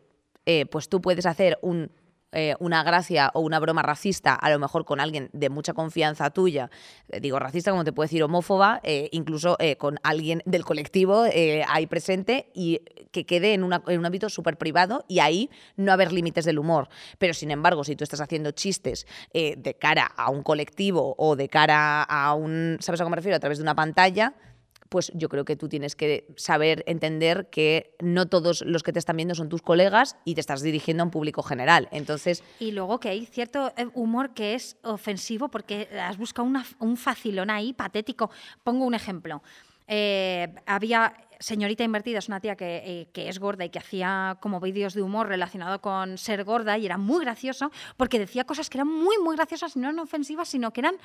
eh, 0.46 0.64
pues 0.66 0.88
tú 0.88 1.00
puedes 1.02 1.26
hacer 1.26 1.58
un 1.62 1.90
eh, 2.32 2.54
una 2.58 2.82
gracia 2.82 3.30
o 3.32 3.40
una 3.40 3.58
broma 3.58 3.80
racista, 3.82 4.34
a 4.34 4.50
lo 4.50 4.58
mejor 4.58 4.84
con 4.84 5.00
alguien 5.00 5.30
de 5.32 5.48
mucha 5.48 5.72
confianza 5.72 6.28
tuya, 6.30 6.70
eh, 7.08 7.20
digo 7.20 7.38
racista 7.38 7.70
como 7.70 7.84
te 7.84 7.92
puedo 7.92 8.04
decir 8.04 8.22
homófoba, 8.22 8.80
eh, 8.82 9.08
incluso 9.12 9.56
con 9.78 9.98
alguien 10.02 10.42
del 10.44 10.64
colectivo 10.64 11.24
ahí 11.66 11.86
presente 11.86 12.50
y 12.54 12.80
que 13.10 13.24
quede 13.24 13.54
en, 13.54 13.62
en 13.62 13.98
un 13.98 14.06
ámbito 14.06 14.28
súper 14.28 14.58
privado 14.58 15.04
y 15.08 15.20
ahí 15.20 15.50
no 15.76 15.92
haber 15.92 16.12
límites 16.12 16.44
del 16.44 16.58
humor. 16.58 16.88
Pero 17.18 17.32
sin 17.32 17.50
embargo, 17.50 17.82
si 17.84 17.96
tú 17.96 18.04
estás 18.04 18.20
haciendo 18.20 18.50
chistes 18.50 19.06
de 19.32 19.76
cara 19.78 20.04
a 20.04 20.30
un 20.30 20.42
colectivo 20.42 21.14
o 21.18 21.34
de 21.34 21.48
cara 21.48 22.02
a 22.02 22.34
un, 22.34 22.76
¿sabes 22.80 23.00
a 23.00 23.04
qué 23.04 23.10
me 23.10 23.16
refiero? 23.16 23.36
A 23.36 23.40
través 23.40 23.58
de 23.58 23.62
una 23.62 23.74
pantalla, 23.74 24.34
pues 24.88 25.12
yo 25.14 25.28
creo 25.28 25.44
que 25.44 25.56
tú 25.56 25.68
tienes 25.68 25.96
que 25.96 26.26
saber 26.36 26.82
entender 26.86 27.48
que 27.50 27.94
no 28.00 28.26
todos 28.26 28.62
los 28.62 28.82
que 28.82 28.92
te 28.92 28.98
están 28.98 29.16
viendo 29.16 29.34
son 29.34 29.48
tus 29.48 29.62
colegas 29.62 30.16
y 30.24 30.34
te 30.34 30.40
estás 30.40 30.62
dirigiendo 30.62 31.02
a 31.02 31.06
un 31.06 31.10
público 31.10 31.42
general. 31.42 31.88
Entonces. 31.92 32.42
Y 32.58 32.72
luego 32.72 33.00
que 33.00 33.10
hay 33.10 33.26
cierto 33.26 33.72
eh, 33.76 33.86
humor 33.94 34.34
que 34.34 34.54
es 34.54 34.76
ofensivo 34.82 35.48
porque 35.48 35.88
has 36.00 36.18
buscado 36.18 36.48
un 36.78 36.96
facilón 36.96 37.50
ahí 37.50 37.72
patético. 37.72 38.30
Pongo 38.64 38.84
un 38.84 38.94
ejemplo. 38.94 39.42
Eh, 39.90 40.54
había 40.66 41.14
Señorita 41.40 41.82
Invertida, 41.82 42.18
es 42.18 42.28
una 42.28 42.40
tía 42.40 42.56
que, 42.56 42.82
eh, 42.84 43.08
que, 43.12 43.28
es 43.28 43.38
gorda 43.38 43.64
y 43.64 43.70
que 43.70 43.78
hacía 43.78 44.36
como 44.40 44.60
vídeos 44.60 44.92
de 44.92 45.02
humor 45.02 45.28
relacionado 45.28 45.80
con 45.80 46.18
ser 46.18 46.44
gorda 46.44 46.76
y 46.76 46.84
era 46.84 46.98
muy 46.98 47.24
gracioso 47.24 47.70
porque 47.96 48.18
decía 48.18 48.44
cosas 48.44 48.68
que 48.68 48.78
eran 48.78 48.88
muy, 48.88 49.16
muy 49.18 49.36
graciosas, 49.36 49.76
no 49.76 49.88
eran 49.88 50.00
ofensivas, 50.00 50.48
sino 50.48 50.72
que 50.72 50.80
eran 50.80 50.96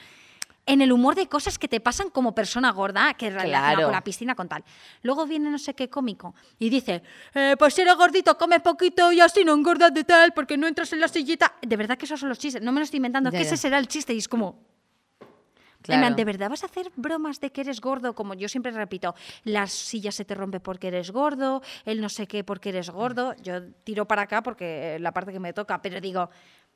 en 0.65 0.81
el 0.81 0.91
humor 0.91 1.15
de 1.15 1.27
cosas 1.27 1.57
que 1.57 1.67
te 1.67 1.79
pasan 1.79 2.09
como 2.09 2.33
persona 2.33 2.71
gorda, 2.71 3.13
que 3.15 3.29
relaciona 3.29 3.83
con 3.83 3.91
la 3.91 4.03
piscina, 4.03 4.35
con 4.35 4.47
tal. 4.47 4.63
Luego 5.01 5.25
viene 5.25 5.49
no 5.49 5.57
sé 5.57 5.73
qué 5.73 5.89
cómico 5.89 6.35
y 6.59 6.69
dice, 6.69 7.03
eh, 7.33 7.55
pues 7.57 7.73
si 7.73 7.81
eres 7.81 7.95
gordito, 7.95 8.37
come 8.37 8.59
poquito 8.59 9.11
y 9.11 9.19
así 9.19 9.43
no 9.43 9.53
engordas 9.53 9.93
de 9.93 10.03
tal, 10.03 10.33
porque 10.33 10.57
no 10.57 10.67
entras 10.67 10.93
en 10.93 10.99
la 10.99 11.07
sillita. 11.07 11.53
De 11.61 11.75
verdad 11.75 11.97
que 11.97 12.05
esos 12.05 12.19
son 12.19 12.29
los 12.29 12.39
chistes, 12.39 12.61
no 12.61 12.71
me 12.71 12.79
lo 12.79 12.85
estoy 12.85 12.97
inventando, 12.97 13.31
que 13.31 13.41
ese 13.41 13.57
será 13.57 13.77
el 13.77 13.87
chiste 13.87 14.13
y 14.13 14.17
es 14.17 14.27
como... 14.27 14.73
¿De 15.85 16.23
verdad 16.23 16.49
vas 16.49 16.63
a 16.63 16.67
hacer 16.67 16.91
bromas 16.95 17.41
de 17.41 17.51
que 17.51 17.59
eres 17.59 17.81
gordo? 17.81 18.15
Como 18.15 18.35
yo 18.35 18.47
siempre 18.47 18.71
repito, 18.71 19.15
la 19.43 19.67
silla 19.67 20.13
se 20.13 20.23
te 20.23 20.33
rompe 20.33 20.61
porque 20.61 20.87
eres 20.87 21.11
gordo, 21.11 21.61
el 21.83 21.99
no 21.99 22.07
sé 22.07 22.25
qué 22.25 22.45
porque 22.45 22.69
eres 22.69 22.89
gordo. 22.89 23.35
Yo 23.41 23.61
tiro 23.83 24.07
para 24.07 24.21
acá 24.21 24.41
porque 24.41 24.97
la 25.01 25.11
parte 25.11 25.33
que 25.33 25.41
me 25.41 25.51
toca, 25.51 25.81
pero 25.81 25.99
digo, 25.99 26.29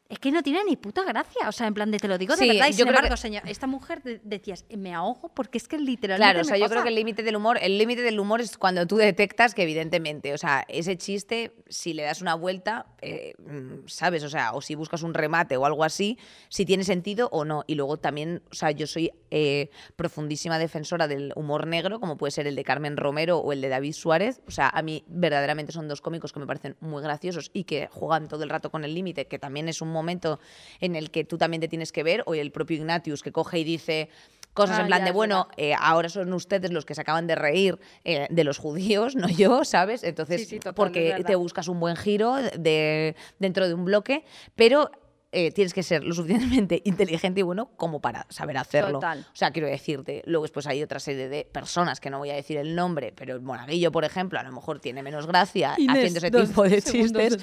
es 0.10 0.20
que 0.20 0.32
no 0.32 0.42
tiene 0.42 0.64
ni 0.64 0.78
puta 0.78 1.04
gracia. 1.04 1.50
O 1.50 1.52
sea, 1.52 1.68
en 1.68 1.74
plan 1.74 1.92
de 1.92 1.98
te 1.98 2.08
lo 2.08 2.18
digo 2.18 2.36
de 2.36 2.48
verdad. 2.48 2.68
Y 2.68 2.72
yo 2.72 2.78
sin 2.78 2.88
embargo, 2.88 3.18
señor, 3.18 3.44
esta 3.48 3.68
mujer 3.68 4.02
decías, 4.24 4.66
me 4.76 4.94
ahogo 4.94 5.30
porque 5.30 5.58
es 5.58 5.68
que 5.68 5.78
literalmente. 5.78 6.32
Claro, 6.32 6.42
o 6.42 6.44
sea, 6.44 6.58
yo 6.58 6.70
creo 6.70 6.84
que 6.84 6.90
el 6.90 6.96
límite 6.96 7.24
del 7.24 7.36
humor, 7.36 7.58
el 7.62 7.78
límite 7.78 8.02
del 8.02 8.20
humor 8.20 8.42
es 8.42 8.58
cuando 8.58 8.86
tú 8.88 8.98
detectas 8.98 9.54
que, 9.54 9.64
evidentemente, 9.64 10.34
o 10.34 10.38
sea, 10.38 10.66
ese 10.70 10.98
chiste, 10.98 11.54
si 11.68 11.94
le 11.94 12.04
das 12.04 12.22
una 12.22 12.36
vuelta, 12.36 12.86
eh, 13.02 13.34
mm, 13.40 13.88
¿sabes? 13.88 14.24
O 14.24 14.30
sea, 14.30 14.54
o 14.54 14.62
si 14.62 14.76
buscas 14.76 15.04
un 15.04 15.14
remate 15.14 15.58
o 15.58 15.66
algo 15.66 15.84
así, 15.84 16.18
si 16.50 16.66
tiene 16.66 16.84
sentido 16.84 17.30
o 17.32 17.44
no. 17.44 17.64
Y 17.68 17.76
luego 17.76 17.98
también, 17.98 18.44
o 18.52 18.56
sea, 18.56 18.72
yo 18.72 18.88
soy 18.88 19.12
eh, 19.32 19.70
profundísima 19.96 20.58
defensora 20.58 21.08
del 21.08 21.34
humor 21.36 21.68
negro, 21.68 22.00
como 22.00 22.18
puede 22.18 22.32
ser 22.32 22.48
el 22.48 22.56
de 22.56 22.64
Carmen 22.64 22.96
Romero 22.96 23.40
o 23.40 23.52
el 23.52 23.62
de 23.62 23.70
David 23.70 23.94
Suárez. 23.94 24.42
O 24.48 24.52
sea, 24.52 24.70
a 24.70 24.82
mí 24.82 25.04
verdaderamente 25.08 25.74
son 25.74 25.88
dos 25.88 26.02
cómicos 26.02 26.32
que 26.32 26.40
me 26.40 26.48
parecen 26.48 26.78
muy 26.80 27.04
graciosos 27.04 27.52
y 27.54 27.66
que 27.66 27.88
juegan 27.92 28.28
todo 28.28 28.44
el 28.44 28.50
rato 28.50 28.72
con 28.72 28.86
el 28.86 28.94
límite, 28.94 29.28
que 29.28 29.40
también 29.40 29.68
es 29.68 29.82
un 29.82 29.97
momento 29.98 30.40
en 30.80 30.96
el 30.96 31.12
que 31.12 31.24
tú 31.24 31.38
también 31.38 31.62
te 31.62 31.68
tienes 31.68 31.92
que 31.92 32.04
ver, 32.04 32.24
o 32.26 32.34
el 32.34 32.52
propio 32.52 32.78
Ignatius 32.78 33.24
que 33.24 33.32
coge 33.32 33.60
y 33.60 33.64
dice 33.64 34.10
cosas 34.58 34.80
en 34.80 34.86
ah, 34.86 34.88
plan 34.88 35.06
de, 35.06 35.12
bueno, 35.12 35.48
eh, 35.56 35.76
ahora 35.80 36.10
son 36.10 36.34
ustedes 36.34 36.72
los 36.72 36.84
que 36.84 36.96
se 36.96 37.02
acaban 37.02 37.28
de 37.28 37.36
reír 37.36 37.78
eh, 38.04 38.26
de 38.32 38.44
los 38.44 38.58
judíos, 38.58 39.16
no 39.16 39.30
yo, 39.30 39.64
¿sabes? 39.64 40.04
Entonces, 40.04 40.50
porque 40.76 41.24
te 41.26 41.36
buscas 41.36 41.68
un 41.68 41.80
buen 41.80 41.96
giro 41.96 42.36
de, 42.36 43.16
dentro 43.38 43.68
de 43.68 43.76
un 43.76 43.86
bloque, 43.86 44.26
pero 44.56 44.90
eh, 45.32 45.52
tienes 45.52 45.74
que 45.74 45.84
ser 45.84 46.04
lo 46.06 46.14
suficientemente 46.14 46.82
inteligente 46.86 47.42
y 47.42 47.44
bueno 47.44 47.70
como 47.76 48.00
para 48.00 48.26
saber 48.30 48.58
hacerlo. 48.58 49.00
O 49.00 49.36
sea, 49.36 49.52
quiero 49.52 49.68
decirte, 49.68 50.24
luego 50.26 50.44
después 50.44 50.68
hay 50.68 50.82
otra 50.82 51.00
serie 51.00 51.28
de 51.28 51.46
personas 51.46 52.00
que 52.00 52.10
no 52.10 52.20
voy 52.20 52.30
a 52.30 52.36
decir 52.36 52.58
el 52.58 52.76
nombre, 52.76 53.14
pero 53.16 53.36
el 53.36 53.42
monaguillo, 53.42 53.92
por 53.92 54.06
ejemplo, 54.06 54.40
a 54.40 54.44
lo 54.44 54.52
mejor 54.52 54.80
tiene 54.80 55.04
menos 55.04 55.28
gracia 55.28 55.74
haciendo 55.74 56.20
ese 56.20 56.32
tipo 56.32 56.64
de 56.64 56.82
chistes. 56.82 57.38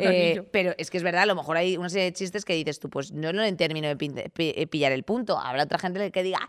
Eh, 0.00 0.46
pero 0.52 0.74
es 0.78 0.90
que 0.90 0.96
es 0.96 1.02
verdad, 1.02 1.22
a 1.22 1.26
lo 1.26 1.34
mejor 1.34 1.56
hay 1.56 1.76
una 1.76 1.88
serie 1.88 2.04
de 2.04 2.12
chistes 2.12 2.44
que 2.44 2.54
dices 2.54 2.78
tú, 2.78 2.88
pues 2.88 3.12
no, 3.12 3.32
no 3.32 3.42
en 3.42 3.56
término 3.56 3.88
de 3.88 4.30
eh, 4.38 4.66
pillar 4.68 4.92
el 4.92 5.02
punto. 5.02 5.38
Habrá 5.38 5.64
otra 5.64 5.78
gente 5.78 6.10
que 6.10 6.22
diga... 6.22 6.38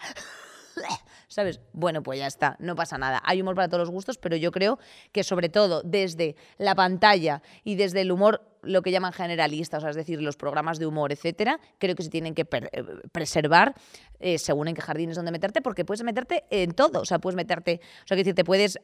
¿Sabes? 1.27 1.59
Bueno, 1.73 2.03
pues 2.03 2.19
ya 2.19 2.27
está, 2.27 2.55
no 2.59 2.75
pasa 2.75 2.97
nada. 2.97 3.21
Hay 3.25 3.41
humor 3.41 3.55
para 3.55 3.67
todos 3.67 3.81
los 3.81 3.89
gustos, 3.89 4.17
pero 4.17 4.35
yo 4.35 4.51
creo 4.51 4.79
que 5.11 5.23
sobre 5.23 5.49
todo 5.49 5.81
desde 5.83 6.35
la 6.57 6.75
pantalla 6.75 7.41
y 7.63 7.75
desde 7.75 8.01
el 8.01 8.11
humor 8.11 8.41
lo 8.65 8.81
que 8.81 8.91
llaman 8.91 9.13
generalistas, 9.13 9.79
o 9.79 9.81
sea, 9.81 9.89
es 9.91 9.95
decir, 9.95 10.21
los 10.21 10.37
programas 10.37 10.79
de 10.79 10.85
humor, 10.85 11.11
etcétera, 11.11 11.59
creo 11.77 11.95
que 11.95 12.03
se 12.03 12.09
tienen 12.09 12.35
que 12.35 12.43
eh, 12.43 12.83
preservar 13.11 13.75
eh, 14.19 14.37
según 14.37 14.67
en 14.67 14.75
qué 14.75 14.81
jardines 14.81 15.15
donde 15.15 15.31
meterte, 15.31 15.61
porque 15.61 15.85
puedes 15.85 16.03
meterte 16.03 16.45
en 16.49 16.71
todo, 16.71 17.01
o 17.01 17.05
sea, 17.05 17.19
puedes 17.19 17.35
meterte, 17.35 17.81
o 18.03 18.07
sea, 18.07 18.15
que 18.15 18.23
decir, 18.23 18.35
te 18.35 18.43
puedes 18.43 18.77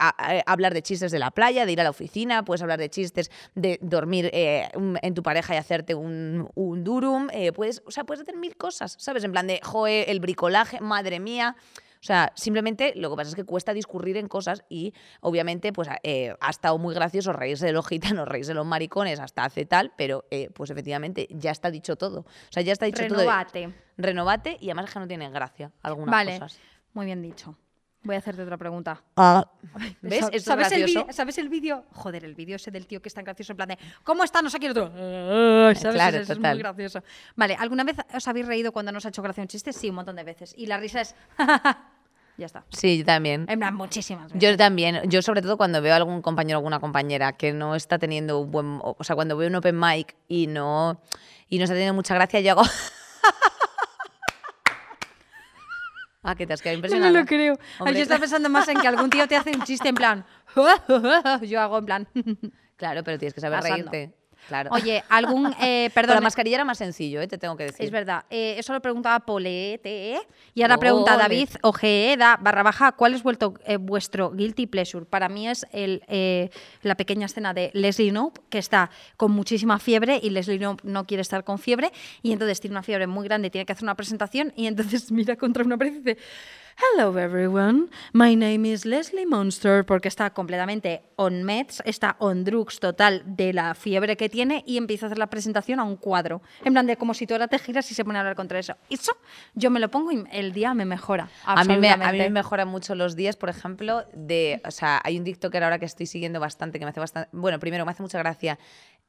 hablar 0.45 0.73
de 0.73 0.81
chistes 0.81 1.11
de 1.11 1.19
la 1.19 1.31
playa, 1.31 1.65
de 1.65 1.71
ir 1.71 1.81
a 1.81 1.83
la 1.83 1.89
oficina, 1.89 2.43
puedes 2.43 2.61
hablar 2.61 2.79
de 2.79 2.89
chistes 2.89 3.31
de 3.55 3.79
dormir 3.81 4.29
eh, 4.33 4.69
en 4.73 5.13
tu 5.13 5.23
pareja 5.23 5.55
y 5.55 5.57
hacerte 5.57 5.95
un, 5.95 6.49
un 6.55 6.83
durum, 6.83 7.27
puedes, 7.55 7.81
o 7.85 7.91
sea, 7.91 8.03
puedes 8.03 8.21
hacer 8.21 8.35
mil 8.35 8.55
cosas, 8.57 8.95
¿sabes? 8.99 9.23
En 9.23 9.31
plan 9.31 9.47
de, 9.47 9.59
joe, 9.63 10.09
el 10.09 10.19
bricolaje, 10.19 10.79
madre 10.81 11.19
mía. 11.19 11.55
O 12.01 12.03
sea, 12.03 12.33
simplemente 12.35 12.93
lo 12.95 13.11
que 13.11 13.15
pasa 13.15 13.29
es 13.29 13.35
que 13.35 13.43
cuesta 13.43 13.73
discurrir 13.73 14.17
en 14.17 14.27
cosas 14.27 14.63
y 14.69 14.93
obviamente 15.19 15.71
pues 15.71 15.87
eh, 16.01 16.35
ha 16.39 16.49
estado 16.49 16.79
muy 16.79 16.95
gracioso 16.95 17.31
reírse 17.31 17.67
de 17.67 17.73
los 17.73 17.87
gitanos, 17.87 18.27
reírse 18.27 18.51
de 18.51 18.55
los 18.55 18.65
maricones 18.65 19.19
hasta 19.19 19.43
hace 19.43 19.65
tal, 19.65 19.93
pero 19.97 20.25
eh, 20.31 20.49
pues 20.53 20.71
efectivamente 20.71 21.27
ya 21.29 21.51
está 21.51 21.69
dicho 21.69 21.95
todo. 21.97 22.21
O 22.21 22.51
sea, 22.51 22.63
ya 22.63 22.73
está 22.73 22.87
dicho 22.87 23.05
todo. 23.07 23.19
Renovate. 23.19 23.73
Renovate 23.97 24.57
y 24.59 24.69
además 24.69 24.85
es 24.85 24.93
que 24.93 24.99
no 24.99 25.07
tiene 25.07 25.29
gracia 25.29 25.71
algunas 25.83 26.11
vale. 26.11 26.39
cosas. 26.39 26.59
Muy 26.93 27.05
bien 27.05 27.21
dicho. 27.21 27.55
Voy 28.03 28.15
a 28.15 28.17
hacerte 28.17 28.41
otra 28.41 28.57
pregunta. 28.57 29.03
Ah. 29.15 29.45
¿Ves? 30.01 30.25
¿Sabes, 30.43 30.71
el 30.71 31.13
¿Sabes 31.13 31.37
el 31.37 31.49
vídeo? 31.49 31.85
Joder, 31.91 32.25
el 32.25 32.33
vídeo 32.33 32.55
ese 32.55 32.71
del 32.71 32.87
tío 32.87 32.99
que 33.01 33.09
es 33.09 33.13
tan 33.13 33.23
gracioso 33.23 33.53
en 33.53 33.57
plan 33.57 33.69
de 33.69 33.77
¿Cómo 34.03 34.23
está? 34.23 34.41
No 34.41 34.49
sé 34.49 34.57
quién 34.57 34.71
otro. 34.71 34.87
¿Sabes? 34.89 35.79
Claro, 35.79 36.17
es 36.17 36.39
muy 36.39 36.57
gracioso. 36.57 37.03
Vale, 37.35 37.55
¿alguna 37.59 37.83
vez 37.83 37.97
os 38.13 38.27
habéis 38.27 38.47
reído 38.47 38.71
cuando 38.71 38.91
nos 38.91 39.05
ha 39.05 39.09
hecho 39.09 39.21
gracia 39.21 39.43
un 39.43 39.47
chiste? 39.47 39.71
Sí, 39.71 39.89
un 39.89 39.95
montón 39.95 40.15
de 40.15 40.23
veces. 40.23 40.53
Y 40.57 40.65
la 40.65 40.77
risa 40.77 41.01
es 41.01 41.15
ya 42.37 42.47
está. 42.47 42.65
Sí, 42.69 42.97
yo 42.97 43.05
también. 43.05 43.45
En 43.47 43.59
plan, 43.59 43.75
muchísimas 43.75 44.25
veces. 44.25 44.41
Yo 44.41 44.57
también. 44.57 45.01
Yo 45.07 45.21
sobre 45.21 45.43
todo 45.43 45.57
cuando 45.57 45.79
veo 45.81 45.93
a 45.93 45.97
algún 45.97 46.23
compañero 46.23 46.57
o 46.57 46.59
alguna 46.59 46.79
compañera 46.79 47.33
que 47.33 47.53
no 47.53 47.75
está 47.75 47.99
teniendo 47.99 48.39
un 48.39 48.51
buen... 48.51 48.79
O 48.81 49.03
sea, 49.03 49.15
cuando 49.15 49.37
veo 49.37 49.47
un 49.47 49.55
open 49.55 49.79
mic 49.79 50.15
y 50.27 50.47
no, 50.47 50.99
y 51.49 51.59
no 51.59 51.65
está 51.65 51.75
teniendo 51.75 51.93
mucha 51.93 52.15
gracia, 52.15 52.39
yo 52.39 52.51
hago... 52.51 52.63
Ah, 56.23 56.35
que 56.35 56.45
te 56.45 56.53
has 56.53 56.61
quedado 56.61 56.75
impresionado. 56.75 57.11
No, 57.13 57.19
lo 57.19 57.25
creo. 57.25 57.57
yo 57.79 57.91
estaba 57.91 58.19
pensando 58.19 58.49
más 58.49 58.67
en 58.67 58.79
que 58.79 58.87
algún 58.87 59.09
tío 59.09 59.27
te 59.27 59.35
hace 59.35 59.51
un 59.51 59.63
chiste 59.63 59.89
en 59.89 59.95
plan. 59.95 60.25
yo 61.41 61.59
hago 61.59 61.79
en 61.79 61.85
plan. 61.85 62.07
claro, 62.77 63.03
pero 63.03 63.17
tienes 63.17 63.33
que 63.33 63.41
saber 63.41 63.61
reírte. 63.61 64.13
Oye, 64.71 65.03
algún. 65.09 65.51
Eh, 65.63 65.91
perdón. 65.93 66.15
la 66.15 66.21
mascarilla 66.21 66.55
era 66.55 66.65
más 66.65 66.79
sencillo, 66.79 67.21
eh, 67.21 67.27
te 67.27 67.37
tengo 67.37 67.55
que 67.55 67.65
decir. 67.65 67.85
Es 67.85 67.91
verdad. 67.91 68.25
Eh, 68.29 68.55
eso 68.57 68.73
lo 68.73 68.81
preguntaba 68.81 69.19
Polete. 69.19 70.19
Y 70.55 70.61
ahora 70.63 70.77
pregunta 70.77 71.17
David 71.17 71.49
Ojeda, 71.61 72.37
barra 72.41 72.63
baja, 72.63 72.93
¿cuál 72.93 73.13
es 73.13 73.21
vuelto, 73.21 73.53
vuestro 73.79 74.31
guilty 74.31 74.65
pleasure? 74.65 75.05
Para 75.05 75.29
mí 75.29 75.47
es 75.47 75.67
el, 75.71 76.01
la 76.81 76.95
pequeñña 76.95 77.27
escena 77.27 77.53
de 77.53 77.69
Leslie 77.73 78.09
Knope, 78.09 78.41
que 78.49 78.57
está 78.57 78.89
con 79.17 79.31
muchísima 79.31 79.77
fiebre 79.77 80.19
y 80.21 80.31
Leslie 80.31 80.57
Knope 80.57 80.81
no 80.83 81.05
quiere 81.05 81.21
estar 81.21 81.43
con 81.43 81.59
fiebre. 81.59 81.91
Y 82.23 82.31
entonces 82.31 82.59
tiene 82.59 82.73
una 82.73 82.83
fiebre 82.83 83.07
muy 83.07 83.27
grande, 83.27 83.49
tiene 83.49 83.65
que 83.65 83.73
hacer 83.73 83.83
una 83.83 83.95
presentación. 83.95 84.51
Y 84.55 84.67
entonces 84.67 85.11
mira 85.11 85.35
contra 85.35 85.63
una 85.63 85.77
pared 85.77 85.93
y 85.93 85.97
dice 85.99 86.17
Hello 86.81 87.15
everyone, 87.19 87.89
my 88.11 88.35
name 88.35 88.65
is 88.65 88.85
Leslie 88.85 89.27
Monster, 89.27 89.85
porque 89.85 90.07
está 90.07 90.31
completamente 90.31 91.03
on 91.15 91.43
meds, 91.43 91.83
está 91.85 92.15
on 92.17 92.43
drugs 92.43 92.79
total 92.79 93.21
de 93.23 93.53
la 93.53 93.75
fiebre 93.75 94.17
que 94.17 94.29
tiene 94.29 94.63
y 94.65 94.77
empieza 94.77 95.05
a 95.05 95.07
hacer 95.07 95.19
la 95.19 95.27
presentación 95.27 95.79
a 95.79 95.83
un 95.83 95.95
cuadro. 95.95 96.41
En 96.65 96.73
plan 96.73 96.87
de 96.87 96.97
como 96.97 97.13
si 97.13 97.27
tú 97.27 97.35
ahora 97.35 97.47
te 97.47 97.59
giras 97.59 97.91
y 97.91 97.93
se 97.93 98.03
pone 98.03 98.17
a 98.17 98.21
hablar 98.21 98.35
contra 98.35 98.57
eso. 98.57 98.75
Eso 98.89 99.15
yo 99.53 99.69
me 99.69 99.79
lo 99.79 99.91
pongo 99.91 100.11
y 100.11 100.23
el 100.31 100.53
día 100.53 100.73
me 100.73 100.85
mejora. 100.85 101.29
A 101.45 101.63
mí 101.63 101.77
me, 101.77 101.91
a 101.91 102.11
mí 102.11 102.17
me 102.17 102.29
mejora 102.31 102.65
mucho 102.65 102.95
los 102.95 103.15
días, 103.15 103.35
por 103.35 103.49
ejemplo, 103.49 104.03
de, 104.13 104.59
o 104.65 104.71
sea, 104.71 105.01
hay 105.03 105.19
un 105.19 105.23
TikToker 105.23 105.63
ahora 105.63 105.77
que 105.77 105.85
estoy 105.85 106.07
siguiendo 106.07 106.39
bastante, 106.39 106.79
que 106.79 106.85
me 106.85 106.89
hace 106.89 106.99
bastante, 106.99 107.29
bueno, 107.31 107.59
primero 107.59 107.85
me 107.85 107.91
hace 107.91 108.01
mucha 108.01 108.17
gracia 108.17 108.57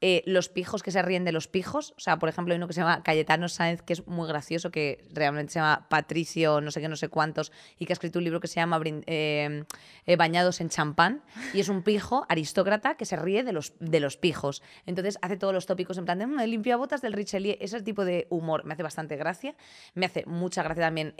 eh, 0.04 0.24
los 0.26 0.48
pijos 0.48 0.82
que 0.82 0.90
se 0.90 1.00
ríen 1.00 1.24
de 1.24 1.30
los 1.30 1.46
pijos. 1.46 1.94
O 1.96 2.00
sea, 2.00 2.18
por 2.18 2.28
ejemplo, 2.28 2.52
hay 2.52 2.56
uno 2.56 2.66
que 2.66 2.72
se 2.72 2.80
llama 2.80 3.04
Cayetano 3.04 3.48
Sáenz, 3.48 3.82
que 3.82 3.92
es 3.92 4.04
muy 4.08 4.26
gracioso, 4.26 4.72
que 4.72 4.98
realmente 5.12 5.52
se 5.52 5.60
llama 5.60 5.86
Patricio, 5.88 6.60
no 6.60 6.72
sé 6.72 6.80
qué, 6.80 6.88
no 6.88 6.96
sé 6.96 7.06
cuántos, 7.08 7.52
y 7.78 7.86
que 7.86 7.92
ha 7.92 7.94
escrito 7.94 8.18
un 8.18 8.24
libro 8.24 8.40
que 8.40 8.48
se 8.48 8.56
llama 8.56 8.80
eh, 8.84 9.62
eh, 10.06 10.16
Bañados 10.16 10.60
en 10.60 10.70
champán. 10.70 11.22
Y 11.54 11.60
es 11.60 11.68
un 11.68 11.84
pijo 11.84 12.26
aristócrata 12.28 12.96
que 12.96 13.04
se 13.04 13.14
ríe 13.14 13.44
de 13.44 13.52
los, 13.52 13.74
de 13.78 14.00
los 14.00 14.16
pijos. 14.16 14.60
Entonces 14.86 15.18
hace 15.22 15.36
todos 15.36 15.54
los 15.54 15.66
tópicos 15.66 15.96
en 15.98 16.04
plan 16.04 16.18
de 16.18 16.26
mm, 16.26 16.40
limpia 16.46 16.76
botas 16.76 17.00
del 17.00 17.12
Richelieu. 17.12 17.56
Ese 17.60 17.80
tipo 17.80 18.04
de 18.04 18.26
humor 18.28 18.64
me 18.64 18.74
hace 18.74 18.82
bastante 18.82 19.14
gracia. 19.14 19.54
Me 19.94 20.06
hace 20.06 20.24
mucha 20.26 20.64
gracia 20.64 20.82
también 20.82 21.14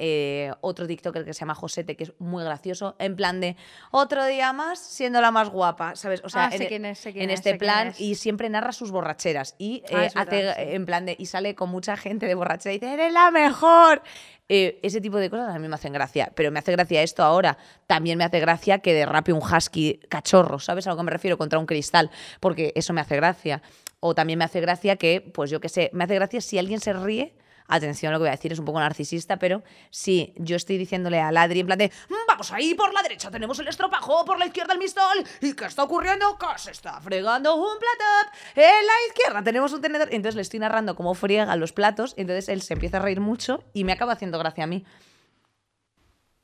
otro 0.60 0.88
TikToker 0.88 1.24
que 1.24 1.34
se 1.34 1.40
llama 1.40 1.54
Josete, 1.54 1.96
que 1.96 2.02
es 2.02 2.14
muy 2.18 2.42
gracioso, 2.42 2.96
en 2.98 3.14
plan 3.14 3.40
de 3.40 3.56
otro 3.92 4.26
día 4.26 4.52
más 4.52 4.80
siendo 4.80 5.20
la 5.20 5.30
más 5.30 5.50
guapa, 5.50 5.94
¿sabes? 5.94 6.20
O 6.24 6.28
sea, 6.28 6.46
ah, 6.46 6.56
en, 6.56 6.84
en 6.84 7.30
este 7.30 7.54
plan 7.54 7.94
y 7.96 8.16
siempre 8.16 8.50
narra 8.50 8.71
sus 8.72 8.90
borracheras 8.90 9.54
y 9.58 9.82
Ah, 9.86 9.88
eh, 9.90 9.94
verdad, 9.96 10.12
hace 10.14 10.42
sí. 10.54 10.74
en 10.74 10.86
plan 10.86 11.06
de 11.06 11.16
y 11.18 11.26
sale 11.26 11.54
con 11.54 11.70
mucha 11.70 11.96
gente 11.96 12.26
de 12.26 12.34
borrachera 12.34 12.72
y 12.74 12.78
dice 12.78 12.92
eres 12.94 13.12
la 13.12 13.30
mejor 13.30 14.02
Eh, 14.48 14.80
ese 14.82 15.00
tipo 15.00 15.16
de 15.18 15.30
cosas 15.30 15.54
a 15.54 15.58
mí 15.58 15.66
me 15.68 15.74
hacen 15.76 15.92
gracia 15.92 16.30
pero 16.34 16.50
me 16.50 16.58
hace 16.58 16.72
gracia 16.72 17.02
esto 17.02 17.22
ahora. 17.22 17.56
También 17.86 18.18
me 18.18 18.24
hace 18.24 18.38
gracia 18.40 18.80
que 18.80 18.92
derrape 18.92 19.32
un 19.32 19.40
husky 19.42 20.00
cachorro 20.08 20.58
sabes 20.58 20.86
a 20.86 20.90
lo 20.90 20.96
que 20.96 21.02
me 21.04 21.10
refiero 21.10 21.38
contra 21.38 21.58
un 21.58 21.66
cristal 21.66 22.10
porque 22.40 22.72
eso 22.74 22.92
me 22.92 23.00
hace 23.00 23.16
gracia. 23.16 23.62
O 24.00 24.14
también 24.14 24.38
me 24.38 24.44
hace 24.44 24.60
gracia 24.60 24.96
que 24.96 25.20
pues 25.20 25.50
yo 25.50 25.60
qué 25.60 25.68
sé 25.68 25.90
me 25.94 26.04
hace 26.04 26.16
gracia 26.16 26.40
si 26.40 26.58
alguien 26.58 26.80
se 26.80 26.92
ríe 26.92 27.34
Atención 27.68 28.10
a 28.10 28.12
lo 28.12 28.18
que 28.18 28.22
voy 28.22 28.28
a 28.28 28.32
decir, 28.32 28.52
es 28.52 28.58
un 28.58 28.64
poco 28.64 28.80
narcisista, 28.80 29.38
pero 29.38 29.62
si 29.90 30.34
yo 30.36 30.56
estoy 30.56 30.76
diciéndole 30.78 31.20
a 31.20 31.32
Ladri 31.32 31.60
en 31.60 31.66
plan 31.66 31.78
de 31.78 31.90
"Mm, 32.08 32.14
vamos 32.28 32.52
ahí 32.52 32.74
por 32.74 32.92
la 32.92 33.02
derecha, 33.02 33.30
tenemos 33.30 33.58
el 33.60 33.68
estropajo, 33.68 34.24
por 34.24 34.38
la 34.38 34.46
izquierda 34.46 34.72
el 34.74 34.78
mistol, 34.78 35.02
¿y 35.40 35.54
qué 35.54 35.64
está 35.66 35.82
ocurriendo? 35.84 36.36
Que 36.38 36.46
se 36.58 36.70
está 36.72 37.00
fregando 37.00 37.54
un 37.54 37.78
plato, 37.78 38.32
en 38.56 38.86
la 38.86 38.92
izquierda 39.08 39.42
tenemos 39.42 39.72
un 39.72 39.80
tenedor. 39.80 40.08
Entonces 40.10 40.34
le 40.36 40.42
estoy 40.42 40.58
narrando 40.60 40.94
cómo 40.96 41.14
friega 41.14 41.54
los 41.56 41.72
platos, 41.72 42.14
entonces 42.16 42.48
él 42.48 42.62
se 42.62 42.74
empieza 42.74 42.98
a 42.98 43.00
reír 43.00 43.20
mucho 43.20 43.62
y 43.72 43.84
me 43.84 43.92
acaba 43.92 44.12
haciendo 44.12 44.38
gracia 44.38 44.64
a 44.64 44.66
mí. 44.66 44.84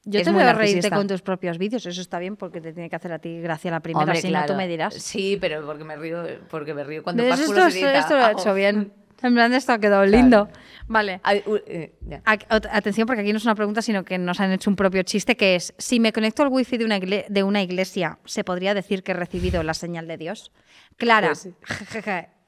Yo 0.05 0.21
Es 0.21 0.25
te 0.25 0.31
muy 0.33 0.43
veo 0.43 0.55
reírte 0.55 0.89
con 0.91 1.07
tus 1.07 1.21
propios 1.21 1.59
vídeos, 1.59 1.85
eso 1.85 2.01
está 2.01 2.19
bien 2.19 2.37
porque 2.37 2.61
te 2.63 2.73
tiene 2.73 2.89
que 2.89 2.97
hacer 2.97 3.13
a 3.13 3.19
ti 3.19 3.41
gracia 3.43 3.71
la 3.71 3.81
primera, 3.81 4.05
Hombre, 4.05 4.21
si 4.23 4.31
no 4.31 4.47
tú 4.47 4.55
me 4.55 4.67
dirás. 4.67 4.95
Sí, 4.95 5.37
pero 5.39 5.67
porque 5.67 5.85
me 5.85 5.97
río, 5.97 6.23
porque 6.49 6.73
me 6.73 6.83
río 6.85 7.03
cuando. 7.03 7.29
Pascu 7.29 7.53
Esto, 7.53 7.67
esto, 7.67 8.15
lo 8.17 8.23
ha 8.23 8.29
hago- 8.29 8.41
hecho 8.41 8.55
bien. 8.55 8.93
En 9.23 9.35
plan, 9.35 9.53
esto 9.53 9.73
ha 9.73 9.79
quedado 9.79 10.05
Claro. 10.05 10.17
lindo. 10.17 10.49
Vale. 10.87 11.21
Eh, 11.67 11.93
Atención, 12.25 13.07
porque 13.07 13.23
aquí 13.23 13.33
no 13.33 13.39
es 13.39 13.45
una 13.45 13.55
pregunta, 13.55 13.83
sino 13.83 14.05
que 14.05 14.17
nos 14.19 14.41
han 14.41 14.53
hecho 14.53 14.71
un 14.71 14.77
propio 14.77 15.03
chiste, 15.03 15.37
que 15.37 15.55
es, 15.57 15.75
si 15.79 16.01
me 16.01 16.13
conecto 16.13 16.43
al 16.43 16.49
wifi 16.49 16.77
de 16.79 16.85
una, 16.85 16.99
de 17.01 17.43
una 17.43 17.63
iglesia, 17.63 18.19
¿se 18.25 18.45
podría 18.45 18.75
decir 18.75 19.03
que 19.03 19.13
he 19.13 19.15
recibido 19.15 19.63
la 19.63 19.75
señal 19.75 20.07
de 20.07 20.17
Dios? 20.17 20.53
Clara, 20.97 21.29
Pues 21.29 21.41
sí. 21.41 21.55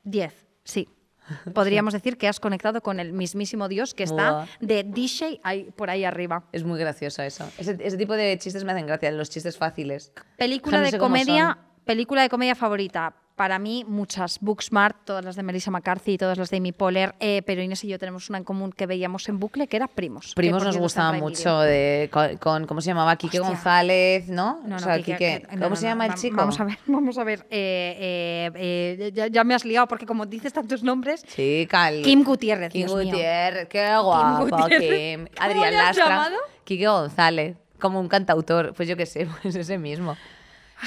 10. 0.04 0.46
Podríamos 1.54 1.92
decir 1.92 2.16
que 2.16 2.28
has 2.28 2.40
conectado 2.40 2.82
con 2.82 3.00
el 3.00 3.12
mismísimo 3.12 3.68
Dios 3.68 3.94
que 3.94 4.04
está 4.04 4.46
de 4.60 4.84
DJ 4.84 5.40
ahí, 5.42 5.70
por 5.76 5.90
ahí 5.90 6.04
arriba. 6.04 6.44
Es 6.52 6.64
muy 6.64 6.78
gracioso 6.78 7.22
eso. 7.22 7.48
Ese, 7.58 7.76
ese 7.80 7.96
tipo 7.96 8.14
de 8.14 8.36
chistes 8.38 8.64
me 8.64 8.72
hacen 8.72 8.86
gracia, 8.86 9.10
los 9.12 9.30
chistes 9.30 9.56
fáciles. 9.56 10.12
Película 10.36 10.80
No 10.80 10.90
de 10.90 10.98
comedia, 10.98 11.58
película 11.84 12.22
de 12.22 12.28
comedia 12.28 12.54
favorita. 12.54 13.14
Para 13.40 13.58
mí, 13.58 13.86
muchas. 13.88 14.36
Booksmart, 14.42 14.98
todas 15.06 15.24
las 15.24 15.34
de 15.34 15.42
Melissa 15.42 15.70
McCarthy, 15.70 16.18
todas 16.18 16.36
las 16.36 16.50
de 16.50 16.58
Amy 16.58 16.72
Poehler, 16.72 17.14
eh, 17.20 17.40
pero 17.46 17.62
Inés 17.62 17.82
y 17.84 17.88
yo 17.88 17.98
tenemos 17.98 18.28
una 18.28 18.36
en 18.36 18.44
común 18.44 18.70
que 18.70 18.84
veíamos 18.84 19.26
en 19.30 19.40
bucle, 19.40 19.66
que 19.66 19.78
era 19.78 19.86
Primos. 19.88 20.34
Primos 20.34 20.62
nos 20.62 20.76
gustaba 20.76 21.14
mucho 21.14 21.58
de, 21.60 22.10
con, 22.12 22.36
con- 22.36 22.66
¿cómo 22.66 22.82
se 22.82 22.88
llamaba? 22.88 23.16
Quique 23.16 23.40
Hostia. 23.40 23.54
González, 23.54 24.28
¿no? 24.28 24.60
No, 24.66 24.76
o 24.76 24.78
sea, 24.78 24.98
Quique- 24.98 25.46
¿Cómo 25.52 25.70
no, 25.70 25.76
se 25.76 25.86
llama 25.86 26.04
el 26.04 26.14
chico? 26.16 26.36
Vamos 26.36 26.60
a 26.60 26.64
ver, 26.64 26.78
vamos 26.86 27.16
a 27.16 27.24
ver. 27.24 27.46
eh, 27.50 28.50
eh, 28.54 28.96
eh, 28.98 29.12
ya, 29.14 29.28
ya 29.28 29.42
me 29.42 29.54
has 29.54 29.64
liado 29.64 29.88
porque 29.88 30.04
como 30.04 30.26
dices 30.26 30.52
tantos 30.52 30.82
nombres. 30.82 31.24
Sí, 31.26 31.66
Cal. 31.70 32.02
Kim 32.02 32.22
Gutiérrez, 32.22 32.70
Kim 32.70 32.88
Dios 32.88 32.94
mío. 32.94 33.12
Gutiérrez, 33.12 33.68
qué 33.68 33.96
guapo. 34.02 34.44
Kim. 34.44 35.24
¿Cómo 35.24 35.28
Adrián 35.38 35.72
Lastra. 35.72 36.08
llamado? 36.10 36.36
Quique 36.64 36.86
González, 36.86 37.56
como 37.78 38.00
un 38.00 38.08
cantautor. 38.08 38.74
Pues 38.74 38.86
yo 38.86 38.98
qué 38.98 39.06
sé, 39.06 39.26
pues 39.42 39.54
ese 39.54 39.78
mismo. 39.78 40.14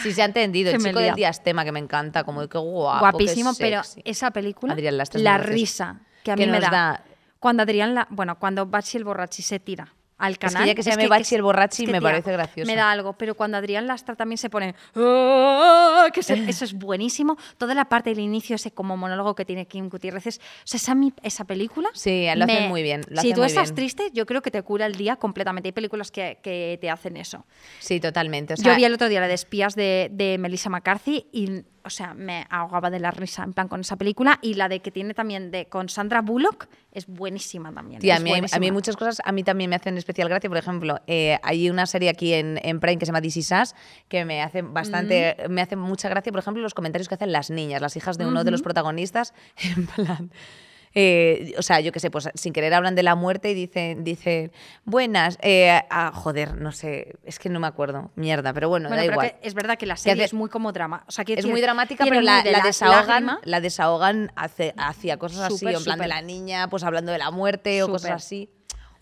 Sí, 0.02 0.12
se 0.14 0.22
ha 0.22 0.26
entendido. 0.26 0.72
El 0.72 0.78
chico 0.82 1.00
del 1.00 1.16
diastema 1.16 1.64
que 1.64 1.72
me 1.72 1.80
encanta, 1.80 2.24
como 2.24 2.48
qué 2.48 2.58
guapo. 2.58 3.00
Guapísimo, 3.00 3.52
qué 3.56 3.58
pero 3.60 3.82
esa 4.04 4.32
película, 4.32 4.74
Adrián 4.74 4.98
Lastra 4.98 5.20
la 5.22 5.38
risa 5.38 6.00
que 6.24 6.32
a 6.32 6.36
Que 6.36 6.46
mí 6.46 6.52
me 6.52 6.60
da, 6.60 6.70
da- 6.70 7.04
Cuando 7.40 7.64
Adrián, 7.64 7.94
la, 7.94 8.08
bueno, 8.10 8.40
cuando 8.40 8.66
Bachi 8.66 8.98
el 8.98 9.04
borrachi 9.04 9.42
se 9.44 9.60
tira 9.60 9.94
al 10.18 10.38
que 10.38 10.48
canal. 10.48 10.66
ya 10.68 10.76
que 10.76 10.84
se 10.84 10.92
llame 10.92 11.08
Bachi 11.08 11.36
el 11.36 11.42
borrachi 11.42 11.88
me 11.88 12.02
parece 12.02 12.32
gracioso. 12.32 12.70
Me 12.70 12.76
da 12.76 12.92
algo, 12.92 13.14
pero 13.14 13.36
cuando 13.36 13.58
Adrián 13.58 13.88
Lastra 13.88 14.16
también 14.16 14.38
se 14.38 14.50
pone. 14.50 14.76
"Ah", 14.96 16.08
que 16.14 16.24
se- 16.24 16.34
eso 16.50 16.66
es 16.66 16.74
buenísimo. 16.74 17.38
Toda 17.58 17.74
la 17.76 17.86
parte 17.86 18.10
del 18.12 18.20
inicio, 18.20 18.56
ese 18.56 18.72
como 18.72 18.96
monólogo 18.98 19.36
que 19.36 19.46
tiene 19.46 19.66
Kim 19.66 19.90
Gutiérrez. 19.90 20.28
es- 20.28 20.38
o 20.40 20.42
sea, 20.66 20.96
esa, 21.24 21.46
película. 21.46 21.90
Sí, 21.94 22.26
lo 22.36 22.46
hace 22.46 22.68
muy 22.68 22.84
bien, 22.84 23.02
lo 23.10 23.22
si 23.22 23.34
tú 23.34 23.40
muy 23.42 23.48
estás 23.48 23.70
bien. 23.70 23.76
triste, 23.76 24.10
yo 24.14 24.26
creo 24.26 24.42
que 24.42 24.52
te 24.52 24.62
cura 24.64 24.86
el 24.86 24.96
día 24.96 25.16
completamente. 25.18 25.68
Hay 25.70 25.74
películas 25.74 26.12
que, 26.12 26.40
que 26.42 26.78
te 26.80 26.90
hacen 26.90 27.18
eso. 27.18 27.46
Sí, 27.80 28.00
totalmente. 28.00 28.54
O 28.54 28.58
sea, 28.58 28.72
Yo 28.72 28.78
vi 28.78 28.86
el 28.86 28.94
otro 28.94 29.10
día 29.10 29.20
la 29.20 29.28
de 29.28 29.34
espías 29.34 29.76
de, 29.76 30.10
de 30.12 30.38
Melissa 30.38 30.70
McCarthy 30.70 31.28
y, 31.32 31.64
o 31.86 31.90
sea, 31.90 32.14
me 32.14 32.46
ahogaba 32.50 32.90
de 32.90 33.00
la 33.00 33.12
risa 33.12 33.44
en 33.44 33.54
plan 33.54 33.68
con 33.68 33.82
esa 33.82 33.96
película. 33.96 34.40
Y 34.42 34.54
la 34.56 34.70
de 34.70 34.80
que 34.80 34.92
tiene 34.92 35.14
también 35.14 35.52
de 35.52 35.66
con 35.66 35.90
Sandra 35.90 36.22
Bullock 36.22 36.68
es 36.92 37.08
buenísima 37.08 37.74
también. 37.74 38.00
Tía, 38.00 38.18
a 38.18 38.20
mí, 38.20 38.32
a 38.32 38.72
muchas 38.72 38.96
cosas 38.96 39.22
a 39.24 39.32
mí 39.32 39.44
también 39.44 39.70
me 39.70 39.76
hacen 39.76 39.98
especial 39.98 40.30
gracia. 40.30 40.50
Por 40.50 40.58
ejemplo, 40.58 41.00
eh, 41.08 41.40
hay 41.44 41.70
una 41.70 41.86
serie 41.86 42.10
aquí 42.10 42.34
en, 42.34 42.60
en 42.64 42.80
Prime 42.80 42.98
que 42.98 43.06
se 43.06 43.12
llama 43.12 43.22
This 43.22 43.38
Is 43.38 43.52
Us, 43.52 43.76
que 44.08 44.26
me 44.26 44.42
hace 44.42 44.62
bastante, 44.62 45.38
Mm. 45.48 45.52
me 45.52 45.62
hace 45.62 45.76
mucha 45.76 46.10
gracia, 46.10 46.32
por 46.32 46.40
ejemplo, 46.40 46.62
los 46.62 46.74
comentarios 46.74 47.08
que 47.08 47.16
hacen 47.16 47.32
las 47.32 47.50
niñas, 47.50 47.82
las 47.82 47.96
hijas 47.96 48.18
de 48.18 48.26
uno 48.26 48.44
de 48.44 48.52
los 48.52 48.62
protagonistas, 48.62 49.34
en 49.76 49.88
plan... 49.88 50.32
eh, 50.96 51.54
o 51.58 51.62
sea, 51.62 51.80
yo 51.80 51.92
qué 51.92 52.00
sé, 52.00 52.12
pues 52.12 52.30
sin 52.36 52.54
querer 52.54 52.74
hablan 52.74 52.96
de 52.96 53.04
la 53.04 53.16
muerte 53.16 53.50
y 53.52 53.54
dicen, 53.54 54.04
dicen 54.04 54.52
buenas, 54.86 55.38
eh, 55.42 55.82
ah, 55.90 56.12
joder, 56.14 56.56
no 56.56 56.72
sé, 56.72 57.16
es 57.24 57.40
que 57.40 57.50
no 57.50 57.60
me 57.60 57.68
acuerdo, 57.68 58.12
mierda, 58.16 58.54
pero 58.54 58.70
bueno, 58.70 58.90
Bueno, 58.90 59.02
da 59.02 59.06
pero 59.08 59.14
igual. 59.14 59.32
que 59.42 59.48
es 59.48 59.54
verdad 59.54 59.78
que 59.78 59.86
la 59.86 59.98
serie 59.98 60.24
hace- 60.24 60.26
es 60.26 60.34
muy 60.34 60.50
como 60.50 60.72
drama. 60.72 61.04
O 61.08 61.12
sea, 61.12 61.26
quiero 61.26 61.40
Es 61.40 61.46
muy 61.48 61.62
dramática, 61.62 62.04
pero 62.08 62.22
la, 62.22 62.44
de 62.44 62.52
la 62.52 62.60
la 62.60 62.64
desahogan, 62.64 63.08
lágrima. 63.08 63.40
la 63.44 63.62
desahogan 63.62 64.32
hace- 64.36 64.74
hacia 64.78 65.18
cosas 65.18 65.52
así, 65.52 65.66
en 65.68 65.84
plan 65.84 66.00
de 66.00 66.08
la 66.08 66.22
niña, 66.22 66.70
pues 66.70 66.84
hablando 66.84 67.12
de 67.12 67.18
la 67.18 67.32
muerte 67.32 67.82
o 67.84 67.88
cosas 67.90 68.12
así. 68.12 68.50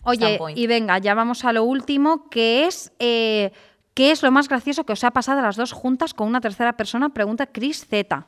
Oye, 0.04 0.38
y 0.56 0.66
venga, 0.66 0.98
ya 0.98 1.14
vamos 1.14 1.44
a 1.44 1.52
lo 1.52 1.62
último, 1.62 2.28
que 2.28 2.66
es 2.66 2.92
eh, 2.98 3.52
¿qué 3.94 4.10
es 4.10 4.22
lo 4.22 4.32
más 4.32 4.48
gracioso 4.48 4.84
que 4.84 4.94
os 4.94 5.04
ha 5.04 5.10
pasado 5.12 5.38
a 5.38 5.42
las 5.42 5.54
dos 5.56 5.72
juntas 5.72 6.12
con 6.14 6.26
una 6.26 6.40
tercera 6.40 6.76
persona? 6.76 7.10
Pregunta 7.10 7.46
Chris 7.46 7.86
Z. 7.86 8.26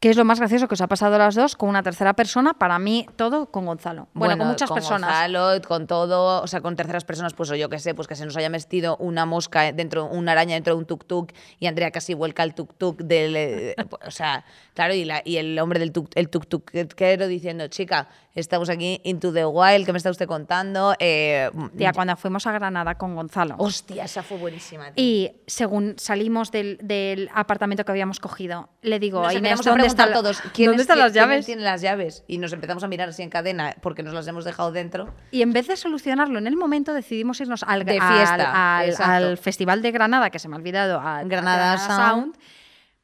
¿Qué 0.00 0.08
es 0.08 0.16
lo 0.16 0.24
más 0.24 0.38
gracioso 0.38 0.66
que 0.66 0.72
os 0.72 0.80
ha 0.80 0.86
pasado 0.88 1.16
a 1.16 1.18
las 1.18 1.34
dos 1.34 1.56
con 1.56 1.68
una 1.68 1.82
tercera 1.82 2.14
persona? 2.14 2.54
Para 2.54 2.78
mí, 2.78 3.06
todo 3.16 3.50
con 3.50 3.66
Gonzalo. 3.66 4.08
Bueno, 4.14 4.38
con 4.38 4.46
muchas 4.48 4.70
personas. 4.70 5.10
Gonzalo, 5.10 5.60
con 5.68 5.86
todo, 5.86 6.42
o 6.42 6.46
sea, 6.46 6.62
con 6.62 6.74
terceras 6.74 7.04
personas, 7.04 7.34
pues 7.34 7.50
o 7.50 7.54
yo 7.54 7.68
qué 7.68 7.78
sé, 7.78 7.94
pues 7.94 8.08
que 8.08 8.14
se 8.16 8.24
nos 8.24 8.34
haya 8.38 8.48
metido 8.48 8.96
una 8.96 9.26
mosca 9.26 9.70
dentro, 9.72 10.06
una 10.06 10.32
araña 10.32 10.54
dentro 10.54 10.74
de 10.74 10.78
un 10.80 10.86
tuk-tuk 10.86 11.32
y 11.58 11.66
Andrea 11.66 11.90
casi 11.90 12.14
vuelca 12.14 12.42
el 12.44 12.54
tuk-tuk 12.54 12.96
del. 12.96 13.36
eh, 13.36 13.74
o 14.06 14.10
sea, 14.10 14.42
claro, 14.72 14.94
y, 14.94 15.04
la- 15.04 15.20
y 15.22 15.36
el 15.36 15.58
hombre 15.58 15.78
del 15.78 15.92
tuk- 15.92 16.12
el 16.14 16.30
tuk-tukero 16.30 17.26
diciendo, 17.26 17.68
chica, 17.68 18.08
estamos 18.34 18.70
aquí 18.70 19.02
into 19.04 19.34
the 19.34 19.44
wild, 19.44 19.84
¿qué 19.84 19.92
me 19.92 19.98
está 19.98 20.08
usted 20.10 20.26
contando? 20.26 20.94
Eh, 20.98 21.50
Tía, 21.76 21.92
cuando 21.92 22.16
fuimos 22.16 22.46
a 22.46 22.52
Granada 22.52 22.94
con 22.94 23.14
Gonzalo. 23.14 23.56
Hostia, 23.58 24.04
esa 24.04 24.22
fue 24.22 24.38
buenísima. 24.38 24.92
tío. 24.92 25.04
Y 25.04 25.32
según 25.46 25.96
salimos 25.98 26.50
del, 26.50 26.78
del 26.82 27.28
apartamento 27.34 27.84
que 27.84 27.92
habíamos 27.92 28.18
cogido, 28.18 28.70
le 28.80 28.98
digo 28.98 29.20
Nos 29.20 29.34
Inés, 29.34 29.60
¿dónde, 29.62 29.89
está 29.90 30.06
la- 30.06 30.12
todos 30.14 30.40
¿quién 30.52 30.66
¿dónde 30.68 30.82
es- 30.82 30.88
están 30.88 30.96
quién- 30.96 31.04
las 31.04 31.12
quién 31.12 31.24
llaves? 31.24 31.46
tiene 31.46 31.62
las 31.62 31.80
llaves 31.82 32.24
y 32.26 32.38
nos 32.38 32.52
empezamos 32.52 32.82
a 32.84 32.88
mirar 32.88 33.08
así 33.10 33.22
en 33.22 33.30
cadena 33.30 33.74
porque 33.82 34.02
nos 34.02 34.14
las 34.14 34.26
hemos 34.26 34.44
dejado 34.44 34.72
dentro. 34.72 35.12
Y 35.30 35.42
en 35.42 35.52
vez 35.52 35.66
de 35.68 35.76
solucionarlo 35.76 36.38
en 36.38 36.46
el 36.46 36.56
momento, 36.56 36.92
decidimos 36.94 37.40
irnos 37.40 37.62
al, 37.62 37.84
De 37.84 37.98
al- 37.98 38.14
fiesta, 38.16 38.78
al, 38.78 38.88
exacto. 38.90 39.12
al 39.12 39.38
Festival 39.38 39.82
de 39.82 39.90
Granada, 39.90 40.30
que 40.30 40.38
se 40.38 40.48
me 40.48 40.56
ha 40.56 40.58
olvidado, 40.58 41.00
a 41.00 41.22
Granada 41.24 41.78
Sound. 41.78 42.36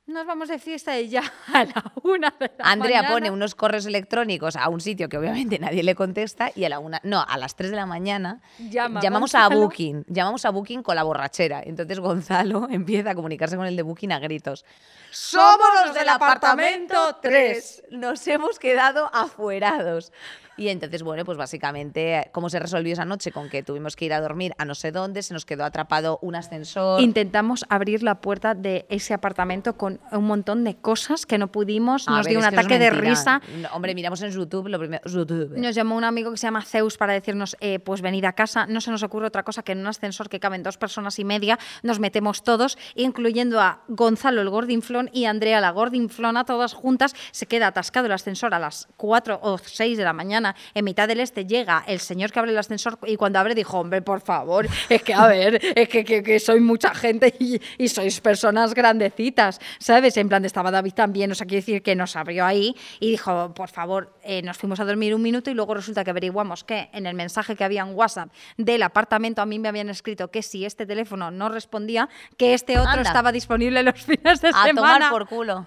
Nos 0.07 0.24
vamos 0.24 0.48
de 0.48 0.61
fiesta 0.61 0.96
y 1.00 1.09
ya 1.09 1.20
a 1.52 1.64
la 1.64 1.92
una 2.04 2.32
de 2.38 2.52
la 2.59 2.70
Andrea 2.70 2.98
mañana- 3.02 3.12
pone 3.14 3.30
unos 3.32 3.57
correos 3.57 3.86
electrónicos 3.86 4.54
a 4.54 4.68
un 4.68 4.80
sitio 4.80 5.09
que 5.09 5.18
obviamente 5.18 5.59
nadie 5.59 5.82
le 5.82 5.96
contesta 5.96 6.52
y 6.54 6.64
a 6.64 6.68
la 6.68 6.78
una, 6.78 7.00
no, 7.02 7.24
a 7.26 7.36
las 7.38 7.57
3 7.57 7.70
de 7.70 7.76
la 7.76 7.86
mañana 7.86 8.40
Llama 8.59 9.00
llamamos 9.00 9.34
a. 9.34 9.48
Booking, 9.48 10.04
llamamos 10.07 10.44
a 10.44 10.50
Booking 10.50 10.84
con 10.84 10.94
la 10.94 11.02
borrachera. 11.02 11.61
Entonces 11.64 11.98
Gonzalo 11.98 12.68
empieza 12.70 13.11
a 13.11 13.14
comunicarse 13.16 13.57
con 13.57 13.66
el 13.66 13.74
de 13.74 13.82
Booking 13.82 14.12
a 14.12 14.20
gritos. 14.20 14.64
Somos 15.11 15.66
los 15.84 15.94
del 15.94 16.09
apartamento 16.09 17.16
3. 17.20 17.84
Nos 17.90 18.26
hemos 18.28 18.61
quedado 18.61 19.11
afuerados. 19.12 20.12
Y 20.57 20.68
entonces, 20.68 21.02
bueno, 21.02 21.24
pues 21.24 21.36
básicamente, 21.36 22.30
¿cómo 22.32 22.48
se 22.48 22.59
resolvió 22.59 22.92
esa 22.92 23.04
noche? 23.04 23.32
Con 23.32 23.48
que 23.48 23.62
tuvimos 23.62 23.96
que 23.96 24.07
ir 24.07 24.12
a 24.12 24.20
dormir 24.20 24.54
a 24.59 24.64
no 24.64 24.74
sé 24.74 24.92
dónde, 24.92 25.22
se 25.22 25.34
nos 25.34 25.44
quedó 25.44 25.64
atrapado 25.64 26.18
un 26.22 26.34
ascensor. 26.34 27.00
Intentamos 27.00 27.64
abrir 27.68 28.02
la 28.02 28.20
puerta 28.20 28.54
de 28.54 28.86
ese 28.88 29.14
apartamento 29.14 29.76
con 29.76 30.00
un 30.12 30.24
montón 30.24 30.64
de 30.64 30.76
cosas 30.76 31.26
que 31.26 31.38
no 31.38 31.52
pudimos. 31.52 32.09
A 32.09 32.12
Nos 32.12 32.26
ver, 32.26 32.30
dio 32.30 32.38
un 32.38 32.44
ataque 32.44 32.78
de 32.78 32.90
risa. 32.90 33.40
No, 33.61 33.68
hombre, 33.72 33.94
miramos 33.94 34.22
en 34.22 34.30
YouTube 34.30 34.68
lo 34.68 34.78
primero. 34.78 35.02
YouTube. 35.09 35.57
Nos 35.57 35.74
llamó 35.74 35.96
un 35.96 36.04
amigo 36.04 36.30
que 36.30 36.36
se 36.36 36.46
llama 36.46 36.62
Zeus 36.62 36.96
para 36.96 37.12
decirnos, 37.12 37.57
eh, 37.61 37.78
pues 37.78 38.00
venid 38.00 38.24
a 38.24 38.32
casa. 38.32 38.66
No 38.66 38.80
se 38.80 38.90
nos 38.90 39.02
ocurre 39.02 39.26
otra 39.26 39.42
cosa 39.42 39.62
que 39.62 39.72
en 39.72 39.78
un 39.80 39.86
ascensor 39.86 40.28
que 40.28 40.40
caben 40.40 40.62
dos 40.62 40.78
personas 40.78 41.18
y 41.18 41.24
media 41.24 41.59
nos 41.82 42.00
metemos 42.00 42.42
todos, 42.42 42.78
incluyendo 42.94 43.61
a 43.61 43.82
Gonzalo 43.88 44.40
el 44.40 44.50
gordinflón 44.50 45.11
y 45.12 45.26
Andrea 45.26 45.61
la 45.61 45.70
gordinflona, 45.70 46.44
todas 46.44 46.74
juntas. 46.74 47.14
Se 47.30 47.46
queda 47.46 47.68
atascado 47.68 48.07
el 48.07 48.12
ascensor 48.12 48.54
a 48.54 48.59
las 48.59 48.88
4 48.96 49.40
o 49.42 49.59
6 49.59 49.98
de 49.98 50.04
la 50.04 50.12
mañana. 50.12 50.45
En 50.74 50.84
mitad 50.84 51.09
del 51.09 51.20
este 51.20 51.47
llega 51.47 51.84
el 51.86 52.01
señor 52.01 52.30
que 52.32 52.38
abre 52.38 52.51
el 52.53 52.59
ascensor 52.59 52.99
y 53.07 53.16
cuando 53.16 53.38
abre 53.38 53.55
dijo, 53.55 53.78
hombre, 53.78 54.03
por 54.03 54.20
favor, 54.20 54.66
es 54.88 55.03
que 55.03 55.14
a 55.14 55.26
ver, 55.26 55.61
es 55.74 55.88
que, 55.88 56.05
que, 56.05 56.22
que 56.22 56.38
soy 56.40 56.61
mucha 56.61 56.94
gente 56.94 57.34
y, 57.38 57.61
y 57.78 57.88
sois 57.88 58.20
personas 58.20 58.74
grandecitas, 58.74 59.61
¿sabes? 59.78 60.16
En 60.16 60.28
plan, 60.28 60.44
estaba 60.44 60.70
David 60.70 60.92
también, 60.94 61.30
o 61.32 61.34
sea, 61.34 61.47
quiere 61.47 61.61
decir 61.61 61.82
que 61.82 61.94
nos 61.94 62.16
abrió 62.16 62.44
ahí 62.44 62.74
y 63.01 63.11
dijo, 63.11 63.53
por 63.55 63.68
favor, 63.68 64.12
eh, 64.22 64.42
nos 64.42 64.57
fuimos 64.59 64.80
a 64.80 64.84
dormir 64.84 65.14
un 65.14 65.22
minuto 65.22 65.51
y 65.51 65.55
luego 65.55 65.74
resulta 65.74 66.05
que 66.05 66.11
averiguamos 66.11 66.64
que 66.64 66.88
en 66.92 67.07
el 67.07 67.14
mensaje 67.14 67.57
que 67.57 67.64
había 67.64 67.82
en 67.82 67.94
WhatsApp 67.94 68.30
del 68.57 68.82
apartamento 68.82 69.42
a 69.42 69.47
mí 69.47 69.59
me 69.59 69.68
habían 69.68 69.88
escrito 69.88 70.30
que 70.30 70.42
si 70.42 70.64
este 70.64 70.86
teléfono 70.86 71.30
no 71.30 71.49
respondía, 71.49 72.09
que 72.36 72.55
este 72.55 72.78
otro 72.78 72.90
Anda. 72.90 73.03
estaba 73.03 73.32
disponible 73.32 73.82
los 73.82 74.01
fines 74.03 74.40
de 74.40 74.49
a 74.49 74.64
semana. 74.64 74.72
tomar 74.72 75.11
por 75.11 75.26
culo. 75.26 75.66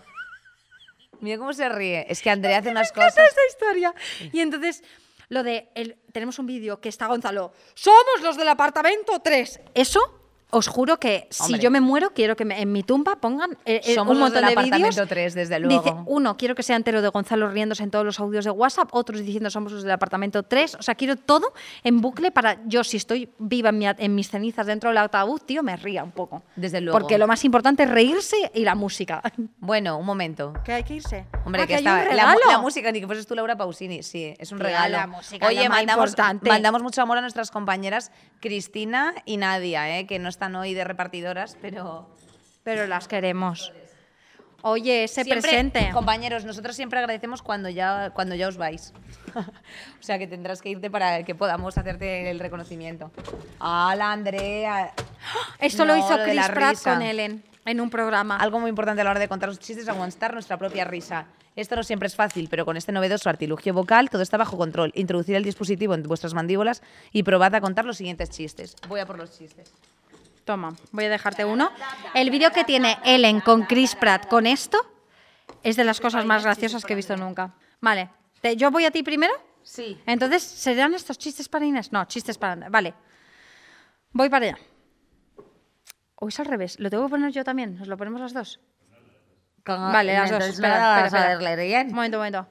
Mira 1.21 1.37
cómo 1.37 1.53
se 1.53 1.67
ríe. 1.69 2.05
Es 2.09 2.21
que 2.21 2.29
Andrea 2.29 2.59
hace 2.59 2.69
unas 2.69 2.91
cosas. 2.91 3.17
esta 3.17 3.41
historia. 3.49 3.93
Y 4.31 4.39
entonces, 4.39 4.83
lo 5.29 5.43
de. 5.43 5.69
El, 5.75 5.97
tenemos 6.11 6.39
un 6.39 6.45
vídeo 6.45 6.79
que 6.79 6.89
está 6.89 7.07
Gonzalo. 7.07 7.53
Somos 7.73 8.21
los 8.21 8.37
del 8.37 8.47
apartamento 8.47 9.19
3. 9.19 9.59
Eso. 9.73 10.15
Os 10.51 10.67
juro 10.67 10.97
que 10.99 11.27
si 11.29 11.43
Hombre. 11.43 11.59
yo 11.59 11.69
me 11.69 11.79
muero, 11.79 12.11
quiero 12.13 12.35
que 12.35 12.43
me- 12.43 12.59
en 12.59 12.71
mi 12.71 12.81
tumba 12.81 13.17
pongan 13.17 13.51
eh, 13.65 13.81
eh, 13.85 13.93
Somos 13.93 14.15
un 14.15 14.19
los 14.21 14.33
del 14.33 14.41
montón 14.43 14.55
de 14.55 14.61
vídeos. 14.63 14.97
apartamento 14.97 15.07
3, 15.07 15.33
desde 15.35 15.55
Dice, 15.59 15.65
luego. 15.91 16.03
uno, 16.07 16.37
quiero 16.37 16.55
que 16.55 16.63
sea 16.63 16.75
entero 16.75 17.03
de 17.03 17.07
Gonzalo 17.09 17.49
riéndose 17.49 17.83
en 17.83 17.91
todos 17.91 18.03
los 18.03 18.19
audios 18.19 18.45
de 18.45 18.51
WhatsApp, 18.51 18.89
otros 18.91 19.19
diciendo 19.23 19.51
somos 19.51 19.71
los 19.71 19.83
del 19.83 19.91
apartamento 19.91 20.41
3. 20.41 20.75
O 20.75 20.81
sea, 20.81 20.95
quiero 20.95 21.17
todo 21.17 21.53
en 21.83 22.01
bucle 22.01 22.31
para 22.31 22.57
yo, 22.65 22.83
si 22.83 22.97
estoy 22.97 23.29
viva 23.37 23.69
en, 23.69 23.77
mi 23.77 23.85
en 23.87 24.15
mis 24.15 24.29
cenizas 24.31 24.65
dentro 24.65 24.89
del 24.89 24.97
ataúd, 24.97 25.39
tío, 25.41 25.61
me 25.61 25.75
ría 25.77 26.03
un 26.03 26.11
poco. 26.11 26.41
Desde 26.55 26.81
luego. 26.81 26.97
Porque 26.97 27.19
lo 27.19 27.27
más 27.27 27.45
importante 27.45 27.83
es 27.83 27.89
reírse 27.91 28.35
y 28.55 28.63
la 28.63 28.75
música. 28.75 29.21
Bueno, 29.61 29.97
un 29.99 30.05
momento. 30.05 30.53
Que 30.63 30.73
hay 30.73 30.83
que 30.83 30.95
irse. 30.95 31.25
Hombre, 31.45 31.61
Ah, 31.61 31.67
que, 31.67 31.73
hay 31.75 31.79
está 31.79 32.05
la, 32.13 32.35
la 32.47 32.57
música, 32.57 32.91
ni 32.91 32.99
que 33.01 33.05
fueses 33.05 33.27
tú 33.27 33.35
Laura 33.35 33.55
Pausini, 33.55 34.01
sí, 34.01 34.33
es 34.39 34.51
un 34.51 34.57
regalo. 34.59 34.97
la 34.97 35.05
música 35.05 35.45
Oye, 35.45 35.69
mandamos, 35.69 36.09
importante. 36.09 36.49
mandamos 36.49 36.81
mucho 36.81 37.01
amor 37.03 37.17
a 37.19 37.21
nuestras 37.21 37.51
compañeras 37.51 38.11
Cristina 38.39 39.13
y 39.25 39.37
Nadia, 39.37 39.99
¿eh? 39.99 40.07
que 40.07 40.17
no 40.17 40.29
están 40.39 40.55
hoy 40.55 40.73
de 40.73 40.85
repartidoras, 40.85 41.57
pero 41.61 42.07
Pero 42.63 42.87
las 42.87 43.09
queremos. 43.09 43.73
Oye, 44.61 45.03
ese 45.03 45.25
siempre, 45.25 45.41
presente. 45.41 45.89
compañeros, 45.91 46.45
nosotros 46.45 46.77
siempre 46.77 46.99
agradecemos 46.99 47.41
cuando 47.41 47.67
ya, 47.67 48.11
cuando 48.11 48.35
ya 48.35 48.47
os 48.47 48.55
vais. 48.55 48.93
o 49.35 50.01
sea, 50.01 50.17
que 50.17 50.27
tendrás 50.27 50.61
que 50.61 50.69
irte 50.69 50.89
para 50.89 51.23
que 51.23 51.35
podamos 51.35 51.77
hacerte 51.77 52.29
el 52.31 52.39
reconocimiento. 52.39 53.11
¡Hala, 53.59 54.13
Andrea! 54.13 54.93
Esto 55.59 55.83
lo 55.83 55.95
No, 55.97 56.05
hizo 56.05 56.17
de 56.17 56.23
Chris 56.23 56.47
Pratt 56.47 56.69
risa. 56.71 56.93
con 56.93 57.01
Ellen 57.01 57.43
en 57.65 57.81
un 57.81 57.89
programa. 57.89 58.37
Algo 58.37 58.61
muy 58.61 58.69
importante 58.69 59.01
a 59.01 59.03
la 59.03 59.11
hora 59.11 59.19
de 59.19 59.27
contar 59.27 59.49
los 59.49 59.59
chistes 59.59 59.83
es 59.83 59.89
aguantar 59.89 60.33
nuestra 60.33 60.57
propia 60.57 60.85
risa. 60.85 61.25
Esto 61.55 61.75
no 61.75 61.83
siempre 61.83 62.07
es 62.07 62.15
fácil, 62.15 62.47
pero 62.49 62.63
con 62.63 62.77
este 62.77 62.93
novedoso 62.93 63.29
artilugio 63.29 63.73
vocal 63.73 64.09
todo 64.09 64.21
está 64.21 64.37
bajo 64.37 64.57
control. 64.57 64.93
Introducir 64.95 65.35
el 65.35 65.43
dispositivo 65.43 65.93
en 65.93 66.03
vuestras 66.03 66.33
mandíbulas 66.33 66.81
y 67.11 67.23
probad 67.23 67.53
a 67.55 67.59
contar 67.61 67.83
los 67.83 67.97
siguientes 67.97 68.29
chistes. 68.29 68.75
Voy 68.87 69.01
a 69.01 69.05
por 69.05 69.17
los 69.17 69.37
chistes. 69.37 69.73
Toma, 70.49 70.73
voy 70.91 71.05
a 71.05 71.09
dejarte 71.09 71.45
uno. 71.45 71.71
El 72.15 72.31
vídeo 72.31 72.49
que 72.51 72.63
tiene 72.63 72.97
Ellen 73.05 73.39
con 73.39 73.65
Chris 73.67 73.93
Pratt 73.93 74.25
con 74.27 74.47
esto 74.47 74.79
es 75.61 75.75
de 75.75 75.83
las 75.83 75.99
cosas 76.01 76.25
más 76.25 76.43
graciosas 76.43 76.83
que 76.85 76.93
he 76.93 76.95
visto 76.95 77.15
nunca. 77.15 77.53
Vale, 77.81 78.09
te- 78.41 78.55
¿yo 78.57 78.71
voy 78.71 78.83
a 78.85 78.89
ti 78.89 79.03
primero? 79.03 79.31
Sí. 79.61 80.01
Entonces, 80.07 80.41
¿serán 80.41 80.95
estos 80.95 81.19
chistes 81.19 81.47
para 81.47 81.65
Inés? 81.67 81.91
No, 81.91 82.03
chistes 82.05 82.39
para. 82.39 82.67
Vale. 82.67 82.95
Voy 84.11 84.27
para 84.27 84.47
allá. 84.47 84.57
O 86.15 86.29
es 86.29 86.39
al 86.39 86.47
revés. 86.47 86.79
¿Lo 86.79 86.89
tengo 86.89 87.03
que 87.05 87.11
poner 87.11 87.31
yo 87.31 87.43
también? 87.43 87.77
¿Nos 87.77 87.87
lo 87.87 87.95
ponemos 87.95 88.19
las 88.19 88.33
dos? 88.33 88.59
Vale, 89.67 90.13
las 90.13 90.31
dos. 90.31 90.43
Espera, 90.45 91.05
espera, 91.05 91.33
espera. 91.33 91.81
Un 91.83 91.93
momento, 91.93 92.17
un 92.17 92.21
momento. 92.21 92.47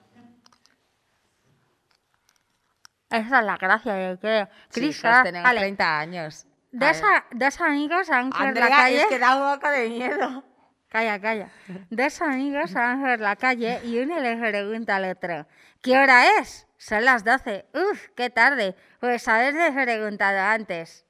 Esa 3.11 3.39
es 3.41 3.45
la 3.45 3.57
gracia 3.57 3.93
de 3.95 4.19
que 4.21 4.49
Chris 4.71 5.03
Pratt- 5.03 5.43
vale. 5.43 5.77
años. 5.81 6.45
Dos, 6.71 7.03
a- 7.03 7.25
dos 7.31 7.61
amigos 7.61 8.11
han 8.11 8.27
en 8.27 8.31
la 8.31 8.39
Andrea, 8.49 8.69
calle. 8.69 9.01
es 9.03 9.07
que 9.07 9.19
da 9.19 9.55
boca 9.55 9.71
de 9.71 9.89
miedo. 9.89 10.45
Calla, 10.89 11.21
calla. 11.21 11.49
Dos 11.91 12.21
amigos 12.23 12.73
van 12.73 13.01
por 13.03 13.21
la 13.21 13.37
calle 13.37 13.81
y 13.85 13.99
uno 13.99 14.19
le 14.21 14.37
pregunta 14.37 14.97
al 14.97 15.05
otro, 15.11 15.47
¿qué 15.83 15.99
hora 15.99 16.39
es? 16.39 16.67
Son 16.79 17.05
las 17.05 17.25
12. 17.25 17.67
Uf, 17.75 18.09
qué 18.17 18.31
tarde. 18.31 18.75
Pues 19.01 19.27
haberle 19.29 19.71
preguntado 19.73 20.39
antes. 20.41 21.05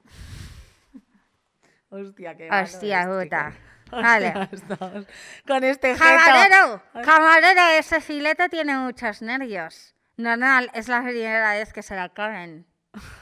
Hostia, 1.89 2.35
qué 2.37 2.49
Hostia 2.51 3.07
puta. 3.07 3.53
Vale. 3.91 4.33
Con 5.47 5.63
este 5.63 5.89
gesto. 5.95 6.03
Camarero, 6.05 6.83
camarero, 7.03 7.61
ese 7.79 8.01
filete 8.01 8.47
tiene 8.49 8.75
muchos 8.77 9.21
nervios. 9.21 9.95
Normal, 10.17 10.69
es 10.73 10.87
la 10.87 11.01
primera 11.01 11.53
vez 11.53 11.73
que 11.73 11.81
se 11.81 11.95
la 11.95 12.09
comen. 12.09 12.67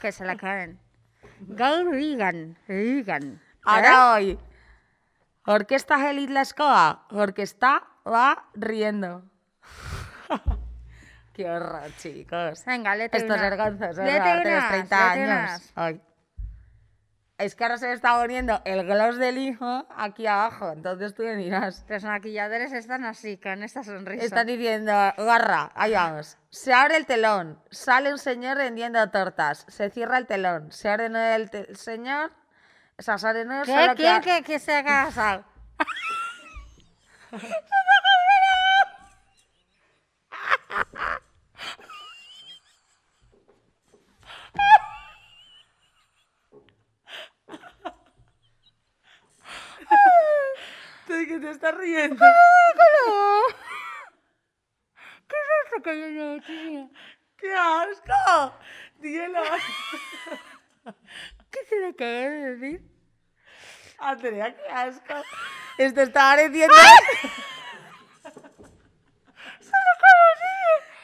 Que 0.02 0.12
se 0.12 0.24
la 0.26 0.36
comen. 0.36 0.78
Go 1.40 1.90
vegan, 1.90 2.56
vegan. 2.66 3.40
Ahora 3.64 4.12
hoy. 4.14 4.38
Orquesta 5.46 6.10
Elit 6.10 6.30
la 6.30 6.42
escoba. 6.42 7.06
Orquesta 7.10 7.82
va 8.06 8.44
riendo. 8.54 9.22
Qué 11.32 11.48
horror, 11.48 11.90
chicos. 11.98 12.64
Venga, 12.66 12.96
léete 12.96 13.18
Esto 13.18 13.34
es 13.34 13.40
una. 13.40 13.50
De 13.50 13.56
los 13.56 14.46
unas, 14.46 14.68
30 14.68 14.74
léete 14.74 14.94
años. 14.94 15.28
unas. 15.28 15.72
Ay. 15.76 16.00
Es 17.38 17.54
que 17.54 17.62
ahora 17.62 17.78
se 17.78 17.86
me 17.86 17.92
está 17.92 18.18
poniendo 18.20 18.60
el 18.64 18.84
gloss 18.84 19.16
del 19.16 19.38
hijo 19.38 19.86
aquí 19.96 20.26
abajo, 20.26 20.72
entonces 20.72 21.14
tú 21.14 21.22
me 21.22 21.36
dirás. 21.36 21.84
Los 21.88 22.02
maquilladores 22.02 22.72
están 22.72 23.04
así, 23.04 23.36
con 23.38 23.62
esta 23.62 23.84
sonrisa. 23.84 24.24
Están 24.24 24.48
diciendo, 24.48 24.90
garra, 25.16 25.70
ahí 25.76 25.92
vamos. 25.92 26.36
Se 26.50 26.72
abre 26.72 26.96
el 26.96 27.06
telón, 27.06 27.62
sale 27.70 28.10
un 28.10 28.18
señor 28.18 28.56
vendiendo 28.58 29.08
tortas, 29.10 29.64
se 29.68 29.88
cierra 29.90 30.18
el 30.18 30.26
telón, 30.26 30.72
se 30.72 30.88
abre 30.88 31.06
el 31.36 31.48
te- 31.48 31.72
señor, 31.76 32.32
o 32.98 33.02
sea, 33.02 33.32
de 33.32 33.44
nuevo 33.44 33.62
¿Qué? 33.62 33.72
solo 33.72 33.94
¿Quién 33.94 34.20
que, 34.20 34.42
que 34.42 34.58
se 34.58 34.72
¿De 51.18 51.26
qué 51.26 51.40
te 51.40 51.50
estás 51.50 51.74
riendo? 51.74 52.24
¿Qué 55.26 55.34
es 55.34 55.48
esto 55.64 55.82
que 55.82 56.14
yo 56.14 56.36
no? 56.36 56.90
¡Qué 57.36 57.54
asco! 57.54 58.54
Díelo. 58.98 59.42
¿Qué 61.50 61.64
se 61.68 61.80
le 61.80 61.88
acaba 61.88 62.10
de 62.10 62.54
decir? 62.54 62.82
Andrea, 63.98 64.54
qué 64.54 64.68
asco. 64.70 65.14
Esto 65.78 66.02
está 66.02 66.20
pareciendo... 66.20 66.74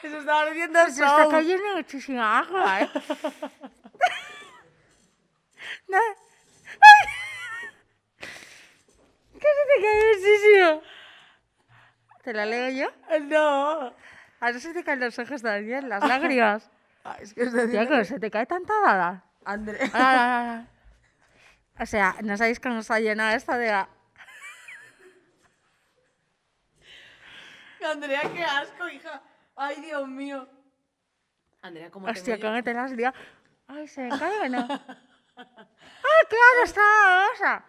Eso 0.01 0.17
está 0.19 0.33
pareciendo 0.33 0.79
Se 0.85 0.89
está 0.91 1.23
show. 1.23 1.29
cayendo 1.29 1.75
muchísima 1.75 2.39
agua, 2.39 2.81
¿eh? 2.83 2.89
no. 5.89 5.97
¡Ay! 5.97 7.25
¿Qué 9.45 9.51
se 9.51 9.63
te 9.67 9.75
cae 9.81 9.97
muchísimo? 10.15 10.81
¿Te 12.25 12.33
la 12.33 12.47
leo 12.47 12.69
yo? 12.71 13.19
No. 13.21 13.93
Ahora 14.39 14.59
se 14.59 14.73
te 14.73 14.83
caen 14.83 14.99
los 14.99 15.19
ojos 15.19 15.43
también, 15.43 15.87
las 15.87 16.03
lágrimas. 16.03 16.71
Ay, 17.03 17.21
es 17.21 17.35
que 17.35 17.45
Tía, 17.67 17.87
¿cómo 17.87 18.03
se 18.03 18.19
te 18.19 18.31
cae 18.31 18.47
tanta 18.47 18.73
baba? 18.81 19.23
Andrea. 19.45 19.91
Ah, 19.93 19.99
ah, 19.99 20.65
ah. 21.77 21.83
O 21.83 21.85
sea, 21.85 22.15
no 22.23 22.35
sabéis 22.35 22.59
cómo 22.59 22.79
está 22.79 22.99
llena 22.99 23.35
esta 23.35 23.59
de... 23.59 23.69
Andrea, 27.85 28.21
qué 28.33 28.43
asco, 28.43 28.89
hija. 28.89 29.21
Ay, 29.55 29.81
Dios 29.81 30.07
mío. 30.07 30.49
Andrea, 31.61 31.91
¿cómo 31.91 32.07
Hostia? 32.07 32.39
¿cómo 32.39 32.63
te 32.63 32.73
las 32.73 32.97
dio? 32.97 33.13
Ay, 33.67 33.87
¿se 33.87 34.01
me 34.01 34.09
cae 34.17 34.49
no? 34.49 34.67
¡Ay, 34.67 34.77
claro, 36.29 36.63
está 36.63 37.63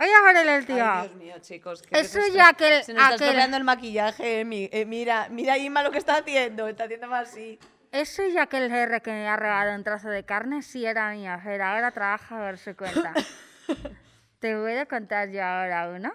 Oye, 0.00 0.10
Jorel, 0.22 0.48
el 0.48 0.66
tío. 0.66 0.84
Ay, 0.90 1.08
Dios 1.08 1.16
mío, 1.16 1.34
chicos. 1.40 1.82
que 1.82 2.00
Eso 2.00 2.20
ya 2.32 2.48
aquel- 2.48 2.82
Se 2.82 2.94
nos 2.94 3.02
está 3.02 3.14
aquel- 3.14 3.22
estropeando 3.28 3.56
el 3.58 3.64
maquillaje, 3.64 4.40
Emi. 4.40 4.68
Eh, 4.72 4.86
mira, 4.86 5.28
mira 5.28 5.58
Inma 5.58 5.82
lo 5.82 5.90
que 5.90 5.98
está 5.98 6.16
haciendo. 6.16 6.66
Está 6.68 6.84
haciendo 6.84 7.06
más 7.08 7.28
así. 7.28 7.58
Eso 7.92 8.22
ya 8.28 8.46
que 8.46 8.56
el 8.58 8.72
R 8.72 9.00
que 9.02 9.10
me 9.10 9.28
ha 9.28 9.36
regalado 9.36 9.76
un 9.76 9.84
trozo 9.84 10.08
de 10.08 10.24
carne 10.24 10.62
sí 10.62 10.86
era 10.86 11.10
mío, 11.10 11.32
pero 11.44 11.64
ahora 11.64 11.90
trabaja 11.90 12.38
por 12.38 12.56
su 12.56 12.74
cuenta. 12.76 13.12
¿Te 14.38 14.54
puedo 14.56 14.88
contar 14.88 15.28
yo 15.30 15.44
ahora 15.44 15.88
uno? 15.90 16.12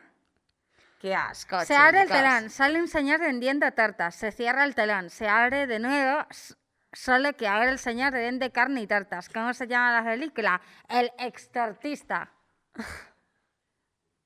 Qué 1.00 1.14
asco, 1.14 1.62
Se 1.66 1.76
abre 1.76 2.02
el 2.02 2.08
chicas. 2.08 2.22
telón, 2.24 2.50
sale 2.50 2.80
un 2.80 2.88
señor 2.88 3.20
vendiendo 3.20 3.70
tortas, 3.74 4.16
se 4.16 4.32
cierra 4.32 4.64
el 4.64 4.74
telón, 4.74 5.10
se 5.12 5.28
abre 5.28 5.68
de 5.68 5.78
nuevo, 5.78 6.26
s- 6.32 6.56
solo 6.94 7.34
que 7.34 7.48
ahora 7.48 7.70
el 7.70 7.78
señor 7.78 8.14
vende 8.14 8.52
carne 8.52 8.82
y 8.82 8.88
tortas. 8.88 9.30
¿Cómo 9.30 9.54
se 9.54 9.68
llama 9.68 10.02
la 10.02 10.10
película? 10.10 10.60
El 10.90 11.12
extortista. 11.20 12.32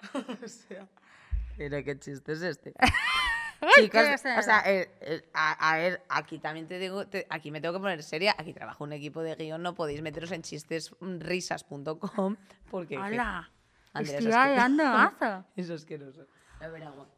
Pero 1.58 1.84
qué 1.84 2.00
chiste 2.00 2.32
es 2.34 2.42
este. 2.42 2.74
Chicos, 3.76 4.02
o 4.38 4.42
sea, 4.42 4.62
eh, 4.66 4.90
eh, 5.02 5.22
a, 5.34 5.72
a 5.74 5.78
ver, 5.78 6.02
aquí 6.08 6.40
también 6.40 6.66
te 6.68 6.80
digo, 6.80 7.06
te- 7.08 7.28
aquí 7.30 7.52
me 7.52 7.60
tengo 7.60 7.74
que 7.74 7.82
poner 7.82 8.02
seria, 8.04 8.34
aquí 8.38 8.54
trabajo 8.54 8.86
un 8.86 8.94
equipo 8.94 9.22
de 9.22 9.36
guion, 9.36 9.62
no 9.62 9.76
podéis 9.76 10.02
meteros 10.02 10.32
en 10.32 10.44
chistesrisas.com 10.44 12.38
porque... 12.72 12.96
¡Hala! 12.96 13.52
Andrea, 13.92 14.18
Estoy 14.20 14.30
eso 14.32 14.40
es 14.40 14.48
que- 14.48 14.56
dando 14.56 14.84
mazo. 14.86 15.46
Eso 15.58 15.74
es 15.74 15.82
asqueroso. 15.82 16.26
A 16.62 16.68
ver, 16.70 16.84
agua. 16.84 17.10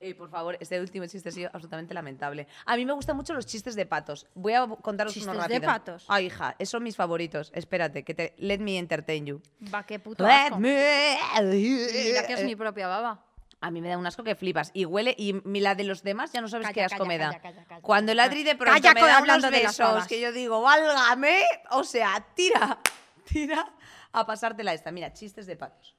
Eh, 0.00 0.14
por 0.14 0.30
favor, 0.30 0.56
este 0.60 0.80
último 0.80 1.06
chiste 1.06 1.28
ha 1.28 1.32
sido 1.32 1.50
absolutamente 1.52 1.92
lamentable. 1.92 2.46
A 2.66 2.76
mí 2.76 2.86
me 2.86 2.92
gustan 2.92 3.16
mucho 3.16 3.34
los 3.34 3.46
chistes 3.46 3.74
de 3.74 3.84
patos. 3.84 4.26
Voy 4.34 4.52
a 4.52 4.64
contaros 4.66 5.12
¿Chistes 5.12 5.28
uno 5.34 5.42
de 5.42 5.48
rápido. 5.54 5.66
patos? 5.72 6.04
Ay, 6.06 6.26
hija, 6.26 6.54
esos 6.60 6.70
son 6.70 6.84
mis 6.84 6.94
favoritos. 6.94 7.50
Espérate, 7.52 8.04
que 8.04 8.14
te... 8.14 8.34
Let 8.38 8.58
me 8.58 8.78
entertain 8.78 9.26
you. 9.26 9.42
Va, 9.74 9.84
qué 9.84 9.98
puto 9.98 10.24
Let 10.24 10.32
asco. 10.32 10.60
me... 10.60 11.18
Mira 11.42 12.26
que 12.28 12.34
es 12.34 12.44
mi 12.44 12.54
propia 12.54 12.86
baba. 12.86 13.24
A 13.60 13.72
mí 13.72 13.80
me 13.80 13.88
da 13.88 13.98
un 13.98 14.06
asco 14.06 14.22
que 14.22 14.36
flipas. 14.36 14.70
Y 14.72 14.84
huele, 14.84 15.16
y 15.18 15.32
la 15.58 15.74
de 15.74 15.82
los 15.82 16.04
demás 16.04 16.30
ya 16.30 16.40
no 16.40 16.46
sabes 16.46 16.68
Calla, 16.68 16.74
qué 16.74 16.84
asco 16.84 16.98
calla, 16.98 17.08
me 17.08 17.18
da. 17.18 17.40
calla. 17.40 17.66
Cuando 17.82 18.12
el 18.12 18.20
Adri 18.20 18.44
de 18.44 18.54
pronto 18.54 18.80
me 18.94 19.00
da 19.00 19.18
hablando 19.18 19.48
unos 19.48 19.76
de 19.76 19.82
las 19.84 20.06
que 20.06 20.20
yo 20.20 20.30
digo, 20.30 20.62
válgame, 20.62 21.42
o 21.72 21.82
sea, 21.82 22.24
tira, 22.36 22.78
tira 23.24 23.74
a 24.12 24.24
pasártela 24.24 24.72
esta. 24.74 24.92
Mira, 24.92 25.12
chistes 25.12 25.46
de 25.46 25.56
patos. 25.56 25.97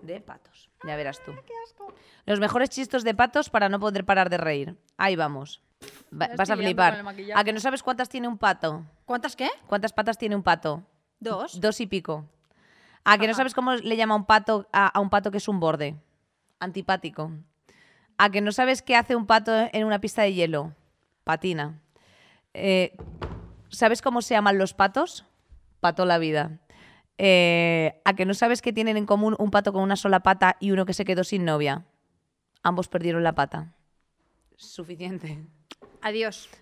De 0.00 0.20
patos. 0.20 0.70
Ya 0.84 0.96
verás 0.96 1.20
tú. 1.24 1.32
Los 2.26 2.40
mejores 2.40 2.70
chistes 2.70 3.04
de 3.04 3.14
patos 3.14 3.50
para 3.50 3.68
no 3.68 3.78
poder 3.78 4.04
parar 4.04 4.30
de 4.30 4.38
reír. 4.38 4.76
Ahí 4.96 5.16
vamos. 5.16 5.60
Va- 6.12 6.30
vas 6.36 6.50
a 6.50 6.56
flipar. 6.56 7.04
¿A 7.34 7.44
que 7.44 7.52
no 7.52 7.60
sabes 7.60 7.82
cuántas 7.82 8.08
tiene 8.08 8.28
un 8.28 8.38
pato? 8.38 8.84
¿Cuántas 9.04 9.36
qué? 9.36 9.48
¿Cuántas 9.66 9.92
patas 9.92 10.18
tiene 10.18 10.34
un 10.36 10.42
pato? 10.42 10.82
Dos. 11.20 11.60
Dos 11.60 11.80
y 11.80 11.86
pico. 11.86 12.26
¿A 13.04 13.18
que 13.18 13.26
no 13.26 13.32
Ajá. 13.32 13.38
sabes 13.38 13.54
cómo 13.54 13.74
le 13.74 13.96
llama 13.96 14.14
un 14.16 14.24
pato 14.24 14.68
a, 14.72 14.86
a 14.86 15.00
un 15.00 15.10
pato 15.10 15.30
que 15.30 15.38
es 15.38 15.48
un 15.48 15.60
borde? 15.60 15.96
Antipático. 16.60 17.32
¿A 18.18 18.30
que 18.30 18.40
no 18.40 18.52
sabes 18.52 18.82
qué 18.82 18.94
hace 18.96 19.16
un 19.16 19.26
pato 19.26 19.52
en 19.72 19.84
una 19.84 20.00
pista 20.00 20.22
de 20.22 20.34
hielo? 20.34 20.74
Patina. 21.24 21.80
Eh, 22.54 22.96
¿Sabes 23.68 24.02
cómo 24.02 24.22
se 24.22 24.34
llaman 24.34 24.58
los 24.58 24.74
patos? 24.74 25.24
Pato 25.80 26.04
la 26.04 26.18
vida. 26.18 26.58
Eh, 27.24 28.02
¿A 28.04 28.16
que 28.16 28.26
no 28.26 28.34
sabes 28.34 28.62
que 28.62 28.72
tienen 28.72 28.96
en 28.96 29.06
común 29.06 29.36
un 29.38 29.52
pato 29.52 29.72
con 29.72 29.84
una 29.84 29.94
sola 29.94 30.24
pata 30.24 30.56
y 30.58 30.72
uno 30.72 30.86
que 30.86 30.92
se 30.92 31.04
quedó 31.04 31.22
sin 31.22 31.44
novia? 31.44 31.86
Ambos 32.64 32.88
perdieron 32.88 33.22
la 33.22 33.36
pata. 33.36 33.76
Suficiente. 34.56 35.46
Adiós. 36.02 36.48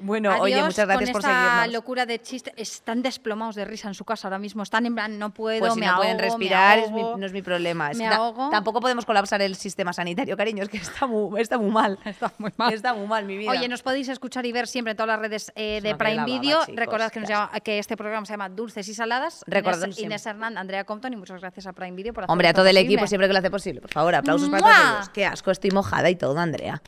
Bueno, 0.00 0.30
Adiós 0.30 0.42
oye, 0.44 0.62
muchas 0.62 0.86
gracias 0.86 1.10
con 1.10 1.20
por 1.20 1.28
esta 1.30 1.50
seguirnos. 1.50 1.72
locura 1.72 2.06
de 2.06 2.22
chistes. 2.22 2.54
Están 2.56 3.02
desplomados 3.02 3.56
de 3.56 3.64
risa 3.64 3.88
en 3.88 3.94
su 3.94 4.04
casa 4.04 4.28
ahora 4.28 4.38
mismo. 4.38 4.62
Están 4.62 4.86
en 4.86 4.94
plan, 4.94 5.18
no 5.18 5.30
puedo, 5.34 5.58
Pues 5.58 5.74
si 5.74 5.80
me 5.80 5.86
no 5.86 5.96
pueden 5.96 6.16
me 6.16 6.22
respirar, 6.22 6.78
es 6.78 6.92
mi- 6.92 7.00
ahogo. 7.00 7.16
no 7.16 7.26
es 7.26 7.32
mi 7.32 7.42
problema. 7.42 7.90
Es 7.90 7.98
me 7.98 8.04
que 8.04 8.10
ta- 8.10 8.16
ahogo. 8.18 8.50
tampoco 8.50 8.80
podemos 8.80 9.04
colapsar 9.04 9.42
el 9.42 9.56
sistema 9.56 9.92
sanitario, 9.92 10.36
cariño, 10.36 10.62
es 10.62 10.68
que 10.68 10.76
está 10.76 11.08
muy, 11.08 11.40
está 11.40 11.58
muy 11.58 11.72
mal. 11.72 11.98
Está 12.04 12.32
muy 12.38 12.52
mal. 12.56 12.72
Está 12.72 12.94
muy 12.94 13.08
mal 13.08 13.24
mi 13.24 13.36
vida. 13.36 13.50
Oye, 13.50 13.66
nos 13.68 13.82
podéis 13.82 14.08
escuchar 14.08 14.46
y 14.46 14.52
ver 14.52 14.68
siempre 14.68 14.92
en 14.92 14.96
todas 14.96 15.08
las 15.08 15.18
redes 15.18 15.52
eh, 15.56 15.80
de 15.82 15.96
Prime 15.96 16.24
Video. 16.24 16.60
chicos, 16.60 16.76
Recordad 16.76 17.10
que, 17.10 17.18
nos 17.18 17.28
llama- 17.28 17.50
que 17.58 17.80
este 17.80 17.96
programa 17.96 18.26
se 18.26 18.34
llama 18.34 18.48
Dulces 18.48 18.86
y 18.86 18.94
Saladas. 18.94 19.42
Recordad 19.48 19.86
Inés. 19.86 19.98
Inés 19.98 20.26
Hernán, 20.26 20.56
Andrea 20.56 20.84
Compton 20.84 21.12
y 21.12 21.16
muchas 21.16 21.40
gracias 21.40 21.66
a 21.66 21.72
Prime 21.72 21.96
Video 21.96 22.14
por 22.14 22.22
hacer 22.24 22.30
Hombre, 22.32 22.46
a 22.46 22.52
todo 22.52 22.66
el 22.66 22.76
posible. 22.76 22.94
equipo 22.94 23.06
siempre 23.08 23.26
que 23.26 23.32
lo 23.32 23.40
hace 23.40 23.50
posible. 23.50 23.80
Por 23.80 23.90
favor, 23.90 24.14
aplausos 24.14 24.48
para 24.48 24.62
todos 24.62 24.76
ellos. 24.94 25.08
Qué 25.08 25.26
asco, 25.26 25.50
estoy 25.50 25.72
mojada 25.72 26.08
y 26.10 26.14
todo, 26.14 26.38
Andrea 26.38 26.80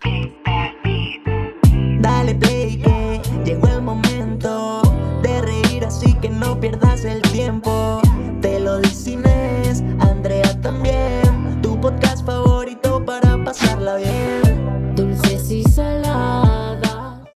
dale 2.35 2.78
que 2.78 3.20
llegó 3.45 3.66
el 3.68 3.83
momento 3.83 4.83
de 5.22 5.41
reír 5.43 5.85
así 5.85 6.14
que 6.14 6.28
no 6.28 6.59
pierdas 6.61 7.05
el 7.05 7.22
tiempo. 7.22 8.01
Te 8.41 8.61
lo 8.61 8.78
dice 8.78 9.18
Andrea 10.01 10.61
también, 10.61 11.61
tu 11.62 11.81
podcast 11.81 12.24
favorito 12.24 13.05
para 13.05 13.43
pasarla 13.45 13.97
bien. 13.97 14.39